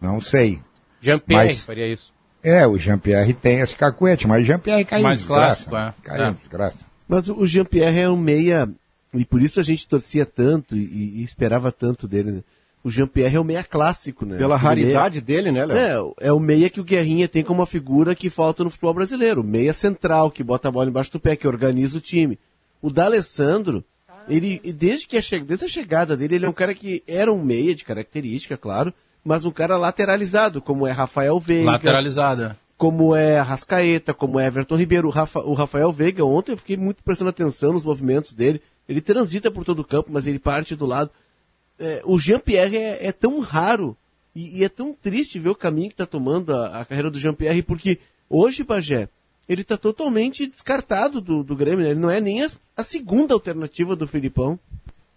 [0.00, 0.60] Não sei.
[1.00, 2.12] Jean-Pierre Mas- faria isso.
[2.42, 5.68] É, o Jean-Pierre tem esse cacuete, mas o Jean-Pierre caiu Mais em desgraça.
[5.70, 5.92] clássico, é.
[6.02, 6.28] Caiu É.
[6.30, 6.78] em desgraça.
[7.06, 8.68] Mas o Jean-Pierre é um meia,
[9.14, 12.40] e por isso a gente torcia tanto e, e esperava tanto dele, né?
[12.82, 14.38] O Jean-Pierre é um meia clássico, né?
[14.38, 16.14] Pela O raridade dele, né, Léo?
[16.18, 18.94] É, é o meia que o Guerrinha tem como uma figura que falta no futebol
[18.94, 19.42] brasileiro.
[19.42, 22.38] O meia central, que bota a bola embaixo do pé, que organiza o time.
[22.80, 23.84] O D'Alessandro,
[24.26, 27.30] ele, desde, que a, che- desde a chegada dele, ele é um cara que era
[27.30, 31.72] um meia de característica, claro, mas um cara lateralizado, como é Rafael Veiga.
[31.72, 32.56] Lateralizada.
[32.78, 35.08] Como é Rascaeta, como é Everton Ribeiro.
[35.08, 38.62] O, Rafa- o Rafael Veiga, ontem eu fiquei muito prestando atenção nos movimentos dele.
[38.90, 41.10] Ele transita por todo o campo, mas ele parte do lado.
[41.78, 43.96] É, o Jean-Pierre é, é tão raro
[44.34, 47.18] e, e é tão triste ver o caminho que está tomando a, a carreira do
[47.20, 49.08] Jean-Pierre, porque hoje, Bagé,
[49.48, 51.84] ele está totalmente descartado do, do Grêmio.
[51.84, 51.90] né?
[51.92, 54.58] Ele não é nem a, a segunda alternativa do Filipão.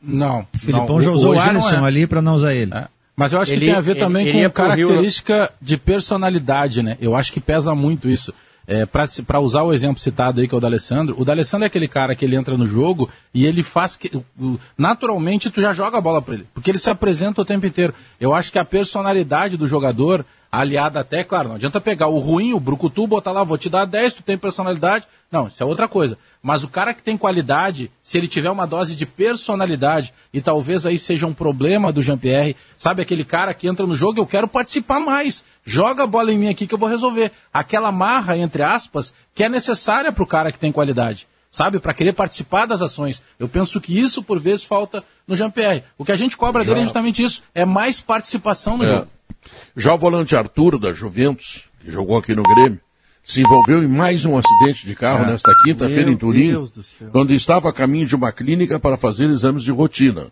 [0.01, 0.47] Não.
[0.53, 1.87] O Filipão não, já usou o Alisson é.
[1.87, 2.71] ali pra não usar ele.
[3.15, 5.77] Mas eu acho Ele- que tem a ver ele- também ele com Rio- característica de
[5.77, 6.97] personalidade, né?
[6.99, 8.33] Eu acho que pesa muito isso.
[8.65, 11.67] É, para usar o exemplo citado aí, que é o da Alessandro, o D'Alessandro é
[11.67, 14.09] aquele cara que ele entra no jogo e ele faz que.
[14.77, 16.47] Naturalmente, tu já joga a bola para ele.
[16.53, 17.93] Porque ele se apresenta o tempo inteiro.
[18.19, 22.53] Eu acho que a personalidade do jogador, aliada até, claro, não adianta pegar o ruim,
[22.53, 25.05] o brucutu, botar lá, vou te dar 10, tu tem personalidade.
[25.29, 26.17] Não, isso é outra coisa.
[26.45, 30.85] Mas o cara que tem qualidade, se ele tiver uma dose de personalidade, e talvez
[30.85, 34.45] aí seja um problema do Jean-Pierre, sabe aquele cara que entra no jogo, eu quero
[34.45, 35.45] participar mais.
[35.65, 37.31] Joga a bola em mim aqui que eu vou resolver.
[37.53, 41.27] Aquela marra, entre aspas, que é necessária para o cara que tem qualidade.
[41.49, 43.21] Sabe, para querer participar das ações.
[43.39, 45.83] Eu penso que isso, por vezes, falta no Jean-Pierre.
[45.97, 48.87] O que a gente cobra dele é justamente isso: é mais participação no É.
[48.97, 49.07] jogo.
[49.77, 52.81] Já o volante Arthur, da Juventus, que jogou aqui no Grêmio,
[53.23, 55.27] se envolveu em mais um acidente de carro É.
[55.31, 56.53] nesta quinta-feira em Turim,
[57.11, 60.27] quando estava a caminho de uma clínica para fazer exames de rotina.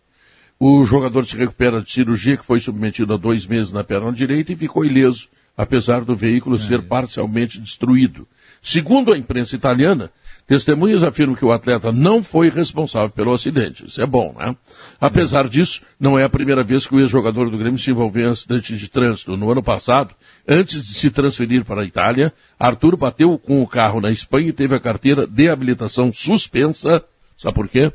[0.59, 4.53] O jogador se recupera de cirurgia que foi submetido a dois meses na perna direita
[4.53, 5.27] e ficou ileso,
[5.57, 8.27] apesar do veículo ser parcialmente destruído.
[8.61, 10.11] Segundo a imprensa italiana,
[10.51, 13.85] testemunhas afirmam que o atleta não foi responsável pelo acidente.
[13.85, 14.53] Isso é bom, né?
[14.99, 18.31] Apesar disso, não é a primeira vez que o ex-jogador do Grêmio se envolveu em
[18.31, 19.37] acidente de trânsito.
[19.37, 20.13] No ano passado,
[20.45, 24.51] antes de se transferir para a Itália, Arthur bateu com o carro na Espanha e
[24.51, 27.01] teve a carteira de habilitação suspensa.
[27.37, 27.93] Sabe por quê?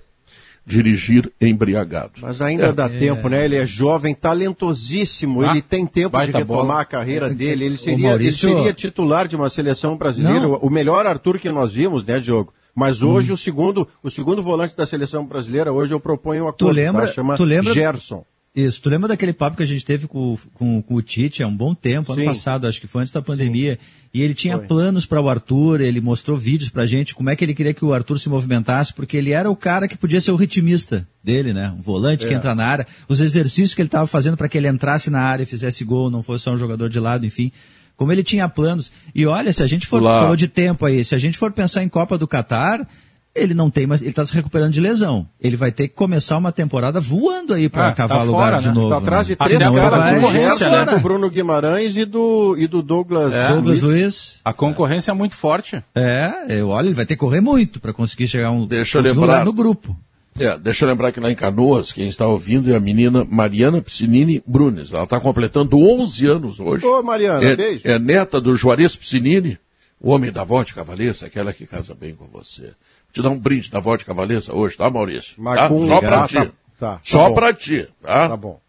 [0.67, 2.14] Dirigir embriagado.
[2.21, 2.73] Mas ainda É.
[2.73, 3.45] dá tempo, né?
[3.45, 6.81] Ele é jovem, talentosíssimo, Ah, ele tem tempo de retomar bola.
[6.81, 7.64] a carreira dele.
[7.64, 10.55] Ele seria, Maurício- ele seria titular de uma seleção brasileira, Não.
[10.57, 12.53] o melhor Arthur que nós vimos, né, Diogo?
[12.75, 13.11] Mas Hum.
[13.11, 17.07] hoje o segundo, o segundo volante da seleção brasileira, hoje eu proponho uma Tu lembra,
[17.09, 18.25] chama tu lembra, Gerson.
[18.57, 21.47] Isso, tu lembra daquele papo que a gente teve com, com, com o Tite há
[21.47, 22.29] um bom tempo, ano Sim.
[22.29, 23.79] passado, acho que foi antes da pandemia,
[24.15, 27.45] e ele tinha planos para o Arthur, ele mostrou vídeos pra gente, como é que
[27.45, 30.31] ele queria que o Arthur se movimentasse, porque ele era o cara que podia ser
[30.33, 31.71] o ritmista dele, né?
[31.77, 32.37] Um volante que É.
[32.39, 35.43] entra na área, os exercícios que ele estava fazendo para que ele entrasse na área
[35.43, 37.53] e fizesse gol, não fosse só um jogador de lado, enfim.
[37.95, 38.91] Como ele tinha planos.
[39.15, 40.21] E olha, se a gente for, Lá.
[40.21, 42.89] falou de tempo aí, se a gente for pensar em Copa do Catar,
[43.37, 45.26] ele não tem mais, ele está se recuperando de lesão.
[45.41, 48.53] Ele vai ter que começar uma temporada voando aí para Ah, tá cavar fora, lugar
[48.55, 48.59] né?
[48.61, 48.89] de novo.
[48.91, 49.37] Tá atrás de né?
[49.47, 50.84] três Senão ele caras de concorrência, né?
[50.93, 53.49] Do Bruno Guimarães e do, e do Douglas, É.
[53.53, 54.41] Douglas Luiz.
[54.45, 55.82] A concorrência é muito forte.
[55.95, 59.03] É, eu, olha, ele vai ter que correr muito para conseguir chegar um, Deixa eu
[59.03, 59.45] lembrar.
[59.45, 59.97] no grupo.
[60.39, 63.80] É, deixa eu lembrar que lá em Canoas, quem está ouvindo é a menina Mariana
[63.80, 64.93] Piscinini Brunes.
[64.93, 66.84] Ela está completando 11 anos hoje.
[66.84, 67.80] Ô, Mariana, é, beijo.
[67.84, 69.59] É neta do Juarez Piscinini,
[69.99, 72.72] o homem da vodka Valesa, aquela que casa bem com você.
[73.17, 75.33] Te dar um brinde da vodka Valesa hoje, tá, Maurício?
[75.39, 75.69] Mas Tá?
[75.69, 76.35] com- Só pra ti.
[76.35, 76.49] tá-
[76.79, 77.35] tá, Só bom.
[77.35, 78.29] pra ti, tá?
[78.29, 78.61] Tá bom.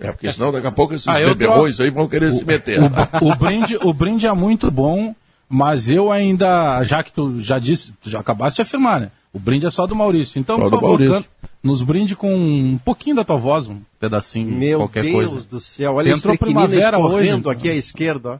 [0.00, 2.80] É, porque senão daqui a pouco esses Ah, beberrões aí vão querer se meter.
[2.80, 5.14] O, o brinde, o brinde é muito bom,
[5.48, 9.12] mas eu ainda, já que tu já disse, tu já acabaste de afirmar, né?
[9.32, 10.40] O brinde é só do Maurício.
[10.40, 11.24] Então, Só por favor,
[11.62, 15.48] nos brinde com um pouquinho da tua voz, um pedacinho, Meu qualquer Deus coisa.
[15.48, 17.26] do céu, olha Entrou esse pequenino primavera hoje.
[17.28, 18.38] escorrendo aqui à esquerda, ó.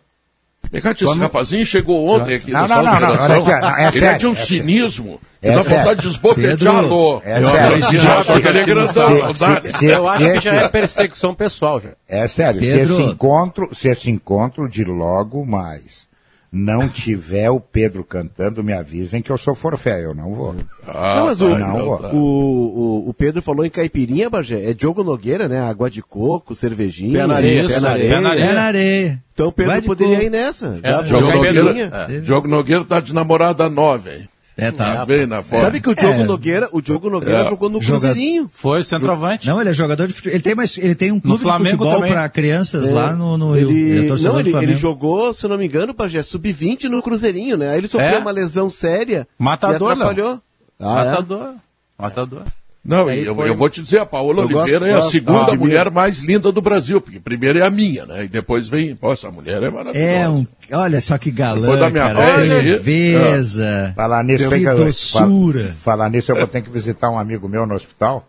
[0.80, 3.76] Tia, esse rapazinho chegou ontem aqui Não, no não, salão não, de não, aqui, não,
[3.76, 4.46] é Ele é sério, de um é sério.
[4.46, 5.20] cinismo.
[5.42, 5.78] É dá sério.
[5.78, 7.22] vontade de esbofeteá-lo.
[7.24, 7.76] É Não, sério.
[7.76, 11.90] ele é não Eu acho que já é perseguição pessoal, já.
[12.08, 12.86] É sério, Pedro.
[12.86, 16.10] se esse encontro, se esse encontro de logo mais
[16.52, 20.54] não tiver o Pedro cantando, me avisem que eu sou forfé, eu não vou.
[20.86, 22.10] Ah, não, mas o, não, o, tá.
[22.12, 24.70] o, o Pedro falou em caipirinha, Bagé.
[24.70, 25.58] É Diogo Nogueira, né?
[25.58, 27.20] Água de coco, cervejinha.
[27.20, 28.14] Pé na areia, pé na areia.
[28.14, 28.52] pé na areia.
[28.52, 29.22] Na areia.
[29.32, 30.24] Então o Pedro poderia cor.
[30.24, 30.78] ir nessa.
[30.82, 32.20] É, Diogo jogou Nogueira, é.
[32.20, 34.28] Diogo Nogueira tá de namorada nova, hein?
[34.56, 35.04] É, tá.
[35.06, 35.64] Bem na forma.
[35.64, 36.24] Sabe que o Diogo É.
[36.24, 37.44] Nogueira, o Diogo Nogueira É.
[37.44, 38.50] jogou no Joga- Cruzeirinho.
[38.52, 39.46] Foi centroavante.
[39.46, 40.34] Não, ele é jogador de futebol.
[40.34, 42.12] Ele tem, mais, ele tem um clube de Flamengo futebol também.
[42.12, 42.92] para crianças É.
[42.92, 43.70] lá no, no Rio.
[43.70, 47.02] ele, é torcedor não, ele, ele jogou, se eu não me engano, Pajé, sub-20 no
[47.02, 47.70] Cruzeirinho, né?
[47.70, 48.18] Aí ele sofreu É?
[48.18, 50.40] uma lesão séria Matador, e atrapalhou.
[50.78, 51.04] Ah, é?
[51.10, 51.54] Matador.
[51.98, 52.42] Matador.
[52.84, 54.92] Não, Aí e eu, foi- eu vou te dizer, a Paola Eu gosto- Oliveira é
[54.92, 58.24] a gosto- segunda mulher mais linda do Brasil, porque primeiro é a minha, né?
[58.24, 59.98] E depois vem, nossa, a mulher é maravilhosa.
[60.10, 60.44] É um.
[60.72, 61.60] Olha só que galã.
[61.60, 62.36] Depois da minha cara.
[62.38, 63.92] leveza.
[63.94, 65.68] Falar nisso, Que doçura.
[65.68, 68.28] fa- falar nisso, eu vou ter que visitar um amigo meu no hospital.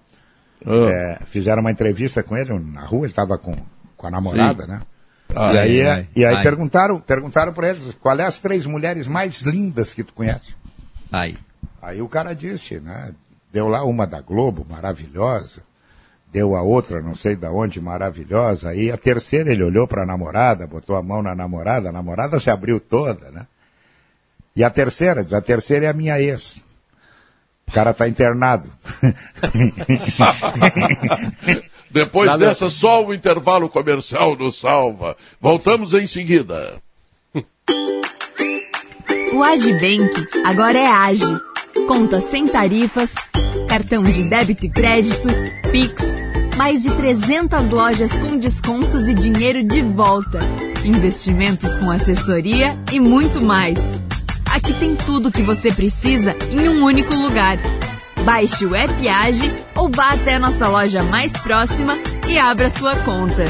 [0.65, 0.89] Ah.
[0.91, 3.53] É, fizeram uma entrevista com ele na rua, ele estava com,
[3.97, 4.69] com a namorada, Sim.
[4.69, 4.81] né?
[5.35, 6.43] Ai, e aí, ai, e aí ai.
[6.43, 10.53] perguntaram, perguntaram para eles, qual é as três mulheres mais lindas que tu conhece?
[11.11, 11.35] Aí.
[11.81, 13.09] Aí o cara disse, né?
[13.53, 15.61] Deu lá uma da Globo, maravilhosa.
[16.31, 18.71] Deu a outra, não sei da onde, maravilhosa.
[18.71, 22.39] Aí a terceira ele olhou para a namorada, botou a mão na namorada, a namorada
[22.39, 23.45] se abriu toda, né?
[24.55, 26.55] E a terceira, diz, a terceira é a minha ex.
[27.67, 28.67] O cara tá internado.
[31.91, 35.15] Depois Nada- dessa, só o intervalo comercial nos salva.
[35.39, 36.81] Voltamos em seguida.
[39.33, 41.52] O Agibank agora é Age.
[41.87, 43.13] Conta sem tarifas,
[43.67, 45.27] cartão de débito e crédito,
[45.71, 46.03] Pix,
[46.57, 50.39] mais de 300 lojas com descontos e dinheiro de volta,
[50.85, 53.77] investimentos com assessoria e muito mais.
[54.53, 57.57] Aqui tem tudo o que você precisa em um único lugar.
[58.23, 61.97] Baixe o app Age ou vá até nossa loja mais próxima
[62.29, 63.45] e abra sua conta.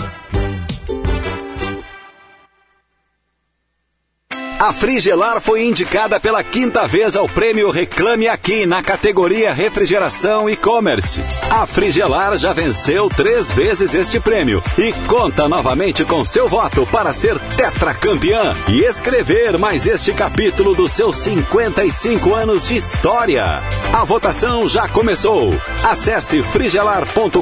[4.64, 11.20] A Frigelar foi indicada pela quinta vez ao prêmio Reclame Aqui na categoria Refrigeração e-commerce.
[11.52, 17.12] A Frigelar já venceu três vezes este prêmio e conta novamente com seu voto para
[17.12, 23.62] ser tetracampeã e escrever mais este capítulo dos seus 55 anos de história.
[23.92, 25.54] A votação já começou.
[25.84, 27.42] Acesse frigelar.com.br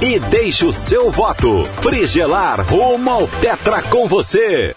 [0.00, 1.64] e deixe o seu voto.
[1.82, 4.76] Frigelar rumo ao Tetra com você.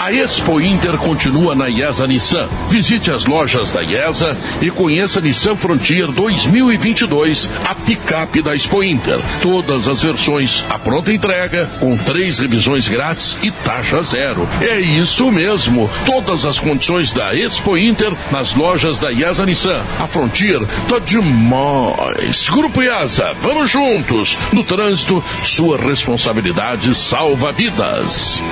[0.00, 2.48] A Expo Inter continua na IESA Nissan.
[2.70, 8.82] Visite as lojas da IESA e conheça a Nissan Frontier 2022, a picape da Expo
[8.82, 9.20] Inter.
[9.42, 14.48] Todas as versões à pronta entrega, com três revisões grátis e taxa zero.
[14.62, 15.90] É isso mesmo.
[16.06, 19.84] Todas as condições da Expo Inter nas lojas da IESA Nissan.
[19.98, 22.48] A Frontier tá demais.
[22.48, 24.38] Grupo IESA, vamos juntos.
[24.50, 28.42] No trânsito, sua responsabilidade salva vidas.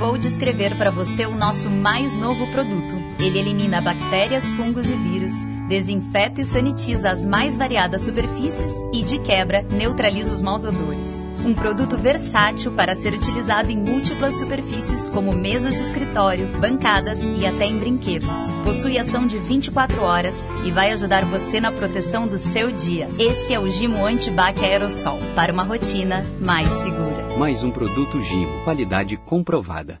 [0.00, 2.96] Vou descrever para você o nosso mais novo produto.
[3.18, 9.20] Ele elimina bactérias, fungos e vírus, desinfeta e sanitiza as mais variadas superfícies e, de
[9.20, 11.24] quebra, neutraliza os maus odores.
[11.44, 17.46] Um produto versátil para ser utilizado em múltiplas superfícies, como mesas de escritório, bancadas e
[17.46, 18.28] até em brinquedos.
[18.64, 23.08] Possui ação de 24 horas e vai ajudar você na proteção do seu dia.
[23.16, 27.38] Esse é o Gimo Antibac Aerosol, para uma rotina mais segura.
[27.38, 30.00] Mais um produto Gimo, qualidade comprovada.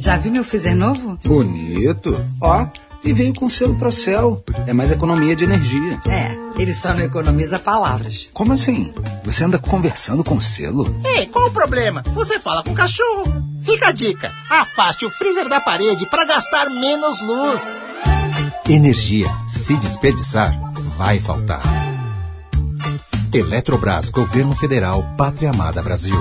[0.00, 1.18] Já viu meu freezer novo?
[1.22, 2.18] Bonito.
[2.40, 2.66] Ó,
[3.04, 4.42] e veio com selo Procel.
[4.66, 6.00] É mais economia de energia.
[6.08, 8.30] É, ele só não economiza palavras.
[8.32, 8.94] Como assim?
[9.24, 10.98] Você anda conversando com selo?
[11.04, 12.02] Ei, qual o problema?
[12.14, 13.44] Você fala com o cachorro.
[13.62, 17.78] Fica a dica: afaste o freezer da parede para gastar menos luz.
[18.70, 19.28] Energia.
[19.48, 20.58] Se desperdiçar,
[20.96, 21.60] vai faltar.
[23.34, 26.16] Eletrobras, Governo Federal, Pátria Amada Brasil.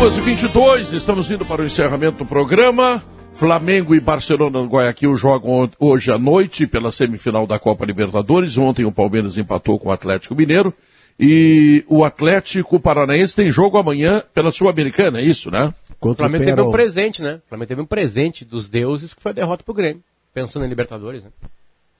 [0.00, 3.04] 2h22, estamos indo para o encerramento do programa.
[3.34, 8.56] Flamengo e Barcelona no Guayaquil jogam hoje à noite pela semifinal da Copa Libertadores.
[8.56, 10.72] Ontem o Palmeiras empatou com o Atlético Mineiro.
[11.18, 15.70] E o Atlético Paranaense tem jogo amanhã pela Sul-Americana, é isso, né?
[16.00, 17.42] O Flamengo teve um presente, né?
[17.44, 20.02] O Flamengo teve um presente dos deuses que foi a derrota pro Grêmio.
[20.32, 21.30] Pensando em Libertadores, né?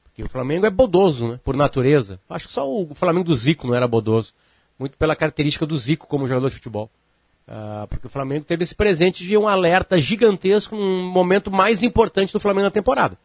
[0.04, 1.40] Porque o Flamengo é bodoso, né?
[1.44, 2.18] Por natureza.
[2.30, 4.32] Acho que só o Flamengo do Zico não era bodoso.
[4.78, 6.90] Muito pela característica do Zico como jogador de futebol.
[7.52, 12.32] Ah, porque o Flamengo teve esse presente de um alerta gigantesco num momento mais importante
[12.32, 13.18] do Flamengo na temporada.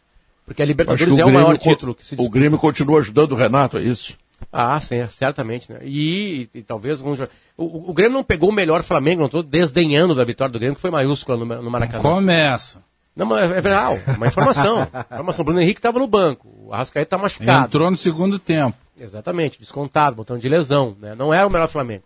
[0.44, 3.36] Porque a Libertadores que é o maior título que se O Grêmio continua ajudando o
[3.36, 4.18] Renato, é isso?
[4.52, 5.80] Ah, sim, certamente, né?
[5.84, 7.20] E, e, e talvez alguns
[7.56, 10.76] o, o Grêmio não pegou o melhor Flamengo, não estou desdenhando da vitória do Grêmio,
[10.76, 12.02] que foi maiúscula no, no Maracanã.
[12.02, 12.84] Começa.
[13.16, 14.88] Não, mas é real, uma informação.
[15.12, 15.44] informação.
[15.44, 17.68] O Bruno Henrique estava no banco, o Arrascaeta tá machucado.
[17.68, 18.76] Entrou no segundo tempo.
[19.00, 21.14] Exatamente, descontado, botão de lesão, né?
[21.16, 22.04] Não era o melhor Flamengo.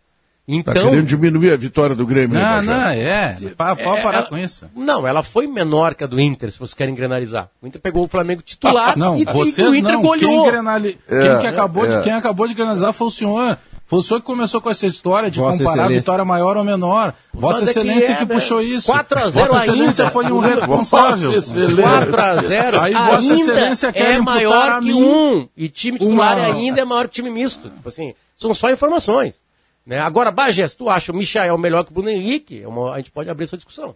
[0.64, 3.38] Tá Então, querendo diminuir a vitória do Grêmio, Não, não, é.
[3.56, 4.66] Pode É, parar ela- com isso.
[4.76, 7.50] não, ela foi menor que a do Inter, se vocês querem granalizar.
[7.62, 10.02] O Inter pegou o Flamengo titular Não, e, vocês e o Inter não.
[10.02, 10.44] goleou.
[10.44, 11.98] Quem, granali- É, quem que acabou é.
[11.98, 13.58] de, quem acabou de granalizar foi o senhor.
[13.86, 16.02] Foi o senhor que começou com essa história de Vossa comparar a Excelência.
[16.02, 17.12] vitória maior ou menor.
[17.34, 18.34] Vossa Mas é que Excelência é, que, né?
[18.36, 18.86] puxou isso.
[18.86, 20.12] 4 a 0 Vossa Excelência ainda.
[20.14, 21.32] foi um responsável.
[21.32, 21.82] Vossa Excelência.
[21.84, 25.48] 4 a 0 Aí Vossa ainda Excelência quer é maior a que mim um.
[25.58, 27.68] E time titular uma- ainda é maior que time misto.
[27.68, 29.42] Tipo assim, são só informações.
[29.90, 29.98] Né?
[30.00, 32.98] Agora, Bagé, se tu acha o Michael melhor que o Bruno Henrique, é uma- a
[32.98, 33.96] gente pode abrir essa discussão.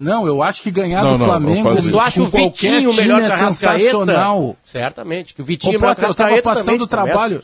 [0.00, 3.22] Não, eu acho que ganhar Não, do não, Flamengo tu acha o qualquer Vitinho melhor
[3.22, 4.56] é que Arrascaeta, sensacional.
[4.62, 5.34] certamente.
[5.34, 7.42] Que o Vitinho Ô, é eu tava Arrascaeta passando também, trabalho.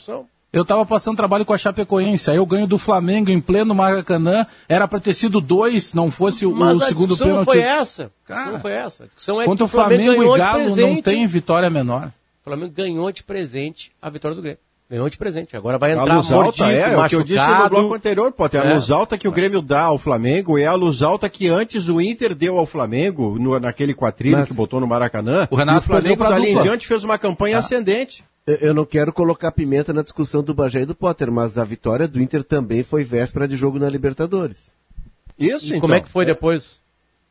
[0.50, 4.46] Eu tava passando trabalho com a Chapecoense, aí eu ganho do Flamengo em pleno Maracanã,
[4.66, 7.62] era pra ter sido dois, não fosse o, Mas o a segundo discussão não pênalti.
[7.62, 8.10] foi essa.
[8.26, 9.04] Cara, não foi essa.
[9.04, 10.94] A discussão é Contra o que o Flamengo, Flamengo ganhou e de Galo presente.
[10.94, 12.06] não tem vitória menor.
[12.40, 14.58] O Flamengo ganhou de presente a vitória do Grêmio.
[14.90, 15.56] Ganhou de presente.
[15.56, 17.70] Agora vai A entrar luz alta mordido, é, é o que eu disse no machucado.
[17.70, 18.74] bloco anterior, pô, tem a É.
[18.74, 22.00] luz alta que o Grêmio dá ao Flamengo é a luz alta que antes o
[22.00, 25.46] Inter deu ao Flamengo, no- naquele quadrilho Mas- que botou no Maracanã.
[25.48, 26.62] O Renato e o Flamengo dali em dupla.
[26.64, 28.24] diante fez uma campanha ascendente.
[28.46, 32.08] Eu- não quero colocar pimenta na discussão do Bagé e do Potter, mas a vitória
[32.08, 34.72] do Inter também foi véspera de jogo na Libertadores.
[35.38, 35.80] Isso, E então.
[35.82, 36.80] como é que foi depois?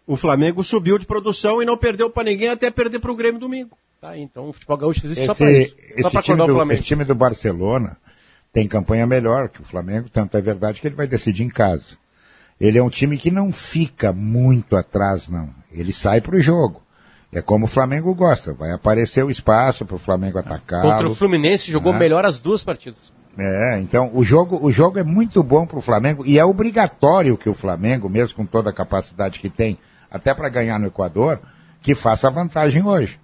[0.07, 3.77] O Flamengo subiu de produção e não perdeu pra ninguém até perder pro Grêmio domingo.
[4.01, 5.76] Tá, então o futebol gaúcho existe Esse, só pra isso.
[5.76, 6.73] Só esse pra time acordar o do, Flamengo.
[6.73, 7.97] esse time do Barcelona
[8.53, 11.97] tem campanha melhor que o Flamengo, tanto é verdade que ele vai decidir em casa.
[12.59, 15.49] Ele é um time que não fica muito atrás, não.
[15.71, 16.81] Ele sai pro jogo.
[17.31, 18.53] É como o Flamengo gosta.
[18.53, 20.81] Vai aparecer o espaço para o Flamengo atacar.
[20.81, 21.99] Contra o Fluminense jogou né?
[21.99, 23.13] melhor as duas partidas.
[23.38, 27.38] É, então o jogo, o jogo é muito bom para o Flamengo e é obrigatório
[27.38, 29.77] que o Flamengo, mesmo com toda a capacidade que tem,
[30.09, 31.39] até para ganhar no Equador,
[31.81, 33.19] que faça a vantagem hoje.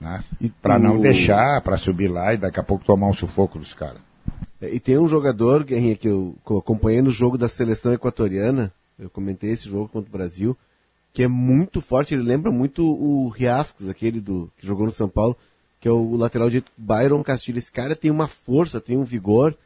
[0.00, 0.22] Né?
[0.60, 3.72] Para não o- deixar, para subir lá e daqui a pouco tomar um sufoco dos
[3.74, 4.00] caras.
[4.60, 8.72] É, E tem um jogador, Guerrinha, que eu co- acompanhei no jogo da seleção equatoriana,
[8.98, 10.56] eu comentei esse jogo contra o Brasil,
[11.12, 15.08] que é muito forte, ele lembra muito o Riascos, aquele do que jogou no São
[15.08, 15.36] Paulo,
[15.80, 17.58] que é o lateral direito Byron Castilho.
[17.58, 19.56] Esse cara tem uma força, tem um vigor.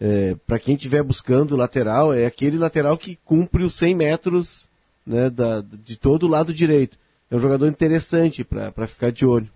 [0.00, 4.68] É, para quem estiver buscando lateral, é aquele lateral que cumpre os 100 metros
[5.06, 6.96] né, da, de todo o lado direito.
[7.30, 9.48] É um jogador interessante para ficar de olho.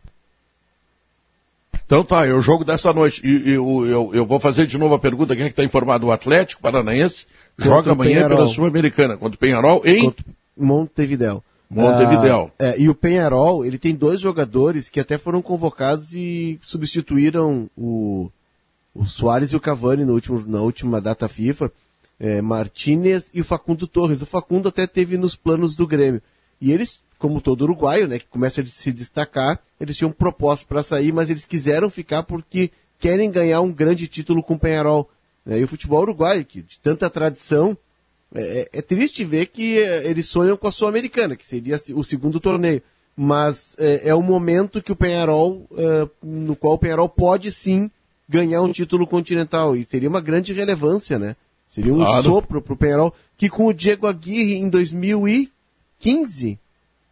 [1.89, 3.27] Então tá, é o jogo dessa noite.
[3.27, 5.65] E, e o- eu, eu vou fazer de novo a pergunta, quem é que está
[5.65, 6.07] informado?
[6.07, 7.25] O Atlético Paranaense
[7.57, 8.37] Contra joga amanhã Penharol.
[8.37, 10.05] pela Sul-Americana contra o Penharol em...
[10.05, 10.25] Contra
[10.55, 11.43] Montevidéu.
[11.71, 12.51] Montevidéu.
[12.59, 17.71] Ah, é, e o Penharol, ele tem dois jogadores que até foram convocados e substituíram
[17.77, 18.31] o,
[18.95, 21.73] o Soares e o Cavani no último, na última data FIFA.
[22.21, 24.21] É, Martinez e o Facundo Torres.
[24.21, 26.21] O Facundo até teve nos planos do Grêmio.
[26.61, 30.83] E eles, como todo uruguaio, né, que começa a se destacar, eles tinham proposta para
[30.83, 35.09] sair, mas eles quiseram ficar porque querem ganhar um grande título com o Penharol.
[35.45, 35.59] né?
[35.59, 37.77] E o futebol uruguaio, que de tanta tradição,
[38.35, 42.39] é, é triste ver que é, eles sonham com a Sul-Americana, que seria o segundo
[42.41, 42.83] torneio.
[43.17, 47.91] Mas é, é o momento que o Penharol, é, no qual o Penharol pode sim
[48.29, 49.77] ganhar um título continental.
[49.77, 51.35] E teria uma grande relevância, né?
[51.69, 52.23] Seria um Claro.
[52.23, 56.59] sopro pro Penharol, que com o Diego Aguirre em 2015,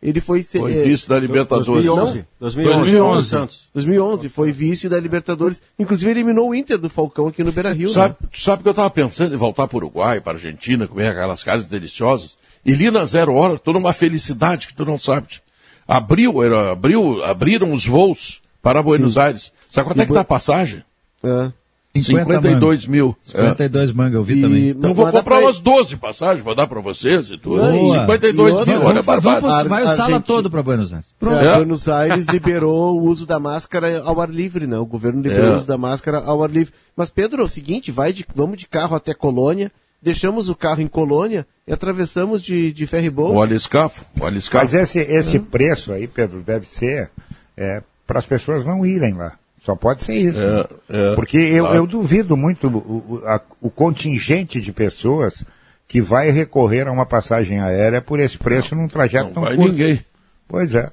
[0.03, 0.43] ele foi...
[0.43, 1.67] ser- Foi é, vice da Libertadores.
[1.67, 2.17] 2011.
[2.19, 2.81] Não, 2011.
[2.83, 3.29] 2011.
[3.29, 3.69] Santos.
[3.75, 5.63] 2011, foi vice da Libertadores.
[5.79, 8.29] Inclusive eliminou o Inter do Falcão aqui no Beira-Rio, Sabe, né?
[8.31, 11.09] tu sabe que eu estava pensando em voltar para o Uruguai, para a Argentina, comer
[11.09, 12.37] aquelas carnes deliciosas.
[12.65, 15.29] E ali na zero hora, toda uma felicidade que tu não sabe.
[15.89, 19.53] Abriu, era, abriu, abriram os voos para Buenos Aires.
[19.71, 20.83] Sabe quanto E é que bu- tá a passagem?
[21.23, 21.53] É.
[22.01, 23.17] 52 mil.
[23.33, 23.41] É.
[23.49, 24.69] 52 manga, eu vi também.
[24.69, 27.61] Então vou comprar umas 12 passagens, vou dar para vocês e tudo.
[27.61, 28.01] Boa.
[28.01, 29.61] 52 E outra- mil, olha, Vamos, vamos, barbado.
[29.63, 31.15] pro- vai o sala todo para Buenos Aires.
[31.19, 31.37] Pronto.
[31.37, 31.57] É, É.
[31.57, 34.79] Buenos Aires liberou o uso da máscara ao ar livre, né?
[34.79, 35.55] O governo liberou É.
[35.55, 36.73] o uso da máscara ao ar livre.
[36.97, 39.71] Mas, Pedro, é o seguinte, vai de, vamos de carro até Colônia,
[40.03, 43.35] deixamos o carro em Colônia e atravessamos de, de ferry boat.
[43.35, 44.65] O aliscafo, o aliscafo.
[44.65, 47.11] Mas esse, esse preço aí, Pedro, deve ser
[48.07, 49.33] para as pessoas não irem lá.
[49.67, 50.39] Só pode ser isso.
[50.39, 50.69] É,
[51.11, 51.77] é, Porque eu, claro.
[51.81, 55.45] eu duvido muito o, a- o contingente de pessoas
[55.89, 59.57] que vai recorrer a uma passagem aérea por esse preço num trajeto Não tão vai
[59.57, 59.73] curto.
[59.73, 60.05] ninguém.
[60.47, 60.89] Pois é.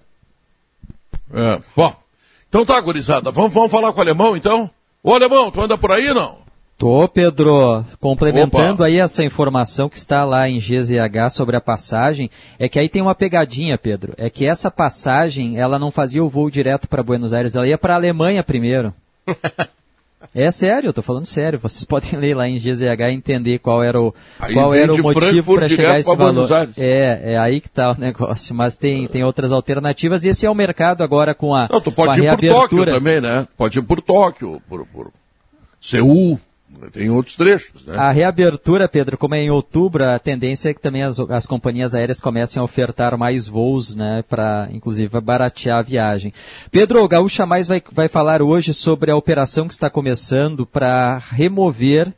[1.31, 1.61] É.
[1.75, 1.95] Bom,
[2.49, 3.29] então tá, gurizada.
[3.31, 4.67] Vamos, vamos falar com o alemão, então?
[5.03, 6.39] Ô, alemão, tu anda por aí, não?
[6.77, 8.85] Tô, Pedro, complementando Opa.
[8.85, 12.29] aí essa informação que está lá em GZH sobre a passagem,
[12.59, 14.13] é que aí tem uma pegadinha, Pedro.
[14.17, 17.77] É que essa passagem, ela não fazia o voo direto para Buenos Aires, ela ia
[17.77, 18.93] para a Alemanha primeiro.
[20.35, 21.59] É sério, eu tô falando sério.
[21.59, 24.97] Vocês podem ler lá em GZH e entender qual era o, Aí qual era o
[24.97, 26.49] motivo para chegar a esse valor.
[26.77, 28.55] É, é aí que tá o negócio.
[28.55, 31.91] Mas tem, tem outras alternativas e esse é o mercado agora com a, Não, tu
[31.91, 33.47] pode ir por Tóquio também, né?
[33.55, 35.11] Pode ir por Tóquio, por, por
[35.79, 36.39] Seul,
[36.91, 37.95] tem outros trechos, né?
[37.97, 41.93] A reabertura, Pedro, como é em outubro, a tendência é que também as, as companhias
[41.95, 46.33] aéreas comecem a ofertar mais voos, né, para inclusive baratear a viagem.
[46.71, 51.17] Pedro, o Gaúcha Mais vai, vai falar hoje sobre a operação que está começando para
[51.17, 52.13] remover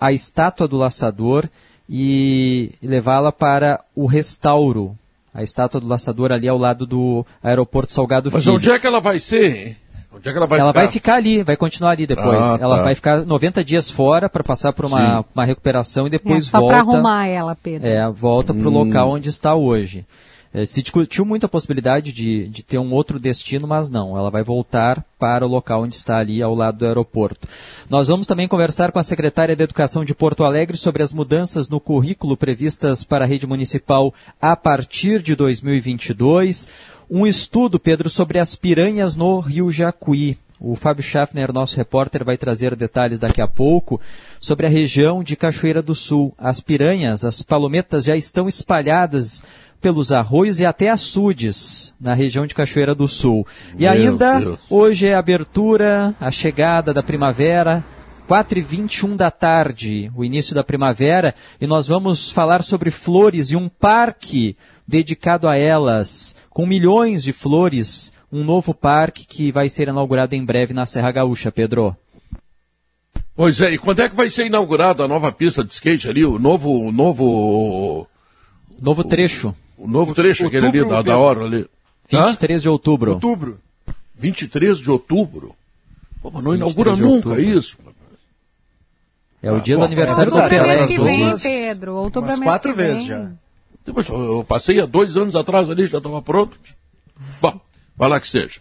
[0.00, 1.48] a estátua do laçador
[1.88, 4.96] e levá-la para o restauro.
[5.32, 8.56] A estátua do laçador ali ao lado do aeroporto Salgado Mas Filho.
[8.56, 9.76] onde é que ela vai ser, hein?
[10.16, 10.80] Onde é que ela vai ela ficar?
[10.80, 12.38] vai ficar ali, vai continuar ali depois.
[12.46, 12.82] Ah, ela tá.
[12.84, 15.24] vai ficar 90 dias fora para passar por uma, Sim.
[15.34, 16.74] uma recuperação e É, depois só volta.
[16.74, 17.88] para arrumar ela, Pedro.
[17.88, 18.84] É, volta para o Hum.
[18.84, 20.04] local onde está hoje.
[20.54, 24.16] É, se discutiu muito a possibilidade de, de ter um outro destino, mas não.
[24.16, 27.48] Ela vai voltar para o local onde está ali, ao lado do aeroporto.
[27.90, 31.68] Nós vamos também conversar com a secretária de Educação de Porto Alegre sobre as mudanças
[31.68, 36.68] no currículo previstas para a rede municipal a partir de 2022.
[37.10, 40.38] Um estudo, Pedro, sobre as piranhas no Rio Jacuí.
[40.60, 44.00] O Fábio Schaffner, nosso repórter, vai trazer detalhes daqui a pouco
[44.40, 46.32] sobre a região de Cachoeira do Sul.
[46.38, 49.42] As piranhas, as palometas já estão espalhadas
[49.84, 53.46] pelos arroios e até açudes na região de Cachoeira do Sul.
[53.74, 54.60] E Meu ainda Deus.
[54.70, 57.84] hoje é a abertura, a chegada da primavera.
[58.26, 63.50] 4 e 21 da tarde, o início da primavera, e nós vamos falar sobre flores
[63.50, 64.56] e um parque
[64.88, 70.42] dedicado a elas, com milhões de flores, um novo parque que vai ser inaugurado em
[70.42, 71.94] breve na Serra Gaúcha, Pedro.
[73.36, 76.24] Pois é, e quando é que vai ser inaugurada a nova pista de skate ali,
[76.24, 78.06] o novo, o novo...
[78.80, 79.54] Novo trecho.
[79.76, 81.66] O novo trecho, aquele ali, da, da hora ali.
[82.10, 83.12] 23 de outubro.
[83.12, 83.58] Outubro.
[84.14, 85.54] 23 de outubro?
[86.22, 87.40] Pô, mas não 23 inaugura nunca outubro.
[87.58, 87.76] isso.
[89.42, 90.76] É o dia Ah, do bom, aniversário do Outubro é Pelé.
[90.76, 91.38] mês que vem.
[91.38, 91.94] Pedro.
[91.96, 92.86] Outubro é Umas mês quatro que vem.
[92.86, 93.30] vezes já.
[93.84, 96.58] Depois, eu passei há dois anos atrás ali, já estava pronto.
[97.42, 97.60] Bom,
[97.94, 98.60] vai lá que seja.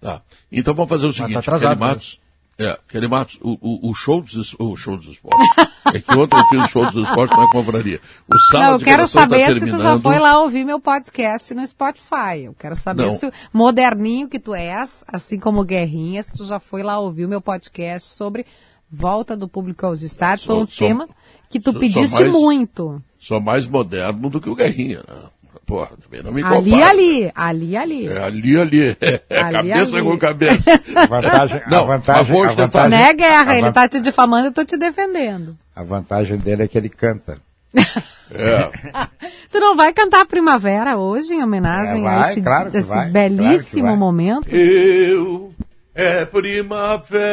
[0.00, 0.20] Tá.
[0.50, 2.20] Então vamos fazer o seguinte, atrasado Kelly Matos,
[2.60, 5.48] é, Kelly Matos, o, o, o show dos, o show dos esportes.
[5.94, 8.00] é que ontem eu fiz o show dos esportes na confraria.
[8.28, 10.78] O sala Não, eu quero redação saber tá se tu já foi lá ouvir meu
[10.78, 12.44] podcast no Spotify.
[12.44, 13.12] Eu quero saber Não.
[13.12, 16.98] se o moderninho que tu és, assim como o Guerrinha, se tu já foi lá
[16.98, 18.44] ouvir o meu podcast sobre
[18.90, 20.44] volta do público aos estádios.
[20.46, 21.08] Foi um tema
[21.48, 23.02] que tu pedisse mais- muito.
[23.18, 25.30] Sou mais moderno do que o Guerrinha, né?
[25.70, 26.90] Porra, também não me Ali, compara.
[26.90, 28.08] ali, ali, ali.
[28.08, 28.96] É ali, ali.
[29.00, 30.04] É Ali, cabeça ali.
[30.06, 30.70] com cabeça.
[30.96, 33.50] A vantagem, Não, a vantagem, a tentar- vantagem, Né, Guerra?
[33.52, 35.56] a Ele van- tá te difamando, eu tô te defendendo.
[35.74, 37.38] a vantagem dele é que ele canta.
[37.74, 38.70] É.
[39.50, 43.10] Tu não vai cantar Primavera hoje em homenagem É, vai, a esse, claro esse vai,
[43.10, 44.48] belíssimo claro momento?
[44.54, 45.52] Eu
[45.94, 46.24] é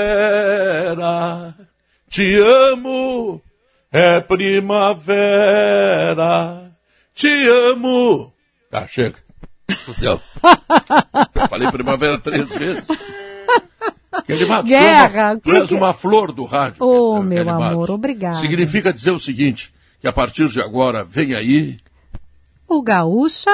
[0.08, 1.54] primavera,
[2.10, 3.40] te amo,
[3.92, 4.20] é
[5.28, 6.67] primavera,
[7.18, 8.32] te amo.
[8.70, 9.18] Tá, chega.
[10.02, 10.22] Eu
[11.50, 12.88] falei primavera três vezes.
[14.26, 16.84] Kelly Matos, Guerra, tu és uma, tu és uma flor do rádio.
[16.84, 17.68] Ô, Kelly meu Matos.
[17.68, 18.36] amor, obrigada.
[18.36, 21.78] Significa dizer o seguinte, que a partir de agora vem aí
[22.68, 23.52] O Gaúcha.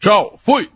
[0.00, 0.70] Tchau, fui!